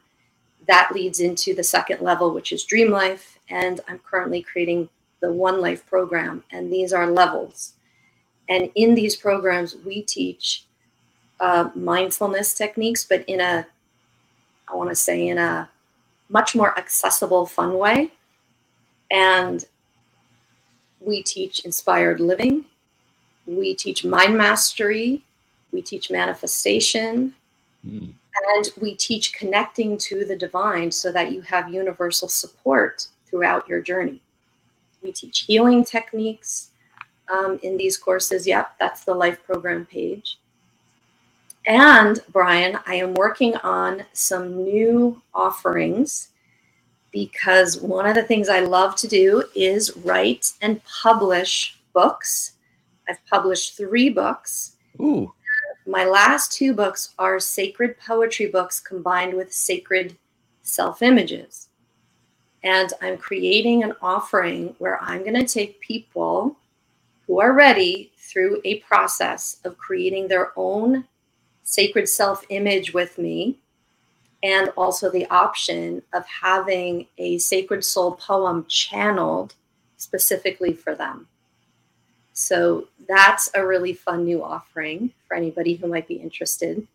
that 0.69 0.91
leads 0.93 1.21
into 1.21 1.55
the 1.55 1.63
second 1.63 2.03
level, 2.03 2.33
which 2.33 2.53
is 2.53 2.63
Dream 2.65 2.91
Life. 2.91 3.39
And 3.49 3.81
I'm 3.89 3.99
currently 3.99 4.43
creating 4.43 4.89
the 5.21 5.33
One 5.33 5.61
Life 5.61 5.87
program. 5.87 6.45
And 6.51 6.73
these 6.73 6.93
are 6.93 7.11
levels. 7.11 7.75
And 8.49 8.71
in 8.75 8.95
these 8.95 9.17
programs, 9.17 9.77
we 9.85 10.03
teach 10.03 10.65
uh, 11.41 11.71
mindfulness 11.75 12.55
techniques, 12.55 13.05
but 13.05 13.25
in 13.29 13.41
a, 13.41 13.67
I 14.69 14.75
want 14.75 14.91
to 14.91 14.97
say, 14.97 15.29
in 15.29 15.39
a 15.39 15.69
much 16.29 16.55
more 16.55 16.77
accessible, 16.79 17.47
fun 17.47 17.79
way. 17.79 18.11
And 19.11 19.65
we 21.01 21.23
teach 21.23 21.61
inspired 21.61 22.21
living. 22.21 22.65
We 23.47 23.75
teach 23.75 24.05
mind 24.05 24.37
mastery. 24.37 25.23
We 25.73 25.83
teach 25.83 26.11
manifestation. 26.11 27.35
Mm. 27.87 28.13
And 28.55 28.69
we 28.81 28.95
teach 28.95 29.33
connecting 29.33 29.99
to 29.99 30.25
the 30.25 30.37
divine 30.37 30.93
so 30.93 31.11
that 31.13 31.33
you 31.33 31.41
have 31.43 31.73
universal 31.73 32.29
support 32.29 33.09
throughout 33.27 33.69
your 33.69 33.81
journey. 33.81 34.21
We 35.03 35.13
teach 35.13 35.41
healing 35.41 35.85
techniques 35.85 36.71
um, 37.31 37.59
in 37.63 37.77
these 37.77 37.97
courses. 37.97 38.47
Yep, 38.47 38.75
that's 38.79 39.05
the 39.05 39.15
life 39.15 39.43
program 39.45 39.87
page. 39.87 40.39
And 41.67 42.21
Brian, 42.33 42.79
I 42.87 42.95
am 42.95 43.15
working 43.15 43.55
on 43.57 44.05
some 44.13 44.65
new 44.65 45.21
offerings 45.35 46.29
because 47.13 47.81
one 47.81 48.07
of 48.07 48.15
the 48.15 48.23
things 48.23 48.49
I 48.49 48.61
love 48.61 48.97
to 48.97 49.09
do 49.09 49.45
is 49.55 49.97
write 49.99 50.53
and 50.63 50.83
publish 50.85 51.79
books. 51.93 52.53
I've 53.09 53.25
published 53.27 53.77
three 53.77 54.09
books. 54.09 54.77
Ooh. 55.01 55.33
My 55.87 56.05
last 56.05 56.53
two 56.53 56.75
books 56.75 57.15
are 57.19 57.41
sacred 57.41 57.97
poetry 57.99 58.47
books 58.47 58.79
combined 58.79 59.35
with 59.35 59.53
sacred 59.53 60.17
self 60.63 61.03
images. 61.03 61.68
And 62.63 62.93
I'm 63.01 63.19
creating 63.19 63.85
an 63.85 63.95
offering 64.03 64.75
where 64.79 65.01
I'm 65.03 65.21
going 65.21 65.35
to 65.35 65.47
take 65.47 65.81
people 65.81 66.57
who 67.27 67.41
are 67.41 67.53
ready 67.53 68.11
through 68.17 68.61
a 68.65 68.81
process 68.81 69.61
of 69.65 69.79
creating 69.79 70.29
their 70.29 70.53
own 70.57 71.05
sacred 71.63 72.09
self 72.09 72.45
image 72.49 72.95
with 72.95 73.19
me, 73.19 73.59
and 74.43 74.71
also 74.77 75.11
the 75.11 75.27
option 75.27 76.03
of 76.13 76.25
having 76.27 77.07
a 77.19 77.39
sacred 77.39 77.85
soul 77.85 78.13
poem 78.13 78.65
channeled 78.69 79.55
specifically 79.97 80.73
for 80.73 80.95
them. 80.95 81.27
So 82.33 82.89
that's 83.09 83.51
a 83.55 83.67
really 83.67 83.93
fun 83.93 84.25
new 84.25 84.43
offering 84.45 85.13
for 85.27 85.37
anybody 85.37 85.75
who 85.75 85.89
might 85.89 86.07
be 86.07 86.15
interested. 86.15 86.87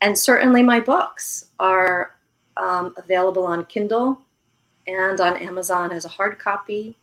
And 0.00 0.18
certainly 0.18 0.62
my 0.62 0.80
books 0.80 1.46
are 1.60 2.14
um, 2.56 2.94
available 2.96 3.46
on 3.46 3.66
Kindle 3.66 4.20
and 4.86 5.20
on 5.20 5.36
Amazon 5.36 5.92
as 5.92 6.04
a 6.04 6.08
hard 6.08 6.38
copy. 6.38 6.96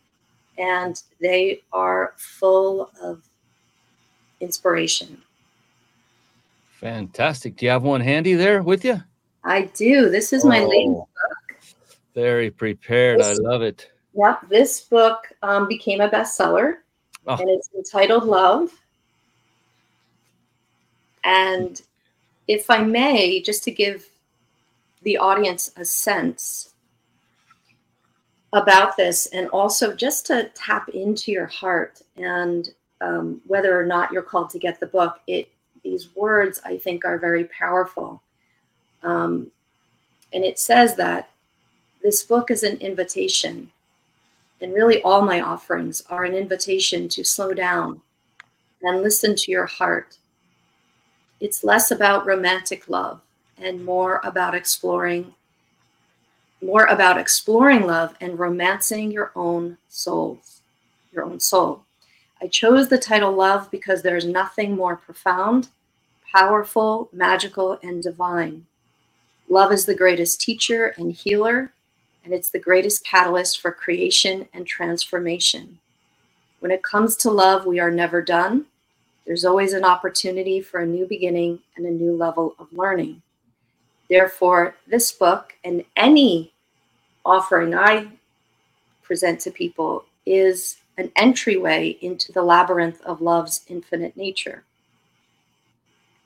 And 0.56 1.02
they 1.20 1.62
are 1.72 2.14
full 2.16 2.90
of 3.02 3.22
inspiration. 4.40 5.20
Fantastic. 6.80 7.56
Do 7.56 7.66
you 7.66 7.72
have 7.72 7.82
one 7.82 8.00
handy 8.00 8.34
there 8.34 8.62
with 8.62 8.84
you? 8.84 9.02
I 9.42 9.62
do. 9.74 10.10
This 10.10 10.32
is 10.32 10.44
my 10.44 10.60
oh, 10.60 10.68
latest 10.68 10.96
book. 10.96 11.60
Very 12.14 12.50
prepared. 12.50 13.20
This, 13.20 13.38
I 13.38 13.42
love 13.42 13.62
it. 13.62 13.90
Yep. 14.14 14.48
This 14.48 14.80
book 14.82 15.32
um, 15.42 15.66
became 15.66 16.00
a 16.00 16.08
bestseller 16.08 16.76
oh. 17.26 17.36
and 17.36 17.50
it's 17.50 17.68
entitled 17.74 18.24
Love. 18.24 18.70
And 21.24 21.80
if 22.46 22.70
I 22.70 22.78
may, 22.82 23.40
just 23.40 23.64
to 23.64 23.70
give 23.70 24.06
the 25.02 25.16
audience 25.16 25.72
a 25.76 25.84
sense 25.84 26.73
about 28.54 28.96
this, 28.96 29.26
and 29.26 29.48
also 29.48 29.92
just 29.92 30.26
to 30.26 30.50
tap 30.54 30.88
into 30.88 31.30
your 31.30 31.46
heart 31.46 32.00
and 32.16 32.70
um, 33.00 33.40
whether 33.46 33.78
or 33.78 33.84
not 33.84 34.10
you're 34.10 34.22
called 34.22 34.50
to 34.50 34.58
get 34.58 34.80
the 34.80 34.86
book, 34.86 35.20
it 35.26 35.48
these 35.82 36.14
words 36.16 36.60
I 36.64 36.78
think 36.78 37.04
are 37.04 37.18
very 37.18 37.44
powerful. 37.44 38.22
Um, 39.02 39.50
and 40.32 40.42
it 40.42 40.58
says 40.58 40.96
that 40.96 41.28
this 42.02 42.22
book 42.22 42.50
is 42.50 42.62
an 42.62 42.78
invitation 42.78 43.70
and 44.64 44.72
really, 44.72 45.02
all 45.02 45.20
my 45.20 45.42
offerings 45.42 46.02
are 46.08 46.24
an 46.24 46.34
invitation 46.34 47.06
to 47.10 47.22
slow 47.22 47.52
down 47.52 48.00
and 48.80 49.02
listen 49.02 49.36
to 49.36 49.50
your 49.50 49.66
heart. 49.66 50.16
It's 51.38 51.64
less 51.64 51.90
about 51.90 52.24
romantic 52.24 52.88
love 52.88 53.20
and 53.58 53.84
more 53.84 54.22
about 54.24 54.54
exploring 54.54 55.34
more 56.64 56.84
about 56.86 57.18
exploring 57.18 57.86
love 57.86 58.14
and 58.20 58.38
romancing 58.38 59.10
your 59.10 59.32
own 59.36 59.76
souls, 59.88 60.60
your 61.12 61.24
own 61.24 61.38
soul. 61.38 61.84
I 62.40 62.46
chose 62.46 62.88
the 62.88 62.98
title 62.98 63.32
Love 63.32 63.70
because 63.70 64.02
there's 64.02 64.26
nothing 64.26 64.74
more 64.74 64.96
profound, 64.96 65.68
powerful, 66.32 67.08
magical, 67.12 67.78
and 67.82 68.02
divine. 68.02 68.66
Love 69.48 69.72
is 69.72 69.84
the 69.84 69.94
greatest 69.94 70.40
teacher 70.40 70.94
and 70.96 71.12
healer, 71.12 71.72
and 72.24 72.32
it's 72.32 72.50
the 72.50 72.58
greatest 72.58 73.04
catalyst 73.04 73.60
for 73.60 73.70
creation 73.70 74.48
and 74.54 74.66
transformation. 74.66 75.78
When 76.60 76.70
it 76.70 76.82
comes 76.82 77.16
to 77.18 77.30
love, 77.30 77.66
we 77.66 77.78
are 77.78 77.90
never 77.90 78.22
done. 78.22 78.64
There's 79.26 79.44
always 79.44 79.74
an 79.74 79.84
opportunity 79.84 80.62
for 80.62 80.80
a 80.80 80.86
new 80.86 81.06
beginning 81.06 81.60
and 81.76 81.84
a 81.84 81.90
new 81.90 82.16
level 82.16 82.54
of 82.58 82.72
learning. 82.72 83.20
Therefore, 84.08 84.74
this 84.86 85.12
book 85.12 85.54
and 85.62 85.84
any 85.96 86.53
offering 87.24 87.74
I 87.74 88.08
present 89.02 89.40
to 89.40 89.50
people 89.50 90.04
is 90.26 90.78
an 90.96 91.10
entryway 91.16 91.96
into 92.00 92.32
the 92.32 92.42
labyrinth 92.42 93.00
of 93.02 93.20
love's 93.20 93.64
infinite 93.68 94.16
nature. 94.16 94.64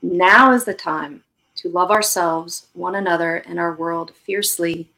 Now 0.02 0.52
is 0.52 0.64
the 0.64 0.74
time 0.74 1.24
to 1.56 1.68
love 1.68 1.90
ourselves, 1.90 2.68
one 2.74 2.94
another, 2.94 3.36
and 3.36 3.58
our 3.58 3.74
world 3.74 4.12
fiercely 4.14 4.88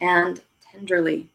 and 0.00 0.40
tenderly. 0.70 1.28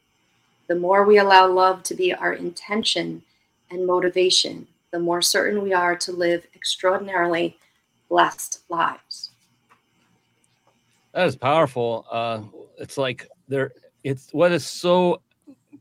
The 0.67 0.75
more 0.75 1.03
we 1.03 1.17
allow 1.17 1.47
love 1.47 1.81
to 1.83 1.95
be 1.95 2.13
our 2.13 2.33
intention 2.33 3.23
and 3.71 3.87
motivation, 3.87 4.67
the 4.91 4.99
more 4.99 5.21
certain 5.21 5.63
we 5.63 5.73
are 5.73 5.95
to 5.95 6.11
live 6.11 6.45
extraordinarily 6.53 7.57
blessed 8.09 8.61
lives. 8.69 9.31
That 11.13 11.25
is 11.27 11.35
powerful. 11.35 12.05
Uh, 12.11 12.41
it's 12.77 12.97
like 12.97 13.27
there, 13.47 13.71
it's 14.07 14.29
what 14.31 14.51
is 14.53 14.65
so, 14.65 15.21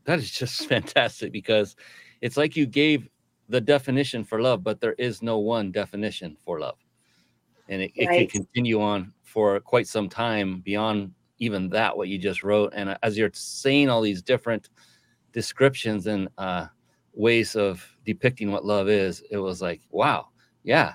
that 0.03 0.19
is 0.19 0.29
just 0.29 0.67
fantastic 0.69 1.31
because 1.31 1.75
it's 2.21 2.37
like 2.37 2.55
you 2.55 2.65
gave 2.65 3.07
the 3.49 3.61
definition 3.61 4.23
for 4.25 4.41
love, 4.41 4.63
but 4.63 4.81
there 4.81 4.93
is 4.93 5.21
no 5.21 5.39
one 5.39 5.71
definition 5.71 6.35
for 6.43 6.59
love. 6.59 6.77
And 7.69 7.81
it, 7.81 7.91
right. 7.97 8.21
it 8.21 8.29
can 8.29 8.41
continue 8.41 8.81
on 8.81 9.13
for 9.23 9.59
quite 9.61 9.87
some 9.87 10.09
time 10.09 10.59
beyond 10.59 11.13
even 11.39 11.69
that 11.69 11.95
what 11.95 12.07
you 12.07 12.17
just 12.17 12.43
wrote 12.43 12.73
and 12.75 12.89
uh, 12.89 12.97
as 13.03 13.17
you're 13.17 13.29
saying 13.33 13.89
all 13.89 14.01
these 14.01 14.23
different 14.23 14.69
descriptions 15.33 16.07
and 16.07 16.27
uh, 16.37 16.65
ways 17.13 17.55
of 17.55 17.85
depicting 18.05 18.51
what 18.51 18.65
love 18.65 18.89
is 18.89 19.23
it 19.29 19.37
was 19.37 19.61
like 19.61 19.81
wow 19.91 20.29
yeah 20.63 20.93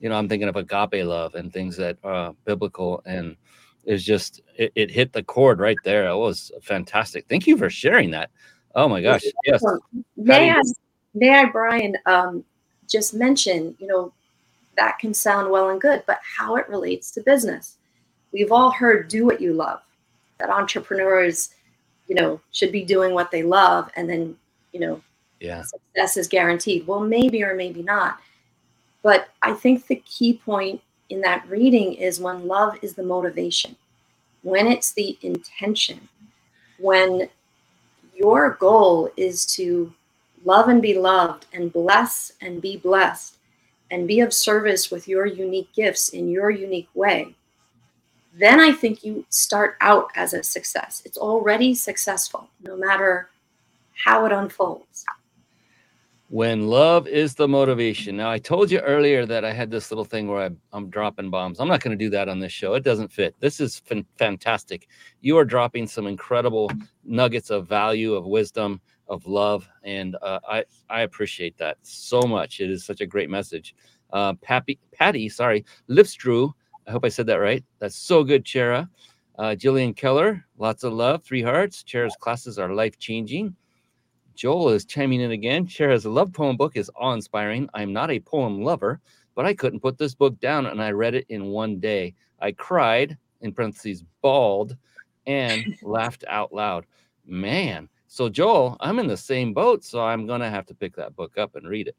you 0.00 0.08
know 0.08 0.16
i'm 0.16 0.28
thinking 0.28 0.48
of 0.48 0.56
agape 0.56 1.04
love 1.04 1.34
and 1.34 1.52
things 1.52 1.76
that 1.76 1.98
are 2.04 2.34
biblical 2.46 3.02
and 3.04 3.36
it's 3.86 4.04
just 4.04 4.42
it, 4.56 4.72
it 4.74 4.90
hit 4.90 5.12
the 5.12 5.22
chord 5.22 5.60
right 5.60 5.76
there. 5.84 6.08
It 6.08 6.16
was 6.16 6.52
fantastic. 6.62 7.26
Thank 7.28 7.46
you 7.46 7.56
for 7.56 7.70
sharing 7.70 8.10
that. 8.10 8.30
Oh 8.74 8.88
my 8.88 9.00
gosh 9.00 9.22
yes. 9.46 9.64
may 10.18 10.50
I, 10.50 10.60
may 11.14 11.34
I 11.34 11.46
brian 11.46 11.96
um, 12.04 12.44
just 12.86 13.14
mention 13.14 13.74
you 13.78 13.86
know 13.86 14.12
that 14.76 14.98
can 14.98 15.14
sound 15.14 15.50
well 15.50 15.70
and 15.70 15.80
good 15.80 16.02
but 16.06 16.18
how 16.22 16.56
it 16.56 16.68
relates 16.68 17.10
to 17.12 17.22
business. 17.22 17.76
We've 18.32 18.52
all 18.52 18.70
heard 18.70 19.08
do 19.08 19.24
what 19.24 19.40
you 19.40 19.54
love 19.54 19.80
that 20.38 20.50
entrepreneurs 20.50 21.54
you 22.06 22.14
know 22.14 22.40
should 22.52 22.70
be 22.70 22.84
doing 22.84 23.14
what 23.14 23.30
they 23.30 23.42
love 23.42 23.90
and 23.96 24.10
then 24.10 24.36
you 24.72 24.80
know 24.80 25.00
yeah. 25.40 25.62
success 25.62 26.18
is 26.18 26.28
guaranteed. 26.28 26.86
Well 26.86 27.00
maybe 27.00 27.42
or 27.42 27.54
maybe 27.54 27.82
not 27.82 28.18
but 29.06 29.28
i 29.40 29.52
think 29.52 29.86
the 29.86 30.02
key 30.04 30.34
point 30.44 30.80
in 31.10 31.20
that 31.20 31.48
reading 31.48 31.94
is 31.94 32.20
when 32.20 32.46
love 32.46 32.76
is 32.82 32.94
the 32.94 33.02
motivation 33.02 33.76
when 34.42 34.66
it's 34.66 34.92
the 34.92 35.18
intention 35.22 36.08
when 36.78 37.28
your 38.14 38.50
goal 38.60 39.10
is 39.16 39.46
to 39.46 39.92
love 40.44 40.68
and 40.68 40.80
be 40.80 40.96
loved 40.98 41.46
and 41.52 41.72
bless 41.72 42.32
and 42.40 42.62
be 42.62 42.76
blessed 42.76 43.36
and 43.90 44.08
be 44.08 44.20
of 44.20 44.32
service 44.32 44.90
with 44.90 45.06
your 45.06 45.26
unique 45.26 45.72
gifts 45.74 46.10
in 46.10 46.28
your 46.28 46.50
unique 46.50 46.88
way, 46.94 47.34
then 48.34 48.60
I 48.60 48.72
think 48.72 49.04
you 49.04 49.24
start 49.28 49.76
out 49.80 50.10
as 50.14 50.32
a 50.34 50.42
success. 50.42 51.02
It's 51.04 51.18
already 51.18 51.74
successful, 51.74 52.48
no 52.62 52.76
matter 52.76 53.30
how 54.04 54.26
it 54.26 54.32
unfolds. 54.32 55.04
When 56.28 56.66
love 56.66 57.06
is 57.06 57.36
the 57.36 57.46
motivation. 57.46 58.16
Now, 58.16 58.30
I 58.30 58.38
told 58.38 58.68
you 58.68 58.80
earlier 58.80 59.26
that 59.26 59.44
I 59.44 59.52
had 59.52 59.70
this 59.70 59.92
little 59.92 60.04
thing 60.04 60.26
where 60.26 60.50
I, 60.72 60.76
am 60.76 60.90
dropping 60.90 61.30
bombs. 61.30 61.60
I'm 61.60 61.68
not 61.68 61.80
going 61.80 61.96
to 61.96 62.04
do 62.04 62.10
that 62.10 62.28
on 62.28 62.40
this 62.40 62.50
show. 62.50 62.74
It 62.74 62.82
doesn't 62.82 63.12
fit. 63.12 63.36
This 63.38 63.60
is 63.60 63.80
f- 63.88 64.02
fantastic. 64.18 64.88
You 65.20 65.38
are 65.38 65.44
dropping 65.44 65.86
some 65.86 66.08
incredible 66.08 66.68
nuggets 67.04 67.50
of 67.50 67.68
value, 67.68 68.14
of 68.14 68.26
wisdom, 68.26 68.80
of 69.06 69.24
love, 69.26 69.68
and 69.84 70.16
uh, 70.20 70.40
I 70.48 70.64
I 70.90 71.02
appreciate 71.02 71.56
that 71.58 71.78
so 71.82 72.22
much. 72.22 72.58
It 72.58 72.70
is 72.70 72.84
such 72.84 73.00
a 73.00 73.06
great 73.06 73.30
message. 73.30 73.76
Uh, 74.12 74.34
Pappy, 74.34 74.80
Patty, 74.92 75.28
sorry, 75.28 75.64
Lipstrew. 75.88 76.52
I 76.88 76.90
hope 76.90 77.04
I 77.04 77.08
said 77.08 77.26
that 77.28 77.36
right. 77.36 77.64
That's 77.78 77.96
so 77.96 78.24
good, 78.24 78.44
Chara. 78.44 78.90
Uh, 79.38 79.54
Jillian 79.56 79.94
Keller, 79.94 80.44
lots 80.58 80.82
of 80.82 80.92
love, 80.92 81.22
three 81.22 81.42
hearts. 81.42 81.84
Chara's 81.84 82.16
classes 82.18 82.58
are 82.58 82.74
life 82.74 82.98
changing. 82.98 83.54
Joel 84.36 84.68
is 84.68 84.84
chiming 84.84 85.22
in 85.22 85.30
again. 85.30 85.66
Chara's 85.66 86.04
love 86.04 86.32
poem 86.32 86.56
book 86.58 86.76
is 86.76 86.90
awe 86.94 87.14
inspiring. 87.14 87.68
I'm 87.72 87.92
not 87.92 88.10
a 88.10 88.20
poem 88.20 88.62
lover, 88.62 89.00
but 89.34 89.46
I 89.46 89.54
couldn't 89.54 89.80
put 89.80 89.96
this 89.96 90.14
book 90.14 90.38
down 90.38 90.66
and 90.66 90.80
I 90.80 90.90
read 90.90 91.14
it 91.14 91.26
in 91.30 91.46
one 91.46 91.80
day. 91.80 92.14
I 92.40 92.52
cried, 92.52 93.16
in 93.40 93.52
parentheses, 93.52 94.04
bawled, 94.20 94.76
and 95.26 95.64
laughed 95.82 96.24
out 96.28 96.52
loud. 96.52 96.84
Man. 97.24 97.88
So, 98.08 98.28
Joel, 98.28 98.76
I'm 98.80 98.98
in 98.98 99.06
the 99.08 99.16
same 99.16 99.54
boat. 99.54 99.82
So, 99.84 100.04
I'm 100.04 100.26
going 100.26 100.42
to 100.42 100.50
have 100.50 100.66
to 100.66 100.74
pick 100.74 100.94
that 100.96 101.16
book 101.16 101.38
up 101.38 101.56
and 101.56 101.66
read 101.66 101.88
it 101.88 101.96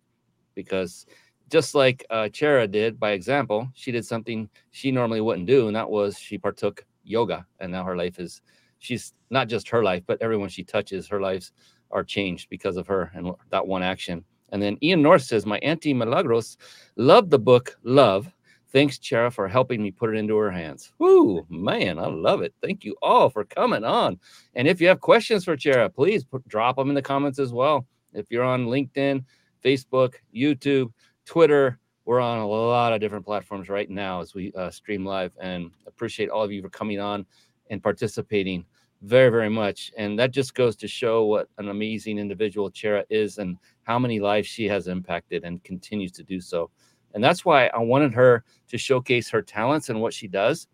because 0.53 1.05
just 1.49 1.75
like 1.75 2.05
uh, 2.09 2.29
Chara 2.29 2.67
did 2.67 2.99
by 2.99 3.11
example, 3.11 3.67
she 3.73 3.91
did 3.91 4.05
something 4.05 4.47
she 4.71 4.91
normally 4.91 5.21
wouldn't 5.21 5.47
do. 5.47 5.67
And 5.67 5.75
that 5.75 5.89
was 5.89 6.19
she 6.19 6.37
partook 6.37 6.85
yoga. 7.03 7.47
And 7.59 7.71
now 7.71 7.83
her 7.83 7.97
life 7.97 8.19
is, 8.19 8.41
she's 8.77 9.13
not 9.31 9.47
just 9.47 9.69
her 9.69 9.83
life, 9.83 10.03
but 10.05 10.21
everyone 10.21 10.49
she 10.49 10.63
touches, 10.63 11.07
her 11.07 11.19
life's 11.19 11.51
are 11.91 12.03
changed 12.03 12.49
because 12.49 12.77
of 12.77 12.87
her 12.87 13.11
and 13.13 13.31
that 13.49 13.67
one 13.67 13.83
action. 13.83 14.23
And 14.49 14.61
then 14.61 14.77
Ian 14.81 15.01
North 15.01 15.23
says, 15.23 15.45
My 15.45 15.59
Auntie 15.59 15.93
Milagros 15.93 16.57
loved 16.95 17.31
the 17.31 17.39
book 17.39 17.77
Love. 17.83 18.31
Thanks, 18.71 18.97
Chara, 18.97 19.31
for 19.31 19.47
helping 19.47 19.81
me 19.81 19.91
put 19.91 20.09
it 20.13 20.17
into 20.17 20.35
her 20.35 20.51
hands. 20.51 20.91
Whoo, 20.99 21.45
man, 21.49 21.99
I 21.99 22.07
love 22.07 22.41
it. 22.41 22.53
Thank 22.61 22.83
you 22.83 22.95
all 23.01 23.29
for 23.29 23.45
coming 23.45 23.83
on. 23.83 24.19
And 24.55 24.67
if 24.67 24.81
you 24.81 24.87
have 24.89 24.99
questions 24.99 25.45
for 25.45 25.55
Chara, 25.55 25.89
please 25.89 26.23
put, 26.23 26.47
drop 26.47 26.75
them 26.75 26.89
in 26.89 26.95
the 26.95 27.01
comments 27.01 27.39
as 27.39 27.53
well. 27.53 27.87
If 28.13 28.29
you're 28.29 28.43
on 28.43 28.67
LinkedIn, 28.67 29.23
Facebook, 29.63 30.15
YouTube, 30.35 30.91
Twitter, 31.25 31.79
we're 32.05 32.19
on 32.19 32.39
a 32.39 32.47
lot 32.47 32.93
of 32.93 33.01
different 33.01 33.25
platforms 33.25 33.67
right 33.67 33.89
now 33.89 34.21
as 34.21 34.33
we 34.33 34.53
uh, 34.53 34.69
stream 34.69 35.05
live 35.05 35.33
and 35.41 35.71
appreciate 35.85 36.29
all 36.29 36.43
of 36.43 36.51
you 36.51 36.61
for 36.61 36.69
coming 36.69 36.99
on 36.99 37.25
and 37.69 37.83
participating 37.83 38.65
very, 39.01 39.29
very 39.29 39.49
much. 39.49 39.91
And 39.97 40.17
that 40.19 40.31
just 40.31 40.55
goes 40.55 40.75
to 40.77 40.87
show 40.87 41.25
what 41.25 41.49
an 41.57 41.69
amazing 41.69 42.17
individual 42.17 42.69
Chara 42.69 43.05
is 43.09 43.37
and 43.37 43.57
how 43.83 43.99
many 43.99 44.19
lives 44.19 44.47
she 44.47 44.65
has 44.65 44.87
impacted 44.87 45.43
and 45.43 45.63
continues 45.63 46.11
to 46.13 46.23
do 46.23 46.39
so. 46.39 46.69
And 47.13 47.23
that's 47.23 47.45
why 47.45 47.67
I 47.67 47.79
wanted 47.79 48.13
her 48.13 48.43
to 48.69 48.77
showcase 48.77 49.29
her 49.29 49.41
talents 49.41 49.89
and 49.89 50.01
what 50.01 50.13
she 50.13 50.27
does. 50.27 50.67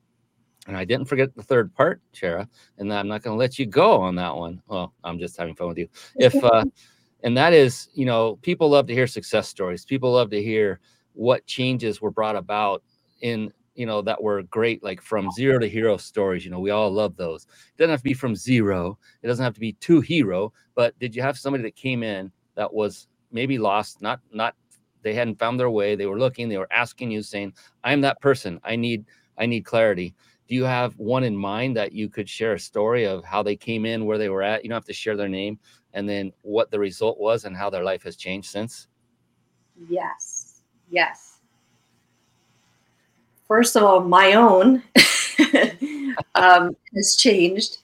And 0.67 0.77
I 0.77 0.85
didn't 0.85 1.07
forget 1.07 1.35
the 1.35 1.43
third 1.43 1.73
part, 1.73 2.01
Chara, 2.13 2.47
and 2.77 2.91
I'm 2.91 3.07
not 3.07 3.21
going 3.21 3.35
to 3.35 3.39
let 3.39 3.59
you 3.59 3.65
go 3.65 4.01
on 4.01 4.15
that 4.15 4.35
one. 4.35 4.61
Well, 4.67 4.93
I'm 5.03 5.19
just 5.19 5.37
having 5.37 5.55
fun 5.55 5.67
with 5.67 5.77
you. 5.77 5.89
If, 6.15 6.41
uh, 6.41 6.63
and 7.23 7.35
that 7.37 7.53
is, 7.53 7.89
you 7.93 8.05
know, 8.05 8.37
people 8.41 8.69
love 8.69 8.87
to 8.87 8.93
hear 8.93 9.07
success 9.07 9.49
stories. 9.49 9.83
People 9.83 10.13
love 10.13 10.29
to 10.29 10.41
hear 10.41 10.79
what 11.13 11.45
changes 11.45 12.01
were 12.01 12.11
brought 12.11 12.37
about 12.37 12.81
in 13.21 13.51
you 13.75 13.85
know 13.85 14.01
that 14.01 14.21
were 14.21 14.43
great 14.43 14.83
like 14.83 15.01
from 15.01 15.27
oh. 15.27 15.31
zero 15.31 15.59
to 15.59 15.67
hero 15.67 15.97
stories 15.97 16.45
you 16.45 16.51
know 16.51 16.59
we 16.59 16.69
all 16.69 16.91
love 16.91 17.15
those. 17.15 17.45
It 17.45 17.77
doesn't 17.77 17.91
have 17.91 17.99
to 17.99 18.03
be 18.03 18.13
from 18.13 18.35
zero 18.35 18.97
it 19.21 19.27
doesn't 19.27 19.43
have 19.43 19.53
to 19.55 19.59
be 19.59 19.73
to 19.73 20.01
hero 20.01 20.53
but 20.75 20.97
did 20.99 21.15
you 21.15 21.21
have 21.21 21.37
somebody 21.37 21.63
that 21.63 21.75
came 21.75 22.03
in 22.03 22.31
that 22.55 22.73
was 22.73 23.07
maybe 23.31 23.57
lost 23.57 24.01
not 24.01 24.19
not 24.31 24.55
they 25.01 25.13
hadn't 25.13 25.39
found 25.39 25.59
their 25.59 25.69
way 25.69 25.95
they 25.95 26.05
were 26.05 26.19
looking 26.19 26.49
they 26.49 26.57
were 26.57 26.71
asking 26.71 27.11
you 27.11 27.21
saying 27.21 27.53
i'm 27.83 28.01
that 28.01 28.19
person 28.21 28.59
i 28.63 28.75
need 28.75 29.05
i 29.37 29.45
need 29.45 29.65
clarity. 29.65 30.13
Do 30.49 30.55
you 30.55 30.65
have 30.65 30.93
one 30.99 31.23
in 31.23 31.35
mind 31.35 31.77
that 31.77 31.93
you 31.93 32.09
could 32.09 32.27
share 32.27 32.53
a 32.53 32.59
story 32.59 33.05
of 33.05 33.23
how 33.23 33.41
they 33.41 33.55
came 33.55 33.85
in 33.85 34.05
where 34.05 34.17
they 34.17 34.27
were 34.27 34.43
at? 34.43 34.61
You 34.61 34.69
don't 34.69 34.75
have 34.75 34.85
to 34.85 34.93
share 34.93 35.15
their 35.15 35.29
name 35.29 35.57
and 35.93 36.07
then 36.07 36.33
what 36.41 36.69
the 36.69 36.77
result 36.77 37.17
was 37.17 37.45
and 37.45 37.55
how 37.55 37.69
their 37.69 37.83
life 37.83 38.03
has 38.03 38.17
changed 38.17 38.49
since? 38.49 38.87
Yes 39.89 40.53
yes 40.93 41.32
first 43.47 43.75
of 43.75 43.83
all, 43.83 44.01
my 44.01 44.33
own 44.33 44.83
um, 46.35 46.75
has 46.95 47.15
changed. 47.15 47.77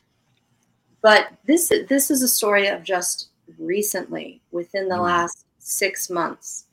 But 1.01 1.29
this 1.45 1.69
this 1.87 2.11
is 2.11 2.21
a 2.21 2.27
story 2.27 2.67
of 2.67 2.83
just 2.83 3.29
recently, 3.57 4.41
within 4.51 4.89
the 4.89 4.95
mm. 4.95 5.03
last 5.03 5.45
six 5.59 6.09
months. 6.09 6.65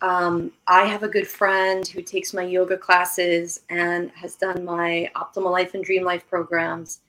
Um, 0.00 0.52
I 0.68 0.84
have 0.84 1.02
a 1.02 1.08
good 1.08 1.26
friend 1.26 1.86
who 1.86 2.02
takes 2.02 2.32
my 2.32 2.42
yoga 2.42 2.76
classes 2.76 3.62
and 3.68 4.10
has 4.12 4.36
done 4.36 4.64
my 4.64 5.10
optimal 5.16 5.50
life 5.50 5.74
and 5.74 5.82
dream 5.82 6.04
life 6.04 6.28
programs. 6.28 7.00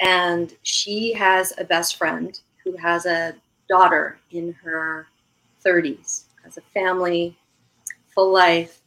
And 0.00 0.54
she 0.62 1.12
has 1.14 1.54
a 1.56 1.64
best 1.64 1.96
friend 1.96 2.38
who 2.62 2.76
has 2.76 3.06
a 3.06 3.34
daughter 3.68 4.18
in 4.30 4.52
her 4.62 5.06
30s, 5.64 6.24
has 6.44 6.58
a 6.58 6.62
family, 6.74 7.36
full 8.14 8.32
life, 8.32 8.82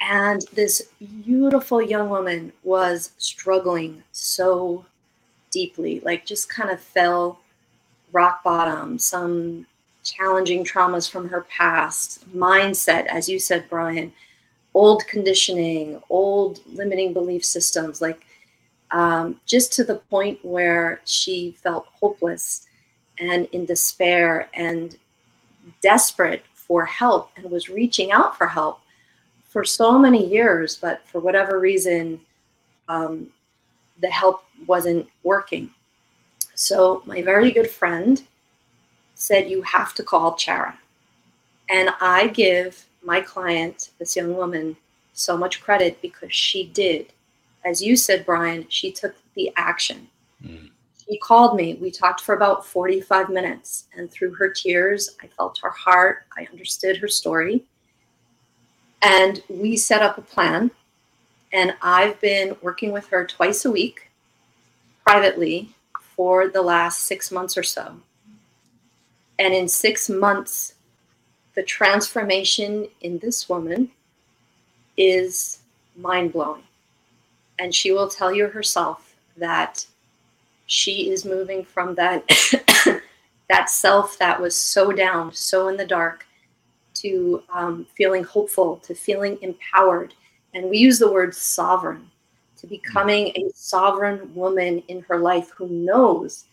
and 0.00 0.42
this 0.52 0.90
beautiful 1.24 1.80
young 1.80 2.08
woman 2.10 2.52
was 2.62 3.12
struggling 3.18 4.02
so 4.12 4.84
deeply, 5.50 6.00
like 6.00 6.26
just 6.26 6.48
kind 6.48 6.70
of 6.70 6.80
fell 6.80 7.40
rock 8.12 8.42
bottom, 8.44 8.98
some 8.98 9.66
challenging 10.02 10.64
traumas 10.64 11.10
from 11.10 11.28
her 11.28 11.42
past, 11.42 12.30
mindset, 12.34 13.06
as 13.06 13.28
you 13.28 13.38
said, 13.38 13.64
Brian, 13.68 14.12
old 14.74 15.06
conditioning, 15.06 16.00
old 16.10 16.60
limiting 16.66 17.12
belief 17.12 17.44
systems, 17.44 18.00
like 18.00 18.22
um, 18.90 19.40
just 19.46 19.72
to 19.72 19.84
the 19.84 19.96
point 19.96 20.38
where 20.44 21.00
she 21.04 21.56
felt 21.62 21.86
hopeless 22.00 22.66
and 23.18 23.48
in 23.52 23.64
despair 23.64 24.48
and 24.54 24.96
desperate 25.80 26.44
for 26.54 26.84
help 26.84 27.30
and 27.36 27.50
was 27.50 27.68
reaching 27.68 28.12
out 28.12 28.36
for 28.36 28.46
help 28.46 28.80
for 29.56 29.64
so 29.64 29.98
many 29.98 30.22
years, 30.22 30.76
but 30.76 31.00
for 31.08 31.18
whatever 31.18 31.58
reason, 31.58 32.20
um, 32.88 33.26
the 34.02 34.10
help 34.10 34.44
wasn't 34.66 35.08
working. 35.22 35.70
So 36.54 37.02
my 37.06 37.22
very 37.22 37.50
good 37.52 37.70
friend 37.70 38.22
said, 39.14 39.48
You 39.48 39.62
have 39.62 39.94
to 39.94 40.02
call 40.02 40.36
Chara. 40.36 40.78
And 41.70 41.88
I 42.02 42.26
give 42.26 42.84
my 43.02 43.22
client, 43.22 43.92
this 43.98 44.14
young 44.14 44.36
woman, 44.36 44.76
so 45.14 45.38
much 45.38 45.62
credit 45.62 46.02
because 46.02 46.34
she 46.34 46.66
did. 46.66 47.14
As 47.64 47.80
you 47.80 47.96
said, 47.96 48.26
Brian, 48.26 48.66
she 48.68 48.92
took 48.92 49.14
the 49.36 49.50
action. 49.56 50.06
Mm. 50.44 50.68
She 51.08 51.16
called 51.16 51.56
me. 51.56 51.78
We 51.80 51.90
talked 51.90 52.20
for 52.20 52.34
about 52.34 52.66
45 52.66 53.30
minutes. 53.30 53.86
And 53.96 54.10
through 54.10 54.34
her 54.34 54.50
tears, 54.50 55.16
I 55.22 55.28
felt 55.28 55.58
her 55.62 55.70
heart. 55.70 56.26
I 56.36 56.46
understood 56.52 56.98
her 56.98 57.08
story. 57.08 57.64
And 59.02 59.42
we 59.48 59.76
set 59.76 60.02
up 60.02 60.18
a 60.18 60.22
plan. 60.22 60.70
And 61.52 61.74
I've 61.80 62.20
been 62.20 62.56
working 62.60 62.92
with 62.92 63.08
her 63.08 63.26
twice 63.26 63.64
a 63.64 63.70
week 63.70 64.10
privately 65.04 65.70
for 66.00 66.48
the 66.48 66.62
last 66.62 67.04
six 67.04 67.30
months 67.30 67.56
or 67.56 67.62
so. 67.62 68.00
And 69.38 69.54
in 69.54 69.68
six 69.68 70.08
months, 70.08 70.74
the 71.54 71.62
transformation 71.62 72.88
in 73.00 73.18
this 73.18 73.48
woman 73.48 73.90
is 74.96 75.60
mind 75.96 76.32
blowing. 76.32 76.62
And 77.58 77.74
she 77.74 77.92
will 77.92 78.08
tell 78.08 78.32
you 78.32 78.48
herself 78.48 79.14
that 79.36 79.86
she 80.66 81.10
is 81.10 81.24
moving 81.24 81.64
from 81.64 81.94
that 81.94 82.28
that 83.48 83.70
self 83.70 84.18
that 84.18 84.40
was 84.40 84.56
so 84.56 84.90
down, 84.92 85.32
so 85.32 85.68
in 85.68 85.76
the 85.76 85.86
dark, 85.86 86.25
to 87.00 87.42
um, 87.52 87.86
feeling 87.96 88.24
hopeful, 88.24 88.76
to 88.78 88.94
feeling 88.94 89.38
empowered. 89.42 90.14
And 90.54 90.70
we 90.70 90.78
use 90.78 90.98
the 90.98 91.12
word 91.12 91.34
sovereign, 91.34 92.10
to 92.58 92.66
becoming 92.66 93.28
a 93.28 93.50
sovereign 93.54 94.34
woman 94.34 94.82
in 94.88 95.00
her 95.02 95.18
life 95.18 95.50
who 95.50 95.68
knows 95.68 96.44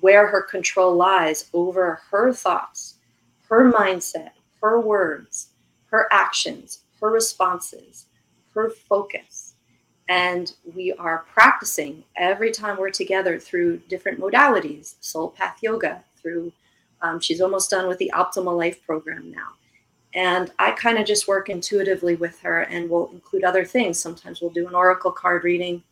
where 0.00 0.26
her 0.28 0.42
control 0.42 0.94
lies 0.94 1.50
over 1.52 2.00
her 2.10 2.32
thoughts, 2.32 2.96
her 3.48 3.70
mindset, 3.72 4.30
her 4.62 4.80
words, 4.80 5.48
her 5.86 6.06
actions, 6.12 6.80
her 7.00 7.10
responses, 7.10 8.06
her 8.54 8.70
focus. 8.70 9.54
And 10.08 10.52
we 10.74 10.92
are 10.92 11.24
practicing 11.32 12.04
every 12.16 12.50
time 12.50 12.76
we're 12.76 12.90
together 12.90 13.38
through 13.38 13.78
different 13.88 14.20
modalities, 14.20 14.94
Sol 15.00 15.30
Path 15.30 15.58
Yoga, 15.62 16.02
through, 16.20 16.52
um, 17.02 17.20
she's 17.20 17.40
almost 17.40 17.70
done 17.70 17.88
with 17.88 17.98
the 17.98 18.10
optimal 18.14 18.56
life 18.56 18.84
program 18.84 19.30
now. 19.30 19.48
And 20.14 20.50
I 20.58 20.72
kind 20.72 20.98
of 20.98 21.06
just 21.06 21.28
work 21.28 21.48
intuitively 21.48 22.16
with 22.16 22.40
her 22.40 22.62
and 22.62 22.90
we'll 22.90 23.10
include 23.12 23.44
other 23.44 23.64
things. 23.64 23.98
Sometimes 23.98 24.40
we'll 24.40 24.50
do 24.50 24.66
an 24.66 24.74
oracle 24.74 25.12
card 25.12 25.44
reading. 25.44 25.82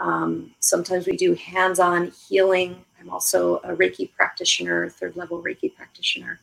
Um, 0.00 0.54
sometimes 0.60 1.06
we 1.06 1.16
do 1.16 1.34
hands 1.34 1.78
on 1.78 2.12
healing. 2.28 2.84
I'm 3.00 3.10
also 3.10 3.56
a 3.58 3.76
Reiki 3.76 4.10
practitioner, 4.12 4.88
third 4.88 5.16
level 5.16 5.42
Reiki 5.42 5.74
practitioner. 5.74 6.40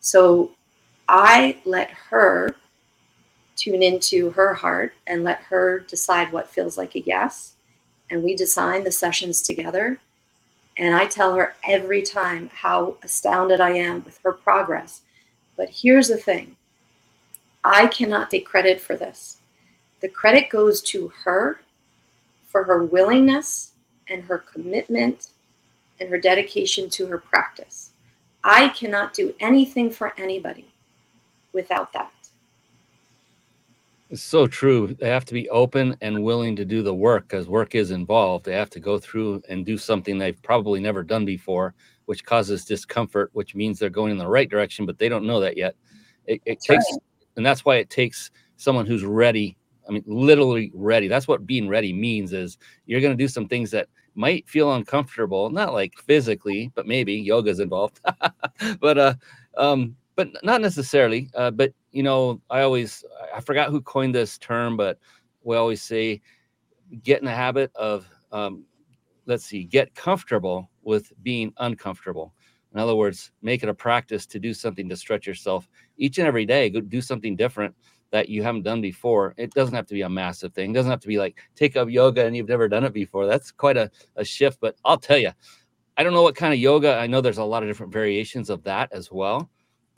So 0.00 0.52
I 1.08 1.58
let 1.64 1.90
her 1.90 2.54
tune 3.56 3.82
into 3.82 4.30
her 4.30 4.54
heart 4.54 4.92
and 5.06 5.24
let 5.24 5.40
her 5.42 5.80
decide 5.80 6.30
what 6.32 6.48
feels 6.48 6.76
like 6.78 6.94
a 6.94 7.00
yes. 7.00 7.54
And 8.10 8.22
we 8.22 8.36
design 8.36 8.84
the 8.84 8.92
sessions 8.92 9.42
together. 9.42 9.98
And 10.76 10.94
I 10.94 11.06
tell 11.06 11.34
her 11.34 11.54
every 11.66 12.02
time 12.02 12.50
how 12.52 12.96
astounded 13.02 13.60
I 13.60 13.70
am 13.70 14.04
with 14.04 14.20
her 14.22 14.32
progress. 14.32 15.02
But 15.58 15.68
here's 15.70 16.08
the 16.08 16.16
thing 16.16 16.56
I 17.64 17.88
cannot 17.88 18.30
take 18.30 18.46
credit 18.46 18.80
for 18.80 18.96
this. 18.96 19.38
The 20.00 20.08
credit 20.08 20.48
goes 20.48 20.80
to 20.82 21.08
her 21.24 21.60
for 22.46 22.64
her 22.64 22.84
willingness 22.84 23.72
and 24.08 24.22
her 24.22 24.38
commitment 24.38 25.30
and 26.00 26.08
her 26.08 26.18
dedication 26.18 26.88
to 26.90 27.06
her 27.08 27.18
practice. 27.18 27.90
I 28.44 28.68
cannot 28.68 29.12
do 29.12 29.34
anything 29.40 29.90
for 29.90 30.14
anybody 30.16 30.68
without 31.52 31.92
that. 31.92 32.12
It's 34.10 34.22
so 34.22 34.46
true. 34.46 34.96
They 34.98 35.08
have 35.08 35.26
to 35.26 35.34
be 35.34 35.50
open 35.50 35.96
and 36.00 36.22
willing 36.24 36.56
to 36.56 36.64
do 36.64 36.82
the 36.82 36.94
work 36.94 37.24
because 37.28 37.48
work 37.48 37.74
is 37.74 37.90
involved. 37.90 38.46
They 38.46 38.54
have 38.54 38.70
to 38.70 38.80
go 38.80 38.98
through 38.98 39.42
and 39.48 39.66
do 39.66 39.76
something 39.76 40.16
they've 40.16 40.40
probably 40.42 40.80
never 40.80 41.02
done 41.02 41.26
before, 41.26 41.74
which 42.08 42.24
causes 42.24 42.64
discomfort, 42.64 43.28
which 43.34 43.54
means 43.54 43.78
they're 43.78 43.90
going 43.90 44.10
in 44.10 44.16
the 44.16 44.26
right 44.26 44.48
direction, 44.48 44.86
but 44.86 44.98
they 44.98 45.10
don't 45.10 45.26
know 45.26 45.40
that 45.40 45.58
yet. 45.58 45.74
It, 46.24 46.40
it 46.46 46.58
takes, 46.58 46.86
right. 46.90 47.02
and 47.36 47.44
that's 47.44 47.66
why 47.66 47.76
it 47.76 47.90
takes 47.90 48.30
someone 48.56 48.86
who's 48.86 49.04
ready. 49.04 49.58
I 49.86 49.92
mean, 49.92 50.04
literally 50.06 50.72
ready. 50.74 51.06
That's 51.06 51.28
what 51.28 51.46
being 51.46 51.68
ready 51.68 51.92
means 51.92 52.32
is 52.32 52.56
you're 52.86 53.02
going 53.02 53.12
to 53.12 53.22
do 53.22 53.28
some 53.28 53.46
things 53.46 53.70
that 53.72 53.88
might 54.14 54.48
feel 54.48 54.72
uncomfortable, 54.72 55.50
not 55.50 55.74
like 55.74 55.98
physically, 56.06 56.72
but 56.74 56.86
maybe 56.86 57.12
yoga's 57.12 57.60
involved. 57.60 58.00
but 58.80 58.96
uh 58.96 59.14
um 59.58 59.94
but 60.16 60.30
not 60.42 60.62
necessarily. 60.62 61.28
Uh, 61.34 61.50
but 61.50 61.74
you 61.92 62.02
know, 62.02 62.40
I 62.48 62.62
always 62.62 63.04
I 63.36 63.42
forgot 63.42 63.68
who 63.68 63.82
coined 63.82 64.14
this 64.14 64.38
term, 64.38 64.78
but 64.78 64.98
we 65.42 65.56
always 65.56 65.82
say 65.82 66.22
get 67.02 67.20
in 67.20 67.26
the 67.26 67.34
habit 67.34 67.70
of 67.74 68.08
um, 68.32 68.64
let's 69.26 69.44
see, 69.44 69.62
get 69.62 69.94
comfortable 69.94 70.70
with 70.88 71.12
being 71.22 71.52
uncomfortable. 71.58 72.34
In 72.74 72.80
other 72.80 72.96
words, 72.96 73.30
make 73.42 73.62
it 73.62 73.68
a 73.68 73.74
practice 73.74 74.26
to 74.26 74.38
do 74.38 74.52
something 74.52 74.88
to 74.88 74.96
stretch 74.96 75.26
yourself 75.26 75.68
each 75.96 76.18
and 76.18 76.26
every 76.26 76.44
day. 76.44 76.68
Go 76.70 76.80
do 76.80 77.00
something 77.00 77.36
different 77.36 77.74
that 78.10 78.28
you 78.28 78.42
haven't 78.42 78.62
done 78.62 78.80
before. 78.80 79.34
It 79.36 79.52
doesn't 79.52 79.74
have 79.74 79.86
to 79.86 79.94
be 79.94 80.02
a 80.02 80.08
massive 80.08 80.52
thing. 80.52 80.70
It 80.70 80.74
doesn't 80.74 80.90
have 80.90 81.00
to 81.00 81.08
be 81.08 81.18
like 81.18 81.38
take 81.54 81.76
up 81.76 81.88
yoga 81.88 82.24
and 82.24 82.36
you've 82.36 82.48
never 82.48 82.68
done 82.68 82.84
it 82.84 82.92
before. 82.92 83.26
That's 83.26 83.52
quite 83.52 83.76
a, 83.76 83.90
a 84.16 84.24
shift. 84.24 84.58
But 84.60 84.76
I'll 84.84 84.98
tell 84.98 85.18
you, 85.18 85.30
I 85.96 86.02
don't 86.02 86.14
know 86.14 86.22
what 86.22 86.34
kind 86.36 86.52
of 86.52 86.58
yoga. 86.58 86.96
I 86.96 87.06
know 87.06 87.20
there's 87.20 87.38
a 87.38 87.44
lot 87.44 87.62
of 87.62 87.68
different 87.68 87.92
variations 87.92 88.50
of 88.50 88.64
that 88.64 88.92
as 88.92 89.12
well 89.12 89.48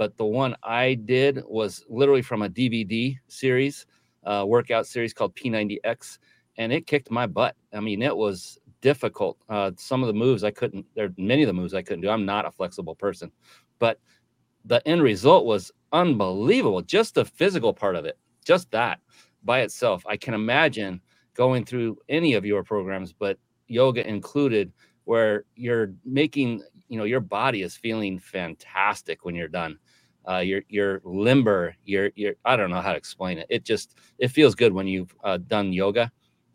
but 0.00 0.16
the 0.16 0.24
one 0.24 0.56
I 0.62 0.94
did 0.94 1.42
was 1.46 1.84
literally 1.90 2.22
from 2.22 2.40
a 2.40 2.48
DVD 2.48 3.18
series, 3.28 3.84
uh, 4.24 4.46
workout 4.48 4.86
series 4.86 5.12
called 5.12 5.36
P90X, 5.36 6.16
and 6.56 6.72
it 6.72 6.86
kicked 6.86 7.10
my 7.10 7.26
butt. 7.26 7.54
I 7.74 7.80
mean, 7.80 8.00
it 8.00 8.16
was 8.16 8.58
difficult. 8.80 9.38
Uh, 9.48 9.72
some 9.76 10.02
of 10.02 10.06
the 10.06 10.14
moves 10.14 10.44
I 10.44 10.50
couldn't. 10.50 10.86
There 10.94 11.06
are 11.06 11.14
many 11.16 11.42
of 11.42 11.46
the 11.46 11.52
moves 11.52 11.74
I 11.74 11.82
couldn't 11.82 12.02
do. 12.02 12.10
I'm 12.10 12.26
not 12.26 12.46
a 12.46 12.50
flexible 12.50 12.94
person, 12.94 13.30
but 13.78 13.98
the 14.64 14.86
end 14.86 15.02
result 15.02 15.46
was 15.46 15.72
unbelievable. 15.92 16.82
Just 16.82 17.14
the 17.14 17.24
physical 17.24 17.72
part 17.72 17.96
of 17.96 18.04
it, 18.04 18.18
just 18.44 18.70
that 18.72 19.00
by 19.44 19.60
itself. 19.60 20.04
I 20.06 20.16
can 20.16 20.34
imagine 20.34 21.00
going 21.34 21.64
through 21.64 21.98
any 22.08 22.34
of 22.34 22.44
your 22.44 22.62
programs, 22.62 23.12
but 23.12 23.38
yoga 23.68 24.06
included, 24.06 24.72
where 25.04 25.44
you're 25.56 25.92
making 26.04 26.62
you 26.88 26.98
know 26.98 27.04
your 27.04 27.20
body 27.20 27.62
is 27.62 27.76
feeling 27.76 28.18
fantastic 28.18 29.24
when 29.24 29.34
you're 29.34 29.48
done 29.48 29.78
uh, 30.28 30.38
you're 30.38 30.62
you're 30.68 31.00
limber 31.04 31.74
you're 31.84 32.10
you're 32.14 32.34
i 32.44 32.56
don't 32.56 32.70
know 32.70 32.80
how 32.80 32.92
to 32.92 32.98
explain 32.98 33.38
it 33.38 33.46
it 33.48 33.64
just 33.64 33.96
it 34.18 34.28
feels 34.28 34.54
good 34.54 34.72
when 34.72 34.86
you've 34.86 35.14
uh, 35.24 35.38
done 35.46 35.72
yoga 35.72 36.10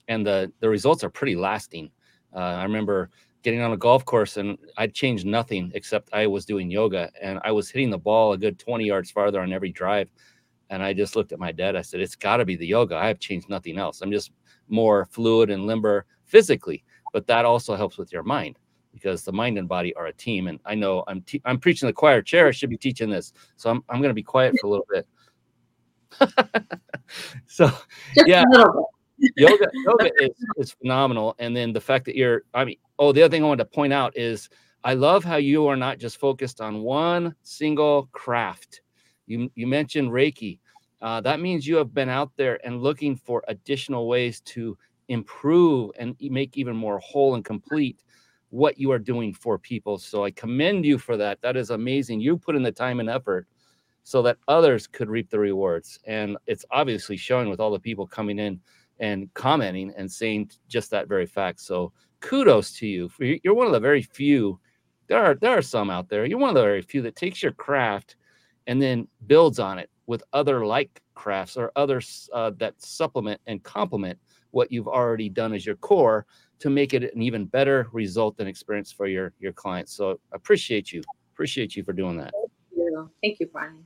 and 0.08 0.26
the 0.26 0.52
the 0.60 0.70
results 0.70 1.04
are 1.04 1.10
pretty 1.10 1.36
lasting 1.36 1.90
uh, 2.36 2.40
i 2.40 2.64
remember 2.64 3.10
getting 3.44 3.62
on 3.62 3.74
a 3.74 3.78
golf 3.78 4.06
course 4.06 4.38
and 4.38 4.58
i 4.78 4.88
changed 4.88 5.26
nothing 5.26 5.72
except 5.76 6.10
i 6.14 6.28
was 6.28 6.46
doing 6.46 6.70
yoga 6.70 7.10
and 7.22 7.40
i 7.44 7.52
was 7.52 7.70
hitting 7.70 7.90
the 7.90 7.98
ball 7.98 8.34
a 8.34 8.38
good 8.38 8.60
20 8.60 8.86
yards 8.86 9.12
farther 9.12 9.42
on 9.42 9.54
every 9.54 9.72
drive 9.72 10.10
and 10.70 10.84
i 10.84 10.94
just 10.94 11.16
looked 11.16 11.32
at 11.32 11.40
my 11.40 11.52
dad 11.52 11.76
i 11.76 11.82
said 11.82 12.00
it's 12.00 12.16
got 12.16 12.38
to 12.38 12.46
be 12.46 12.56
the 12.56 12.68
yoga 12.68 12.96
i 12.96 13.08
have 13.08 13.20
changed 13.20 13.50
nothing 13.50 13.78
else 13.78 14.02
i'm 14.02 14.12
just 14.12 14.32
more 14.68 15.06
fluid 15.12 15.50
and 15.50 15.68
limber 15.68 16.06
physically 16.26 16.84
but 17.14 17.28
that 17.28 17.46
also 17.46 17.76
helps 17.76 17.98
with 17.98 18.12
your 18.12 18.24
mind 18.24 18.58
because 18.96 19.24
the 19.24 19.32
mind 19.32 19.58
and 19.58 19.68
body 19.68 19.94
are 19.96 20.08
a 20.08 20.14
team. 20.14 20.48
And 20.48 20.60
I 20.66 20.74
know 20.74 21.04
I'm 21.08 21.22
te- 21.22 21.42
I'm 21.46 21.60
preaching 21.60 21.88
the 21.88 21.94
choir 21.94 22.22
chair. 22.22 22.48
I 22.48 22.52
should 22.52 22.70
be 22.70 22.78
teaching 22.78 23.10
this, 23.10 23.34
so 23.58 23.70
I'm 23.70 23.84
I'm 23.90 24.00
going 24.00 24.10
to 24.10 24.16
be 24.16 24.24
quiet 24.24 24.56
for 24.60 24.68
a 24.68 24.70
little 24.70 24.88
bit. 24.90 25.08
so 27.46 27.68
Just 28.16 28.28
yeah, 28.28 28.44
yoga 29.18 29.68
yoga 29.74 30.12
is, 30.20 30.32
is 30.58 30.72
phenomenal. 30.72 31.36
And 31.40 31.56
then 31.56 31.74
the 31.74 31.82
fact 31.82 32.06
that 32.06 32.16
you're 32.16 32.44
I 32.54 32.66
mean 32.66 32.78
oh 33.00 33.12
the 33.12 33.24
other 33.24 33.32
thing 33.32 33.44
I 33.44 33.48
wanted 33.48 33.64
to 33.64 33.70
point 33.70 33.94
out 33.94 34.18
is 34.18 34.50
I 34.84 34.94
love 34.94 35.24
how 35.24 35.38
you 35.38 35.68
are 35.68 35.76
not 35.76 35.98
just 35.98 36.18
focused 36.18 36.62
on 36.62 36.82
one 36.82 37.36
single 37.44 38.10
craft. 38.12 38.82
You 39.28 39.50
you 39.56 39.68
mentioned 39.68 40.12
Reiki. 40.12 40.60
Uh, 41.02 41.22
that 41.22 41.40
means 41.40 41.68
you 41.68 41.76
have 41.76 41.94
been 41.94 42.10
out 42.10 42.32
there 42.36 42.60
and 42.66 42.82
looking 42.82 43.16
for 43.16 43.44
additional 43.48 44.08
ways 44.08 44.42
to 44.42 44.78
improve 45.08 45.92
and 46.00 46.16
make 46.20 46.58
even 46.58 46.76
more 46.76 47.00
whole 47.00 47.36
and 47.36 47.46
complete 47.46 48.02
what 48.50 48.80
you 48.80 48.92
are 48.92 49.00
doing 49.00 49.34
for 49.34 49.60
people. 49.60 49.98
So 49.98 50.24
I 50.24 50.32
commend 50.32 50.86
you 50.86 50.98
for 50.98 51.18
that. 51.18 51.42
That 51.42 51.58
is 51.58 51.70
amazing. 51.72 52.22
You 52.22 52.38
put 52.38 52.56
in 52.56 52.64
the 52.64 52.72
time 52.72 53.00
and 53.00 53.10
effort 53.10 53.48
so 54.04 54.22
that 54.22 54.38
others 54.48 54.88
could 54.88 55.10
reap 55.10 55.30
the 55.30 55.40
rewards. 55.40 56.00
And 56.06 56.38
it's 56.48 56.64
obviously 56.72 57.18
showing 57.18 57.50
with 57.50 57.60
all 57.60 57.72
the 57.72 57.80
people 57.80 58.08
coming 58.08 58.40
in 58.40 58.62
and 59.00 59.34
commenting 59.34 59.94
and 59.98 60.12
saying 60.12 60.52
just 60.68 60.90
that 60.92 61.08
very 61.08 61.26
fact. 61.26 61.60
So 61.62 61.92
kudos 62.22 62.72
to 62.80 62.88
you. 62.88 63.10
You're 63.44 63.54
one 63.54 63.68
of 63.68 63.74
the 63.74 63.80
very 63.80 64.02
few. 64.02 64.60
There 65.08 65.24
are 65.24 65.36
there 65.36 65.58
are 65.58 65.62
some 65.62 65.90
out 65.90 66.10
there. 66.10 66.26
You're 66.26 66.40
one 66.40 66.50
of 66.50 66.56
the 66.56 66.62
very 66.62 66.82
few 66.82 67.02
that 67.04 67.16
takes 67.16 67.44
your 67.44 67.52
craft 67.52 68.16
and 68.68 68.82
then 68.82 69.08
builds 69.28 69.60
on 69.60 69.78
it 69.80 69.90
with 70.08 70.24
other 70.34 70.66
like 70.66 71.02
crafts 71.14 71.58
or 71.58 71.72
others 71.76 72.30
uh, 72.34 72.52
that 72.58 72.82
supplement 72.82 73.40
and 73.48 73.62
complement 73.64 74.18
what 74.52 74.72
you've 74.72 74.88
already 74.88 75.30
done 75.30 75.54
as 75.54 75.66
your 75.66 75.76
core 75.76 76.26
to 76.60 76.70
make 76.70 76.94
it 76.94 77.14
an 77.14 77.22
even 77.22 77.46
better 77.46 77.88
result 77.92 78.36
and 78.40 78.48
experience 78.48 78.92
for 78.92 79.08
your 79.08 79.34
your 79.40 79.54
clients. 79.54 79.94
So 79.94 80.20
appreciate 80.32 80.92
you, 80.92 81.02
appreciate 81.34 81.76
you 81.76 81.84
for 81.84 81.94
doing 81.94 82.18
that. 82.18 82.32
Thank 82.34 82.52
you, 82.76 83.10
thank 83.22 83.40
you, 83.40 83.48
Brian. 83.48 83.84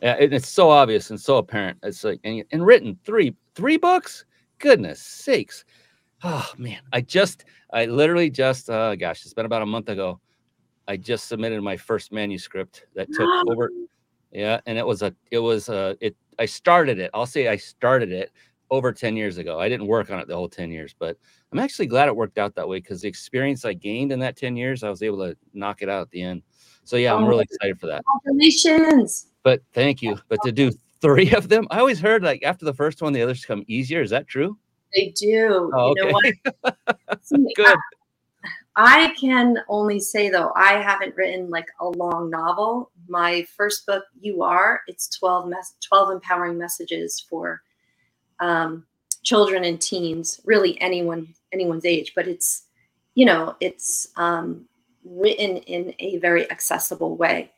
Yeah, 0.00 0.16
and 0.18 0.32
it's 0.32 0.48
so 0.48 0.70
obvious 0.70 1.10
and 1.10 1.20
so 1.20 1.38
apparent. 1.38 1.78
It's 1.82 2.04
like 2.04 2.20
and, 2.24 2.44
and 2.52 2.64
written 2.64 2.98
three 3.04 3.34
three 3.54 3.76
books. 3.76 4.24
Goodness 4.58 5.00
sakes! 5.00 5.64
Oh 6.24 6.50
man, 6.58 6.80
I 6.92 7.00
just 7.00 7.44
I 7.72 7.86
literally 7.86 8.30
just 8.30 8.70
uh, 8.70 8.96
gosh, 8.96 9.24
it's 9.24 9.34
been 9.34 9.46
about 9.46 9.62
a 9.62 9.66
month 9.66 9.88
ago. 9.88 10.20
I 10.88 10.96
just 10.96 11.28
submitted 11.28 11.62
my 11.62 11.76
first 11.76 12.12
manuscript 12.12 12.86
that 12.94 13.12
took 13.12 13.28
over. 13.48 13.70
Yeah, 14.32 14.60
and 14.66 14.76
it 14.78 14.86
was 14.86 15.02
a 15.02 15.14
it 15.30 15.38
was 15.38 15.68
a 15.68 15.96
it. 16.00 16.16
I 16.38 16.46
started 16.46 16.98
it. 16.98 17.10
I'll 17.14 17.26
say 17.26 17.48
I 17.48 17.56
started 17.56 18.12
it 18.12 18.32
over 18.70 18.92
10 18.92 19.16
years 19.16 19.38
ago. 19.38 19.58
I 19.58 19.68
didn't 19.68 19.86
work 19.86 20.10
on 20.10 20.18
it 20.20 20.28
the 20.28 20.36
whole 20.36 20.48
10 20.48 20.70
years, 20.70 20.94
but 20.98 21.16
I'm 21.52 21.58
actually 21.58 21.86
glad 21.86 22.08
it 22.08 22.16
worked 22.16 22.38
out 22.38 22.54
that 22.54 22.68
way 22.68 22.78
because 22.78 23.00
the 23.00 23.08
experience 23.08 23.64
I 23.64 23.72
gained 23.72 24.12
in 24.12 24.20
that 24.20 24.36
10 24.36 24.56
years, 24.56 24.82
I 24.82 24.90
was 24.90 25.02
able 25.02 25.18
to 25.18 25.36
knock 25.54 25.82
it 25.82 25.88
out 25.88 26.02
at 26.02 26.10
the 26.10 26.22
end. 26.22 26.42
So 26.84 26.96
yeah, 26.96 27.14
I'm 27.14 27.24
really 27.24 27.44
excited 27.44 27.80
for 27.80 27.86
that. 27.86 28.02
Congratulations. 28.24 29.28
But 29.42 29.62
thank 29.72 30.02
you. 30.02 30.18
But 30.28 30.40
to 30.44 30.52
do 30.52 30.70
three 31.00 31.30
of 31.32 31.48
them, 31.48 31.66
I 31.70 31.78
always 31.78 32.00
heard 32.00 32.22
like 32.22 32.42
after 32.42 32.64
the 32.64 32.74
first 32.74 33.02
one, 33.02 33.12
the 33.12 33.22
others 33.22 33.44
come 33.44 33.64
easier. 33.68 34.02
Is 34.02 34.10
that 34.10 34.26
true? 34.26 34.58
They 34.94 35.12
do. 35.16 35.70
Oh, 35.74 35.94
okay. 35.98 36.32
See, 37.22 37.52
Good. 37.56 37.76
I, 38.76 39.06
I 39.06 39.14
can 39.18 39.58
only 39.68 40.00
say 40.00 40.28
though, 40.30 40.52
I 40.54 40.74
haven't 40.74 41.16
written 41.16 41.50
like 41.50 41.68
a 41.80 41.88
long 41.88 42.30
novel. 42.30 42.90
My 43.08 43.46
first 43.56 43.86
book, 43.86 44.04
You 44.20 44.42
Are, 44.42 44.82
it's 44.86 45.08
12 45.16 45.48
mes- 45.48 45.74
12 45.80 46.10
empowering 46.12 46.58
messages 46.58 47.20
for 47.20 47.62
um, 48.40 48.86
children 49.24 49.64
and 49.64 49.80
teens, 49.80 50.40
really 50.44 50.80
anyone 50.80 51.34
anyone's 51.52 51.84
age, 51.84 52.12
but 52.14 52.28
it's 52.28 52.64
you 53.14 53.26
know 53.26 53.56
it's 53.60 54.08
um, 54.16 54.64
written 55.04 55.58
in 55.58 55.94
a 55.98 56.18
very 56.18 56.50
accessible 56.50 57.16
way. 57.16 57.50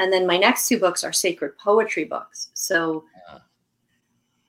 And 0.00 0.10
then 0.10 0.26
my 0.26 0.38
next 0.38 0.66
two 0.66 0.80
books 0.80 1.04
are 1.04 1.12
sacred 1.12 1.58
poetry 1.58 2.04
books. 2.04 2.50
So 2.54 3.04
yeah. 3.28 3.38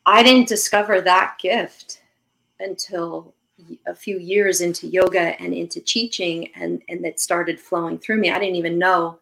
I 0.05 0.23
didn't 0.23 0.47
discover 0.47 1.01
that 1.01 1.37
gift 1.39 2.01
until 2.61 3.35
a 3.85 3.93
few 3.93 4.17
years 4.17 4.61
into 4.61 4.87
yoga 4.87 5.39
and 5.41 5.53
into 5.53 5.79
teaching 5.81 6.49
and 6.55 6.81
and 6.89 7.03
that 7.03 7.19
started 7.19 7.59
flowing 7.59 7.99
through 7.99 8.17
me 8.17 8.31
i 8.31 8.39
didn't 8.39 8.55
even 8.55 8.79
know 8.79 9.19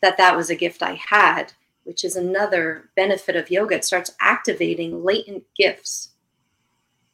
that 0.00 0.16
that 0.16 0.36
was 0.36 0.50
a 0.50 0.56
gift 0.56 0.82
i 0.82 0.94
had 0.94 1.52
which 1.84 2.04
is 2.04 2.16
another 2.16 2.90
benefit 2.96 3.36
of 3.36 3.50
yoga 3.50 3.76
it 3.76 3.84
starts 3.84 4.16
activating 4.20 5.04
latent 5.04 5.44
gifts 5.56 6.10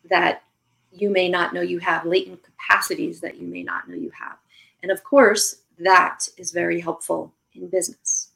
that 0.08 0.42
you 0.90 1.10
may 1.10 1.28
not 1.28 1.52
know 1.52 1.60
you 1.60 1.78
have 1.78 2.06
latent 2.06 2.40
capacities 2.42 3.20
that 3.20 3.36
you 3.36 3.46
may 3.46 3.62
not 3.62 3.86
know 3.88 3.94
you 3.94 4.10
have 4.18 4.38
and 4.82 4.90
of 4.90 5.04
course 5.04 5.62
that 5.78 6.26
is 6.38 6.50
very 6.50 6.80
helpful 6.80 7.32
in 7.54 7.68
business 7.68 8.27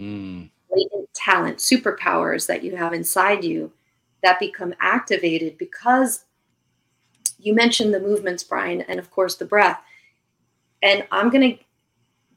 mm. 0.00 0.50
latent 0.70 1.14
talent 1.14 1.58
superpowers 1.58 2.46
that 2.46 2.64
you 2.64 2.76
have 2.76 2.92
inside 2.92 3.44
you 3.44 3.72
that 4.22 4.40
become 4.40 4.74
activated 4.80 5.56
because 5.58 6.24
you 7.38 7.54
mentioned 7.54 7.94
the 7.94 8.00
movements, 8.00 8.44
Brian, 8.44 8.82
and 8.82 8.98
of 8.98 9.10
course 9.10 9.36
the 9.36 9.44
breath. 9.44 9.80
And 10.82 11.06
I'm 11.10 11.30
going 11.30 11.56
to 11.56 11.64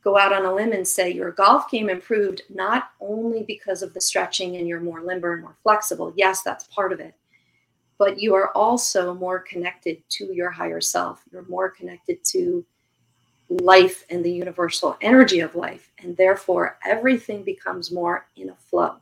go 0.04 0.18
out 0.18 0.34
on 0.34 0.46
a 0.46 0.54
limb 0.54 0.74
and 0.74 0.88
say 0.88 1.12
your 1.12 1.32
golf 1.32 1.70
game 1.72 1.90
improved 1.90 2.42
not 2.50 2.90
only 3.00 3.44
because 3.44 3.82
of 3.82 3.94
the 3.94 4.02
stretching 4.02 4.58
and 4.58 4.68
you're 4.68 4.82
more 4.82 5.02
limber 5.02 5.34
and 5.34 5.42
more 5.42 5.58
flexible. 5.64 6.14
Yes, 6.16 6.42
that's 6.42 6.66
part 6.66 6.92
of 6.92 7.00
it. 7.00 7.16
But 7.98 8.20
you 8.20 8.34
are 8.36 8.56
also 8.56 9.14
more 9.14 9.40
connected 9.40 10.04
to 10.10 10.34
your 10.34 10.52
higher 10.52 10.82
self. 10.82 11.24
You're 11.32 11.48
more 11.48 11.70
connected 11.70 12.24
to 12.26 12.66
life 13.50 14.06
and 14.10 14.24
the 14.24 14.32
universal 14.32 14.98
energy 15.02 15.40
of 15.40 15.56
life. 15.56 15.92
And 16.00 16.16
therefore, 16.18 16.78
everything 16.86 17.44
becomes 17.44 17.92
more 17.92 18.26
in 18.36 18.50
a 18.50 18.56
flow. 18.56 18.96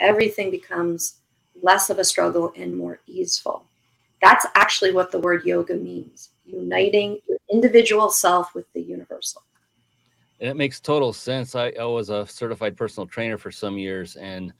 Everything 0.00 0.50
becomes 0.50 1.16
less 1.62 1.90
of 1.90 1.98
a 1.98 2.04
struggle 2.04 2.52
and 2.56 2.76
more 2.76 3.00
easeful. 3.06 3.64
That's 4.20 4.46
actually 4.54 4.92
what 4.92 5.10
the 5.10 5.18
word 5.18 5.44
yoga 5.44 5.74
means 5.74 6.30
uniting 6.44 7.18
your 7.26 7.38
individual 7.50 8.10
self 8.10 8.54
with 8.54 8.70
the 8.74 8.80
universal. 8.80 9.42
And 10.40 10.50
it 10.50 10.56
makes 10.56 10.80
total 10.80 11.12
sense. 11.12 11.54
I, 11.54 11.72
I 11.80 11.84
was 11.84 12.10
a 12.10 12.26
certified 12.26 12.76
personal 12.76 13.06
trainer 13.06 13.38
for 13.38 13.50
some 13.50 13.78
years, 13.78 14.16
and 14.16 14.52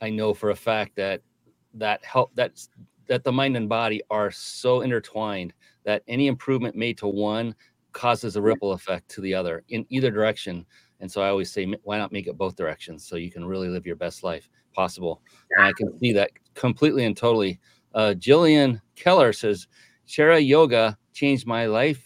I 0.00 0.10
know 0.10 0.34
for 0.34 0.50
a 0.50 0.56
fact 0.56 0.96
that 0.96 1.22
that 1.74 2.04
help 2.04 2.32
that's 2.34 2.70
that 3.06 3.24
the 3.24 3.32
mind 3.32 3.56
and 3.56 3.68
body 3.68 4.02
are 4.10 4.30
so 4.30 4.80
intertwined 4.80 5.52
that 5.84 6.02
any 6.08 6.26
improvement 6.26 6.76
made 6.76 6.98
to 6.98 7.08
one 7.08 7.54
causes 7.98 8.36
a 8.36 8.40
ripple 8.40 8.72
effect 8.72 9.08
to 9.08 9.20
the 9.20 9.34
other 9.34 9.64
in 9.70 9.84
either 9.88 10.08
direction. 10.08 10.64
And 11.00 11.10
so 11.10 11.20
I 11.20 11.30
always 11.30 11.50
say, 11.50 11.66
why 11.82 11.98
not 11.98 12.12
make 12.12 12.28
it 12.28 12.38
both 12.38 12.54
directions 12.54 13.04
so 13.04 13.16
you 13.16 13.30
can 13.30 13.44
really 13.44 13.68
live 13.68 13.86
your 13.86 13.96
best 13.96 14.22
life 14.22 14.48
possible? 14.72 15.20
And 15.56 15.66
I 15.66 15.72
can 15.72 15.98
see 15.98 16.12
that 16.12 16.30
completely 16.54 17.06
and 17.06 17.16
totally. 17.16 17.58
Uh, 17.94 18.14
Jillian 18.16 18.80
Keller 18.94 19.32
says, 19.32 19.66
Chara 20.06 20.38
Yoga 20.38 20.96
changed 21.12 21.44
my 21.44 21.66
life. 21.66 22.04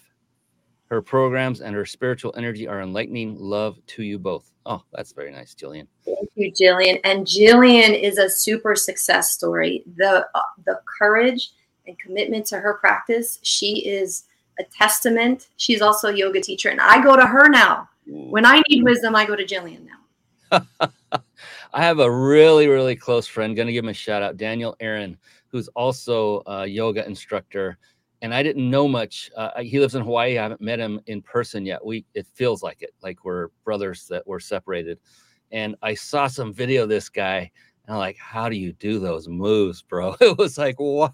Her 0.87 1.03
programs 1.03 1.61
and 1.61 1.75
her 1.75 1.85
spiritual 1.85 2.33
energy 2.39 2.67
are 2.67 2.81
enlightening. 2.81 3.37
Love 3.39 3.79
to 3.89 4.03
you 4.03 4.19
both. 4.19 4.51
Oh, 4.65 4.83
that's 4.93 5.13
very 5.13 5.31
nice, 5.31 5.55
Jillian. 5.55 5.87
Thank 6.07 6.31
you, 6.37 6.53
Jillian. 6.53 7.01
And 7.05 7.27
Jillian 7.27 8.01
is 8.01 8.17
a 8.17 8.31
super 8.31 8.75
success 8.77 9.33
story. 9.33 9.85
The 9.97 10.27
uh, 10.35 10.41
the 10.65 10.81
courage 10.99 11.51
and 11.87 11.99
commitment 11.99 12.47
to 12.47 12.61
her 12.61 12.75
practice. 12.75 13.39
She 13.43 13.87
is 13.87 14.25
a 14.59 14.65
testament. 14.65 15.49
She's 15.57 15.83
also 15.83 16.09
a 16.09 16.17
yoga 16.17 16.41
teacher, 16.41 16.69
and 16.69 16.81
I 16.81 17.03
go 17.03 17.17
to 17.17 17.27
her 17.27 17.49
now. 17.49 17.89
When 18.07 18.45
I 18.45 18.63
need 18.69 18.83
wisdom, 18.83 19.15
I 19.15 19.25
go 19.25 19.37
to 19.37 19.45
Jillian 19.45 19.87
now. 19.87 20.67
I 21.73 21.83
have 21.83 22.01
a 22.01 22.11
really, 22.11 22.69
really 22.69 22.97
close 22.97 23.27
friend. 23.27 23.57
Going 23.57 23.67
to 23.67 23.73
give 23.73 23.85
him 23.85 23.91
a 23.91 23.95
shout 23.95 24.23
out, 24.23 24.37
Daniel 24.37 24.77
Aaron, 24.81 25.17
who's 25.49 25.69
also 25.69 26.43
a 26.47 26.67
yoga 26.67 27.07
instructor. 27.07 27.79
And 28.21 28.35
I 28.35 28.43
didn't 28.43 28.69
know 28.69 28.87
much. 28.87 29.31
Uh, 29.37 29.63
he 29.63 29.81
lives 29.81 29.95
in 29.95 30.03
Hawaii. 30.03 30.39
I 30.39 30.43
haven't 30.43 30.61
met 30.61 30.79
him 30.79 31.01
in 31.07 31.23
person 31.23 31.67
yet. 31.67 31.85
We 31.85 32.05
it 32.15 32.27
feels 32.35 32.63
like 32.63 32.83
it, 32.83 32.95
like 33.03 33.25
we're 33.25 33.49
brothers 33.65 34.07
that 34.09 34.27
were 34.27 34.41
separated. 34.41 34.99
And 35.51 35.75
I 35.83 35.95
saw 35.95 36.27
some 36.29 36.53
video 36.53 36.85
of 36.85 36.89
this 36.89 37.09
guy, 37.09 37.51
and 37.87 37.95
I'm 37.95 37.99
like, 37.99 38.17
how 38.17 38.49
do 38.49 38.57
you 38.57 38.73
do 38.73 38.99
those 38.99 39.29
moves, 39.29 39.83
bro? 39.83 40.17
It 40.21 40.39
was 40.39 40.57
like, 40.57 40.79
wow. 40.79 41.11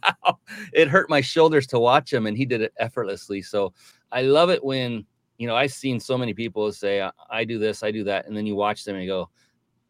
It 0.73 0.89
hurt 0.89 1.09
my 1.09 1.21
shoulders 1.21 1.67
to 1.69 1.79
watch 1.79 2.13
him, 2.13 2.27
and 2.27 2.37
he 2.37 2.45
did 2.45 2.61
it 2.61 2.75
effortlessly. 2.79 3.43
So 3.43 3.73
I 4.13 4.23
love 4.23 4.51
it 4.51 4.63
when, 4.63 5.07
you 5.39 5.47
know, 5.47 5.57
I've 5.57 5.73
seen 5.73 5.99
so 5.99 6.19
many 6.19 6.35
people 6.35 6.71
say, 6.73 7.01
I, 7.03 7.11
I 7.31 7.45
do 7.45 7.59
this, 7.59 7.83
I 7.83 7.91
do 7.91 8.05
that. 8.05 8.27
And 8.27 8.37
then 8.37 8.47
you 8.47 8.55
watch 8.55 8.85
them 8.85 8.97
and 8.97 9.05
you 9.05 9.11
go, 9.11 9.31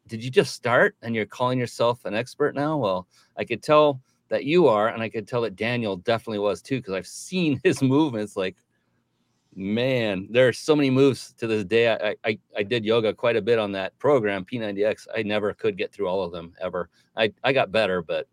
did 0.06 0.24
you 0.24 0.30
just 0.30 0.54
start 0.54 0.96
and 1.02 1.14
you're 1.14 1.26
calling 1.26 1.58
yourself 1.58 2.04
an 2.04 2.14
expert 2.14 2.54
now? 2.54 2.76
Well, 2.78 3.06
I 3.36 3.44
could 3.44 3.62
tell 3.62 4.00
that 4.28 4.44
you 4.44 4.68
are, 4.68 4.88
and 4.88 5.02
I 5.02 5.08
could 5.08 5.26
tell 5.26 5.40
that 5.42 5.56
Daniel 5.56 5.96
definitely 5.96 6.38
was 6.38 6.62
too, 6.62 6.76
because 6.78 6.94
I've 6.94 7.06
seen 7.06 7.60
his 7.64 7.82
movements. 7.82 8.36
Like, 8.36 8.56
man, 9.54 10.28
there 10.30 10.48
are 10.48 10.52
so 10.52 10.76
many 10.76 10.90
moves 10.90 11.34
to 11.38 11.46
this 11.46 11.64
day. 11.64 11.92
I, 11.92 12.14
I 12.24 12.38
I 12.56 12.62
did 12.62 12.84
yoga 12.84 13.12
quite 13.12 13.36
a 13.36 13.42
bit 13.42 13.58
on 13.58 13.72
that 13.72 13.98
program 13.98 14.44
P90X. 14.44 15.06
I 15.14 15.22
never 15.22 15.52
could 15.52 15.76
get 15.76 15.92
through 15.92 16.08
all 16.08 16.22
of 16.22 16.32
them 16.32 16.54
ever. 16.60 16.88
I 17.16 17.32
I 17.44 17.52
got 17.52 17.72
better, 17.72 18.02
but 18.02 18.26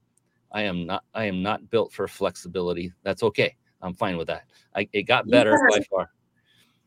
I 0.51 0.63
am 0.63 0.85
not 0.85 1.03
I 1.13 1.25
am 1.25 1.41
not 1.41 1.69
built 1.69 1.91
for 1.91 2.07
flexibility. 2.07 2.93
That's 3.03 3.23
okay. 3.23 3.55
I'm 3.81 3.93
fine 3.93 4.17
with 4.17 4.27
that. 4.27 4.45
I 4.75 4.87
it 4.93 5.03
got 5.03 5.27
better 5.29 5.51
better, 5.51 5.69
by 5.69 5.85
far. 5.89 6.11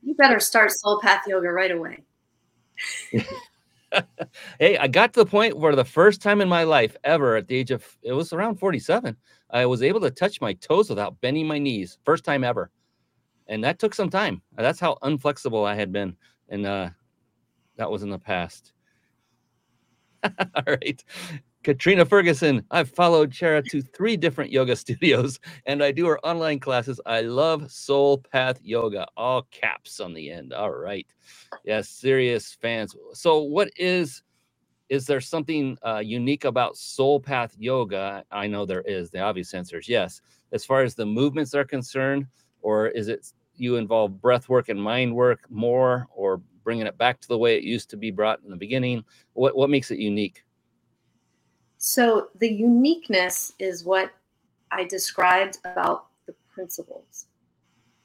You 0.03 0.15
better 0.15 0.41
start 0.41 0.73
Sol 0.73 1.01
Path 1.01 1.25
Yoga 1.27 1.51
right 1.51 1.71
away. 1.71 2.05
hey, 4.61 4.79
I 4.79 4.87
got 4.89 5.13
to 5.15 5.21
the 5.21 5.31
point 5.31 5.59
where 5.59 5.75
the 5.75 5.85
first 5.85 6.23
time 6.23 6.41
in 6.41 6.49
my 6.49 6.65
life 6.65 6.97
ever 7.05 7.37
at 7.37 7.49
the 7.49 7.57
age 7.57 7.71
of 7.71 7.85
it 8.03 8.13
was 8.13 8.33
around 8.33 8.57
47, 8.57 9.17
I 9.51 9.67
was 9.67 9.83
able 9.83 10.01
to 10.01 10.11
touch 10.11 10.41
my 10.41 10.53
toes 10.55 10.89
without 10.89 11.21
bending 11.21 11.47
my 11.47 11.59
knees. 11.59 11.99
First 12.05 12.25
time 12.25 12.45
ever. 12.45 12.71
And 13.49 13.65
that 13.65 13.79
took 13.79 13.95
some 13.95 14.11
time. 14.11 14.43
That's 14.57 14.81
how 14.81 14.99
unflexible 15.03 15.67
I 15.67 15.75
had 15.75 15.93
been. 15.93 16.17
And 16.49 16.67
uh, 16.67 16.91
that 17.77 17.91
was 17.91 18.03
in 18.03 18.11
the 18.11 18.19
past. 18.19 18.73
All 20.25 20.65
right. 20.67 21.03
Katrina 21.65 22.05
Ferguson, 22.05 22.65
I've 22.71 22.91
followed 22.91 23.33
Chara 23.33 23.63
to 23.63 23.83
three 23.83 24.17
different 24.17 24.51
yoga 24.51 24.77
studios 24.77 25.41
and 25.67 25.83
I 25.83 25.93
do 25.93 26.07
her 26.07 26.25
online 26.25 26.61
classes. 26.61 27.01
I 27.05 27.23
love 27.23 27.71
Sol 27.71 28.19
Path 28.19 28.61
Yoga, 28.63 29.07
all 29.17 29.43
caps 29.51 30.01
on 30.01 30.15
the 30.15 30.31
end. 30.31 30.53
All 30.53 30.71
right. 30.71 31.07
Yes, 31.65 31.89
serious 31.89 32.57
fans. 32.61 32.95
So, 33.13 33.43
what 33.43 33.71
is, 33.77 34.23
is 34.89 35.05
there 35.07 35.21
something 35.21 35.77
uh, 35.85 35.99
unique 35.99 36.45
about 36.45 36.77
Sol 36.77 37.21
Path 37.21 37.55
Yoga? 37.59 38.25
I 38.31 38.47
know 38.47 38.65
there 38.65 38.83
is. 38.83 39.11
The 39.11 39.21
obvious 39.21 39.53
answer 39.53 39.79
is 39.79 39.89
yes. 39.89 40.23
As 40.53 40.65
far 40.65 40.83
as 40.83 40.95
the 40.95 41.07
movements 41.07 41.55
are 41.55 41.65
concerned, 41.65 42.27
or 42.69 42.89
is 42.89 43.09
it 43.09 43.33
you 43.57 43.77
involve 43.77 44.21
breath 44.21 44.51
work 44.51 44.69
and 44.69 44.81
mind 44.81 45.15
work 45.15 45.41
more, 45.49 46.07
or 46.15 46.43
bringing 46.65 46.87
it 46.87 46.99
back 46.99 47.19
to 47.19 47.27
the 47.27 47.39
way 47.39 47.57
it 47.57 47.63
used 47.63 47.89
to 47.89 47.97
be 47.97 48.11
brought 48.11 48.41
in 48.45 48.51
the 48.51 48.57
beginning? 48.57 49.03
What, 49.33 49.57
what 49.57 49.71
makes 49.71 49.91
it 49.91 49.99
unique? 49.99 50.45
So 51.79 52.29
the 52.39 52.53
uniqueness 52.53 53.55
is 53.59 53.85
what 53.85 54.13
I 54.71 54.85
described 54.85 55.57
about 55.65 56.09
the 56.27 56.35
principles. 56.55 57.25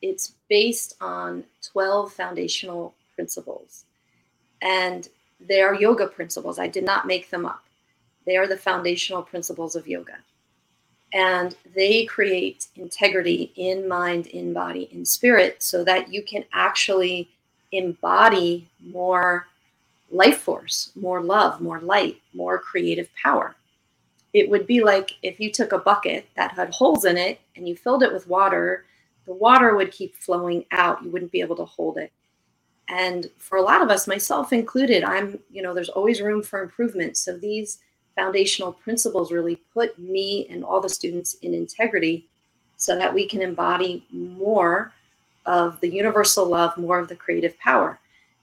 It's 0.01 0.35
based 0.49 0.95
on 1.01 1.43
12 1.73 2.13
foundational 2.13 2.95
principles. 3.15 3.83
And 4.61 5.09
they 5.41 5.61
are 5.61 5.75
yoga 5.75 6.07
principles. 6.07 6.57
I 6.57 6.69
did 6.69 6.85
not 6.85 7.05
make 7.05 7.29
them 7.31 7.45
up. 7.45 7.65
They 8.25 8.37
are 8.37 8.47
the 8.47 8.55
foundational 8.55 9.23
principles 9.23 9.75
of 9.75 9.89
yoga. 9.89 10.19
And 11.13 11.55
they 11.75 12.05
create 12.05 12.67
integrity 12.75 13.53
in 13.55 13.87
mind, 13.87 14.27
in 14.27 14.51
body, 14.51 14.89
in 14.91 15.05
spirit, 15.05 15.61
so 15.61 15.83
that 15.83 16.11
you 16.11 16.23
can 16.23 16.43
actually 16.53 17.29
embody 17.71 18.67
more 18.83 19.47
life 20.11 20.39
force, 20.39 20.91
more 20.95 21.21
love, 21.21 21.61
more 21.61 21.79
light, 21.79 22.19
more 22.33 22.57
creative 22.57 23.09
power 23.21 23.55
it 24.33 24.49
would 24.49 24.65
be 24.65 24.83
like 24.83 25.11
if 25.21 25.39
you 25.39 25.51
took 25.51 25.71
a 25.71 25.77
bucket 25.77 26.27
that 26.35 26.51
had 26.51 26.73
holes 26.73 27.05
in 27.05 27.17
it 27.17 27.39
and 27.55 27.67
you 27.67 27.75
filled 27.75 28.03
it 28.03 28.11
with 28.11 28.27
water, 28.27 28.85
the 29.25 29.33
water 29.33 29.75
would 29.75 29.91
keep 29.91 30.15
flowing 30.15 30.65
out. 30.71 31.03
You 31.03 31.11
wouldn't 31.11 31.31
be 31.31 31.41
able 31.41 31.55
to 31.57 31.65
hold 31.65 31.97
it. 31.97 32.11
And 32.89 33.29
for 33.37 33.57
a 33.57 33.61
lot 33.61 33.81
of 33.81 33.89
us, 33.89 34.07
myself 34.07 34.51
included, 34.51 35.03
I'm, 35.03 35.39
you 35.51 35.61
know, 35.61 35.73
there's 35.73 35.89
always 35.89 36.21
room 36.21 36.41
for 36.41 36.61
improvement. 36.61 37.15
So 37.15 37.37
these 37.37 37.79
foundational 38.15 38.71
principles 38.71 39.31
really 39.31 39.55
put 39.73 39.97
me 39.97 40.47
and 40.49 40.63
all 40.63 40.81
the 40.81 40.89
students 40.89 41.35
in 41.35 41.53
integrity 41.53 42.27
so 42.77 42.97
that 42.97 43.13
we 43.13 43.25
can 43.25 43.41
embody 43.41 44.05
more 44.11 44.91
of 45.45 45.79
the 45.81 45.89
universal 45.89 46.45
love, 46.45 46.77
more 46.77 46.99
of 46.99 47.07
the 47.07 47.15
creative 47.15 47.57
power. 47.59 47.99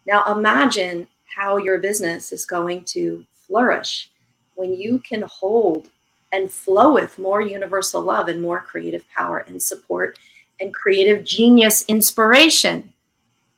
Now 0.07 0.25
imagine 0.33 1.07
how 1.25 1.57
your 1.57 1.79
business 1.79 2.33
is 2.33 2.45
going 2.45 2.85
to 2.85 3.25
flourish 3.33 4.11
when 4.55 4.75
you 4.75 4.99
can 5.01 5.23
hold 5.23 5.89
and 6.33 6.51
flow 6.51 6.93
with 6.95 7.19
more 7.19 7.41
universal 7.41 8.03
love 8.03 8.29
and 8.29 8.41
more 8.41 8.61
creative 8.61 9.05
power 9.11 9.39
and 9.49 9.63
support 9.63 10.19
and 10.61 10.75
creative 10.75 11.25
genius 11.25 11.85
inspiration. 11.89 12.93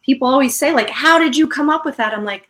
People 0.03 0.29
always 0.29 0.57
say, 0.57 0.73
like, 0.73 0.91
how 0.91 1.19
did 1.19 1.37
you 1.37 1.47
come 1.47 1.71
up 1.71 1.85
with 1.85 1.97
that? 1.97 2.15
I'm 2.15 2.25
like, 2.25 2.49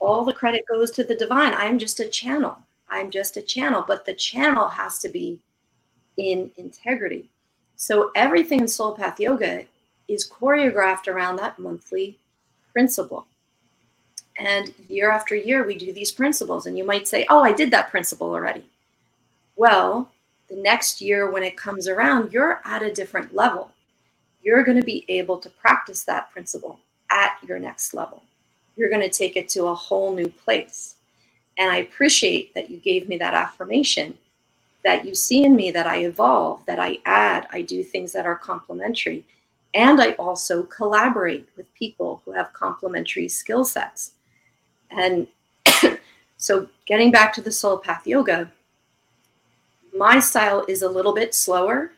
all 0.00 0.24
the 0.24 0.32
credit 0.32 0.64
goes 0.68 0.90
to 0.92 1.04
the 1.04 1.14
divine. 1.14 1.54
I'm 1.54 1.78
just 1.78 2.00
a 2.00 2.08
channel. 2.08 2.56
I'm 2.88 3.10
just 3.10 3.36
a 3.36 3.42
channel, 3.42 3.84
but 3.86 4.04
the 4.04 4.14
channel 4.14 4.68
has 4.68 4.98
to 5.00 5.08
be 5.08 5.38
in 6.16 6.50
integrity. 6.56 7.28
So 7.76 8.10
everything 8.14 8.60
in 8.60 8.68
Sol 8.68 8.94
Path 8.94 9.20
Yoga 9.20 9.64
is 10.08 10.28
choreographed 10.28 11.06
around 11.06 11.36
that 11.36 11.58
monthly 11.58 12.18
principle. 12.72 13.26
And 14.38 14.72
year 14.88 15.10
after 15.10 15.34
year, 15.34 15.66
we 15.66 15.76
do 15.76 15.92
these 15.92 16.12
principles. 16.12 16.66
And 16.66 16.78
you 16.78 16.84
might 16.84 17.08
say, 17.08 17.26
Oh, 17.28 17.42
I 17.42 17.52
did 17.52 17.70
that 17.72 17.90
principle 17.90 18.30
already. 18.30 18.64
Well, 19.56 20.10
the 20.48 20.56
next 20.56 21.00
year, 21.00 21.30
when 21.30 21.42
it 21.42 21.56
comes 21.56 21.88
around, 21.88 22.32
you're 22.32 22.60
at 22.64 22.82
a 22.82 22.92
different 22.92 23.34
level. 23.34 23.70
You're 24.42 24.64
going 24.64 24.78
to 24.78 24.86
be 24.86 25.04
able 25.08 25.38
to 25.38 25.50
practice 25.50 26.04
that 26.04 26.30
principle 26.30 26.78
at 27.10 27.36
your 27.46 27.58
next 27.58 27.92
level. 27.92 28.22
You're 28.78 28.88
going 28.88 29.02
to 29.02 29.10
take 29.10 29.36
it 29.36 29.50
to 29.50 29.66
a 29.66 29.74
whole 29.74 30.14
new 30.14 30.28
place. 30.28 30.94
And 31.58 31.70
I 31.70 31.78
appreciate 31.78 32.54
that 32.54 32.70
you 32.70 32.78
gave 32.78 33.08
me 33.08 33.18
that 33.18 33.34
affirmation 33.34 34.16
that 34.84 35.04
you 35.04 35.14
see 35.14 35.44
in 35.44 35.56
me 35.56 35.70
that 35.72 35.86
I 35.86 36.04
evolve, 36.04 36.64
that 36.66 36.78
I 36.78 36.98
add, 37.04 37.46
I 37.52 37.62
do 37.62 37.82
things 37.82 38.12
that 38.12 38.24
are 38.24 38.36
complementary. 38.36 39.24
And 39.74 40.00
I 40.00 40.12
also 40.12 40.62
collaborate 40.62 41.48
with 41.56 41.72
people 41.74 42.22
who 42.24 42.32
have 42.32 42.52
complementary 42.52 43.28
skill 43.28 43.64
sets. 43.64 44.12
And 44.90 45.26
so, 46.36 46.68
getting 46.86 47.10
back 47.10 47.32
to 47.34 47.42
the 47.42 47.52
Sol 47.52 47.78
Path 47.78 48.06
Yoga, 48.06 48.50
my 49.94 50.20
style 50.20 50.64
is 50.68 50.82
a 50.82 50.88
little 50.88 51.12
bit 51.12 51.34
slower. 51.34 51.92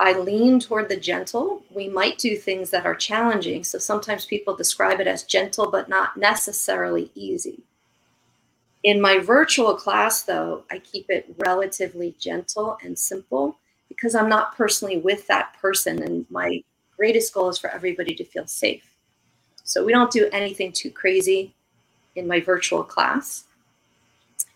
I 0.00 0.18
lean 0.18 0.58
toward 0.58 0.88
the 0.88 0.96
gentle. 0.96 1.62
We 1.70 1.88
might 1.88 2.18
do 2.18 2.36
things 2.36 2.70
that 2.70 2.84
are 2.84 2.94
challenging. 2.94 3.62
So 3.62 3.78
sometimes 3.78 4.26
people 4.26 4.56
describe 4.56 5.00
it 5.00 5.06
as 5.06 5.22
gentle, 5.22 5.70
but 5.70 5.88
not 5.88 6.16
necessarily 6.16 7.10
easy. 7.14 7.60
In 8.82 9.00
my 9.00 9.18
virtual 9.18 9.74
class, 9.74 10.22
though, 10.22 10.64
I 10.70 10.78
keep 10.78 11.08
it 11.08 11.34
relatively 11.38 12.14
gentle 12.18 12.76
and 12.82 12.98
simple 12.98 13.58
because 13.88 14.14
I'm 14.14 14.28
not 14.28 14.56
personally 14.56 14.98
with 14.98 15.26
that 15.28 15.54
person. 15.60 16.02
And 16.02 16.26
my 16.28 16.62
greatest 16.96 17.32
goal 17.32 17.48
is 17.48 17.58
for 17.58 17.70
everybody 17.70 18.14
to 18.16 18.24
feel 18.24 18.46
safe. 18.46 18.90
So 19.62 19.84
we 19.84 19.92
don't 19.92 20.10
do 20.10 20.28
anything 20.32 20.72
too 20.72 20.90
crazy 20.90 21.54
in 22.16 22.26
my 22.26 22.40
virtual 22.40 22.84
class. 22.84 23.44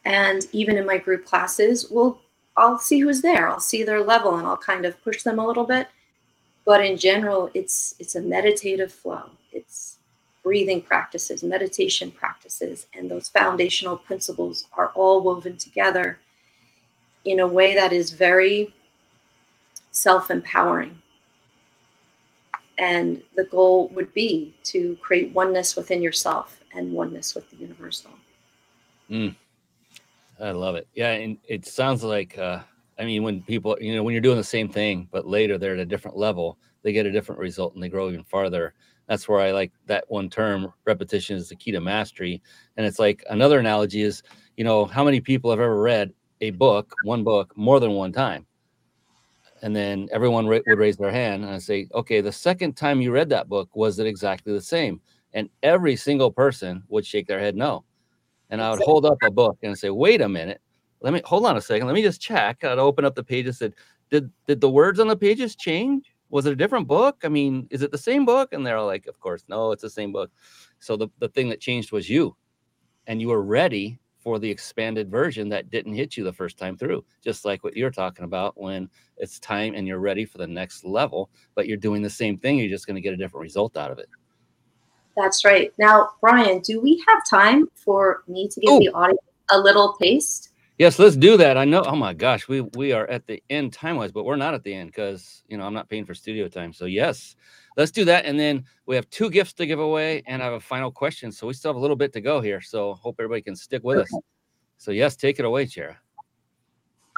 And 0.05 0.47
even 0.53 0.77
in 0.77 0.85
my 0.85 0.99
group 0.99 1.25
classes, 1.25 1.89
we'll 1.91 2.21
I'll 2.59 2.79
see 2.79 3.01
who's 3.01 3.23
there. 3.23 3.49
I'll 3.49 3.61
see 3.61 3.85
their 3.85 4.03
level 4.03 4.37
and 4.37 4.47
I'll 4.47 4.57
kind 4.57 4.85
of 4.85 5.03
push 5.03 5.23
them 5.23 5.39
a 5.39 5.47
little 5.47 5.65
bit. 5.65 5.89
But 6.65 6.85
in 6.85 6.99
general, 6.99 7.51
it's 7.55 7.95
it's 7.99 8.17
a 8.17 8.21
meditative 8.21 8.93
flow. 8.93 9.31
It's 9.53 9.99
breathing 10.43 10.83
practices, 10.83 11.43
meditation 11.43 12.11
practices, 12.11 12.87
and 12.95 13.11
those 13.11 13.29
foundational 13.29 13.97
principles 13.97 14.67
are 14.77 14.89
all 14.95 15.23
woven 15.23 15.57
together 15.57 16.19
in 17.25 17.41
a 17.41 17.47
way 17.47 17.75
that 17.75 17.93
is 17.93 18.11
very 18.13 18.75
self-empowering. 19.91 21.01
And 22.79 23.23
the 23.37 23.45
goal 23.45 23.89
would 23.89 24.15
be 24.15 24.55
to 24.65 24.97
create 25.03 25.35
oneness 25.35 25.75
within 25.75 26.01
yourself 26.01 26.61
and 26.75 26.93
oneness 26.93 27.35
with 27.35 27.51
the 27.51 27.57
universal. 27.57 28.11
Mm. 29.11 29.35
I 30.41 30.51
love 30.53 30.77
it. 30.77 30.89
Yeah, 30.95 31.11
and 31.13 31.39
it 31.49 31.67
sounds 31.67 32.05
like 32.05 32.39
uh, 32.39 32.61
I 32.99 33.05
mean, 33.05 33.23
when 33.23 33.43
people, 33.43 33.77
you 33.81 33.95
know, 33.95 34.03
when 34.03 34.13
you're 34.13 34.21
doing 34.21 34.37
the 34.37 34.45
same 34.45 34.69
thing, 34.69 35.09
but 35.11 35.27
later 35.27 35.57
they're 35.57 35.75
at 35.75 35.79
a 35.81 35.87
different 35.87 36.17
level, 36.17 36.59
they 36.83 36.93
get 36.93 37.07
a 37.07 37.13
different 37.13 37.41
result 37.41 37.75
and 37.75 37.83
they 37.83 37.89
grow 37.89 38.09
even 38.09 38.25
farther. 38.25 38.75
That's 39.09 39.29
where 39.29 39.41
I 39.41 39.53
like 39.53 39.73
that 39.87 40.05
one 40.09 40.29
term. 40.29 40.73
Repetition 40.85 41.37
is 41.37 41.49
the 41.49 41.57
key 41.57 41.71
to 41.73 41.81
mastery. 41.81 42.43
And 42.77 42.85
it's 42.85 42.99
like 42.99 43.25
another 43.31 43.59
analogy 43.59 44.03
is, 44.03 44.23
you 44.57 44.65
know, 44.65 44.85
how 44.85 45.05
many 45.05 45.21
people 45.21 45.51
have 45.51 45.61
ever 45.61 45.81
read 45.81 46.13
a 46.41 46.51
book, 46.51 46.95
one 47.01 47.25
book, 47.25 47.57
more 47.57 47.81
than 47.81 47.93
one 47.93 48.13
time? 48.13 48.47
And 49.63 49.75
then 49.75 50.09
everyone 50.13 50.47
ra- 50.47 50.61
would 50.67 50.79
raise 50.79 50.97
their 50.97 51.11
hand 51.11 51.45
and 51.45 51.53
I 51.53 51.59
say, 51.59 51.89
okay, 51.95 52.21
the 52.21 52.33
second 52.33 52.77
time 52.77 53.01
you 53.01 53.11
read 53.13 53.29
that 53.31 53.49
book, 53.49 53.75
was 53.75 53.99
it 53.99 54.07
exactly 54.07 54.53
the 54.53 54.61
same? 54.61 55.01
And 55.33 55.49
every 55.63 55.97
single 55.97 56.31
person 56.31 56.83
would 56.89 57.07
shake 57.07 57.27
their 57.27 57.41
head 57.41 57.57
no. 57.57 57.85
And 58.51 58.63
I 58.63 58.71
would 58.71 58.81
hold 58.81 59.05
up 59.05 59.19
a 59.23 59.31
book 59.31 59.59
and 59.63 59.79
say, 59.79 59.91
wait 59.91 60.21
a 60.21 60.29
minute, 60.29 60.61
let 61.01 61.13
me 61.13 61.21
hold 61.25 61.47
on 61.47 61.57
a 61.57 61.61
second. 61.61 61.87
Let 61.87 61.95
me 61.95 62.03
just 62.03 62.21
check. 62.21 62.65
I'd 62.65 62.79
open 62.79 63.05
up 63.05 63.15
the 63.15 63.25
pages. 63.25 63.59
Said, 63.59 63.75
did 64.11 64.31
did 64.47 64.61
the 64.61 64.71
words 64.71 65.01
on 65.01 65.09
the 65.09 65.17
pages 65.17 65.55
change? 65.55 66.13
Was 66.31 66.47
it 66.47 66.53
a 66.53 66.57
different 66.57 66.87
book? 66.87 67.23
I 67.25 67.29
mean, 67.29 67.67
is 67.71 67.83
it 67.83 67.91
the 67.91 67.99
same 67.99 68.27
book? 68.27 68.53
And 68.53 68.67
they're 68.67 68.81
like, 68.81 69.07
of 69.07 69.19
course, 69.19 69.45
no, 69.49 69.73
it's 69.73 69.83
the 69.83 69.91
same 69.91 70.13
book. 70.13 70.31
So 70.79 70.97
the, 70.97 71.09
the 71.21 71.29
thing 71.29 71.49
that 71.49 71.61
changed 71.61 71.91
was 71.93 72.09
you. 72.09 72.37
And 73.07 73.21
you 73.21 73.29
were 73.29 73.43
ready 73.43 73.99
for 74.19 74.39
the 74.39 74.51
expanded 74.51 75.11
version 75.11 75.49
that 75.49 75.71
didn't 75.71 75.95
hit 75.95 76.17
you 76.17 76.25
the 76.25 76.33
first 76.33 76.59
time 76.59 76.77
through, 76.77 77.05
just 77.25 77.45
like 77.45 77.65
what 77.65 77.77
you're 77.77 77.91
talking 77.91 78.25
about 78.25 78.61
when 78.61 78.91
it's 79.17 79.39
time 79.39 79.75
and 79.75 79.87
you're 79.87 80.01
ready 80.01 80.27
for 80.27 80.37
the 80.37 80.47
next 80.47 80.85
level, 80.85 81.31
but 81.55 81.67
you're 81.67 81.77
doing 81.77 82.03
the 82.03 82.11
same 82.11 82.37
thing. 82.37 82.59
You're 82.59 82.69
just 82.69 82.87
going 82.87 82.97
to 82.97 83.01
get 83.01 83.15
a 83.15 83.17
different 83.17 83.43
result 83.43 83.77
out 83.77 83.91
of 83.91 83.99
it. 83.99 84.09
That's 85.19 85.45
right. 85.45 85.73
Now, 85.79 86.11
Brian, 86.21 86.61
do 86.61 86.81
we 86.81 87.05
have 87.09 87.19
time 87.29 87.69
for 87.75 88.23
me 88.29 88.49
to 88.49 88.61
give 88.61 88.75
Ooh. 88.75 88.79
the 88.79 88.89
audience 88.91 89.21
a 89.51 89.59
little 89.59 89.95
taste? 90.01 90.51
Yes, 90.79 91.01
let's 91.01 91.17
do 91.17 91.37
that. 91.37 91.57
I 91.57 91.65
know. 91.65 91.83
Oh 91.85 91.97
my 91.97 92.15
gosh, 92.15 92.47
we 92.47 92.61
we 92.61 92.93
are 92.93 93.05
at 93.09 93.27
the 93.27 93.43
end 93.51 93.73
time 93.73 93.97
wise, 93.97 94.13
but 94.13 94.25
we're 94.25 94.37
not 94.37 94.55
at 94.55 94.63
the 94.63 94.73
end 94.73 94.91
because 94.91 95.43
you 95.49 95.57
know 95.59 95.65
I'm 95.65 95.75
not 95.75 95.89
paying 95.89 96.07
for 96.07 96.15
studio 96.15 96.47
time. 96.47 96.73
So 96.73 96.85
yes, 96.85 97.35
let's 97.77 97.91
do 97.91 98.05
that. 98.05 98.27
And 98.27 98.39
then 98.39 98.65
we 98.87 98.95
have 98.95 99.11
two 99.11 99.29
gifts 99.29 99.55
to 99.55 99.67
give 99.67 99.81
away, 99.81 100.23
and 100.27 100.41
I 100.41 100.45
have 100.45 100.55
a 100.55 100.61
final 100.61 100.93
question. 100.93 101.33
So 101.33 101.49
we 101.49 101.53
still 101.55 101.71
have 101.71 101.77
a 101.77 101.81
little 101.81 101.97
bit 101.97 102.13
to 102.13 102.21
go 102.21 102.41
here. 102.41 102.61
So 102.61 102.95
hope 102.95 103.17
everybody 103.19 103.43
can 103.43 103.57
stick 103.57 103.83
with 103.83 103.99
okay. 103.99 104.03
us. 104.05 104.21
So 104.77 104.93
yes, 104.93 105.17
take 105.17 105.41
it 105.41 105.45
away, 105.45 105.67
Chara. 105.67 105.99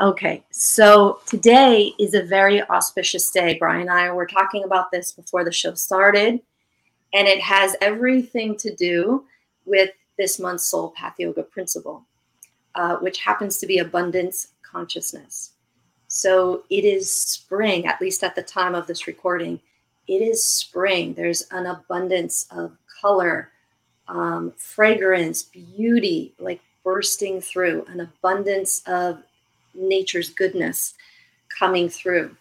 Okay, 0.01 0.43
so 0.51 1.21
today 1.27 1.93
is 1.99 2.15
a 2.15 2.23
very 2.23 2.63
auspicious 2.63 3.31
day. 3.31 3.59
Brian 3.59 3.83
and 3.83 3.91
I 3.91 4.11
were 4.11 4.27
talking 4.27 4.65
about 4.65 4.91
this 4.91 5.13
before 5.13 5.45
the 5.45 5.53
show 5.53 5.75
started 5.75 6.41
and 7.13 7.27
it 7.27 7.41
has 7.41 7.77
everything 7.81 8.57
to 8.59 8.75
do 8.75 9.25
with 9.65 9.91
this 10.19 10.39
month's 10.39 10.67
Sol 10.67 10.91
Path 10.91 11.15
Yoga 11.19 11.43
principle, 11.43 12.05
uh, 12.75 12.97
which 12.97 13.21
happens 13.21 13.59
to 13.59 13.67
be 13.67 13.79
abundance 13.79 14.49
consciousness. 14.63 15.53
So 16.09 16.65
it 16.71 16.85
is 16.85 17.11
spring, 17.11 17.87
at 17.87 18.01
least 18.01 18.23
at 18.25 18.35
the 18.35 18.43
time 18.43 18.75
of 18.75 18.87
this 18.87 19.07
recording. 19.07 19.61
It 20.09 20.23
is 20.23 20.45
spring. 20.45 21.15
There's 21.15 21.47
an 21.53 21.67
abundance 21.67 22.47
of 22.51 22.77
color, 23.01 23.51
um, 24.09 24.53
fragrance, 24.57 25.45
beauty, 25.45 26.35
like 26.39 26.61
bursting 26.85 27.41
through, 27.41 27.85
an 27.89 28.01
abundance 28.01 28.83
of 28.87 29.23
nature's 29.75 30.31
goodness 30.31 30.95
coming 31.49 31.89
through. 31.89 32.37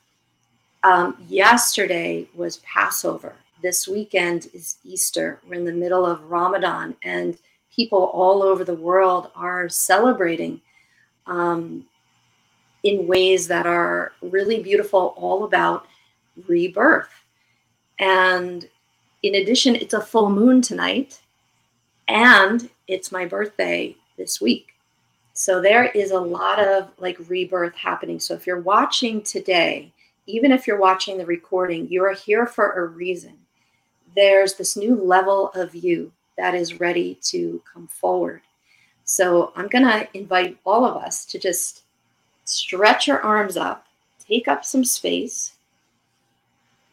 Um, 0.84 1.18
yesterday 1.28 2.28
was 2.36 2.58
Passover 2.58 3.36
this 3.62 3.88
weekend 3.88 4.48
is 4.54 4.78
Easter. 4.84 5.40
We're 5.48 5.56
in 5.56 5.66
the 5.66 5.72
middle 5.72 6.06
of 6.06 6.24
Ramadan, 6.30 6.96
and 7.04 7.38
people 7.76 8.04
all 8.14 8.42
over 8.42 8.64
the 8.64 8.76
world 8.76 9.32
are 9.36 9.68
celebrating 9.70 10.62
um, 11.28 11.86
in 12.84 13.08
ways 13.08 13.48
that 13.48 13.66
are 13.66 14.14
really 14.22 14.62
beautiful, 14.62 15.14
all 15.18 15.44
about 15.44 15.88
rebirth. 16.48 17.10
And 18.00 18.68
in 19.24 19.36
addition, 19.36 19.76
it's 19.76 19.94
a 19.94 20.02
full 20.02 20.30
moon 20.30 20.62
tonight, 20.62 21.22
and 22.08 22.70
it's 22.88 23.12
my 23.12 23.26
birthday 23.26 23.96
this 24.18 24.40
week. 24.40 24.68
So 25.34 25.62
there 25.62 25.86
is 25.86 26.12
a 26.12 26.20
lot 26.20 26.60
of 26.60 26.90
like 26.98 27.18
rebirth 27.30 27.76
happening. 27.76 28.20
So 28.20 28.34
if 28.34 28.48
you're 28.48 28.62
watching 28.62 29.22
today, 29.22 29.94
even 30.26 30.52
if 30.52 30.68
you're 30.68 30.80
watching 30.80 31.18
the 31.18 31.26
recording, 31.26 31.90
you 31.90 32.04
are 32.04 32.14
here 32.14 32.46
for 32.46 32.74
a 32.74 32.88
reason 32.88 33.38
there's 34.16 34.56
this 34.56 34.76
new 34.76 34.96
level 34.96 35.50
of 35.56 35.76
you 35.76 36.12
that 36.38 36.56
is 36.56 36.80
ready 36.80 37.16
to 37.22 37.62
come 37.72 37.88
forward. 37.88 38.42
So 39.04 39.52
I'm 39.56 39.68
going 39.68 39.84
to 39.84 40.08
invite 40.18 40.58
all 40.66 40.86
of 40.86 40.96
us 40.96 41.26
to 41.26 41.40
just 41.40 41.84
stretch 42.46 43.08
your 43.08 43.22
arms 43.22 43.58
up, 43.58 43.88
take 44.20 44.48
up 44.48 44.64
some 44.64 44.86
space. 44.86 45.54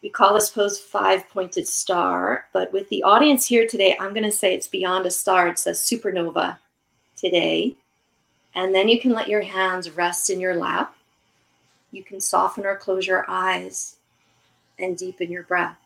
We 0.03 0.09
call 0.09 0.35
this 0.35 0.51
pose 0.51 0.79
five 0.79 1.29
pointed 1.29 1.67
star, 1.67 2.47
but 2.53 2.73
with 2.73 2.89
the 2.89 3.03
audience 3.03 3.47
here 3.47 3.67
today, 3.67 3.97
I'm 4.01 4.13
going 4.13 4.25
to 4.25 4.33
say 4.33 4.55
it's 4.55 4.69
beyond 4.69 5.07
a 5.07 5.11
star. 5.11 5.49
It's 5.49 5.67
a 5.67 5.71
supernova 5.71 6.59
today. 7.17 7.77
And 8.55 8.75
then 8.75 8.89
you 8.89 9.01
can 9.01 9.13
let 9.13 9.29
your 9.29 9.43
hands 9.43 9.91
rest 9.91 10.31
in 10.31 10.41
your 10.41 10.55
lap. 10.55 10.97
You 11.93 12.03
can 12.03 12.21
soften 12.21 12.65
or 12.65 12.77
close 12.77 13.07
your 13.07 13.25
eyes 13.29 13.97
and 14.79 14.97
deepen 14.97 15.31
your 15.31 15.43
breath. 15.45 15.79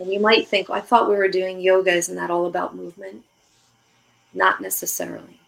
And 0.00 0.10
you 0.10 0.18
might 0.18 0.48
think, 0.48 0.70
I 0.70 0.80
thought 0.80 1.10
we 1.10 1.16
were 1.16 1.28
doing 1.28 1.60
yoga. 1.60 1.92
Isn't 1.92 2.16
that 2.16 2.30
all 2.30 2.46
about 2.46 2.74
movement? 2.74 3.22
Not 4.32 4.62
necessarily. 4.62 5.38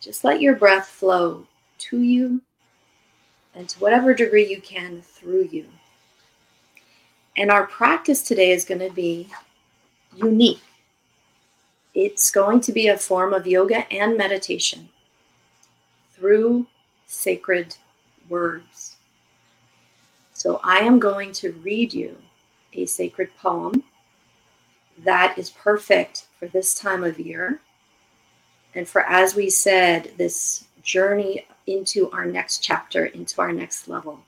Just 0.00 0.22
let 0.22 0.40
your 0.40 0.54
breath 0.54 0.86
flow 0.86 1.44
to 1.78 2.00
you 2.00 2.40
and 3.56 3.68
to 3.68 3.80
whatever 3.80 4.14
degree 4.14 4.46
you 4.46 4.60
can 4.60 5.02
through 5.02 5.48
you. 5.50 5.66
And 7.36 7.50
our 7.50 7.66
practice 7.66 8.22
today 8.22 8.52
is 8.52 8.64
going 8.64 8.80
to 8.80 8.94
be 8.94 9.28
unique. 10.14 10.62
It's 11.94 12.30
going 12.30 12.60
to 12.60 12.72
be 12.72 12.86
a 12.86 12.96
form 12.96 13.32
of 13.34 13.44
yoga 13.44 13.92
and 13.92 14.16
meditation 14.16 14.88
through 16.12 16.68
sacred 17.06 17.74
words. 18.28 18.96
So 20.32 20.60
I 20.62 20.78
am 20.78 21.00
going 21.00 21.32
to 21.32 21.52
read 21.64 21.92
you 21.92 22.16
a 22.72 22.86
sacred 22.86 23.36
poem 23.36 23.82
that 25.04 25.38
is 25.38 25.50
perfect 25.50 26.26
for 26.38 26.48
this 26.48 26.74
time 26.74 27.04
of 27.04 27.18
year 27.18 27.60
and 28.74 28.88
for, 28.88 29.02
as 29.02 29.34
we 29.34 29.50
said, 29.50 30.12
this 30.16 30.66
journey 30.82 31.46
into 31.66 32.10
our 32.10 32.24
next 32.24 32.58
chapter, 32.58 33.06
into 33.06 33.40
our 33.40 33.52
next 33.52 33.88
level, 33.88 34.20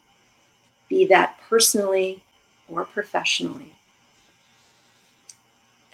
be 0.89 1.05
that 1.07 1.39
personally 1.49 2.23
or 2.69 2.85
professionally. 2.85 3.75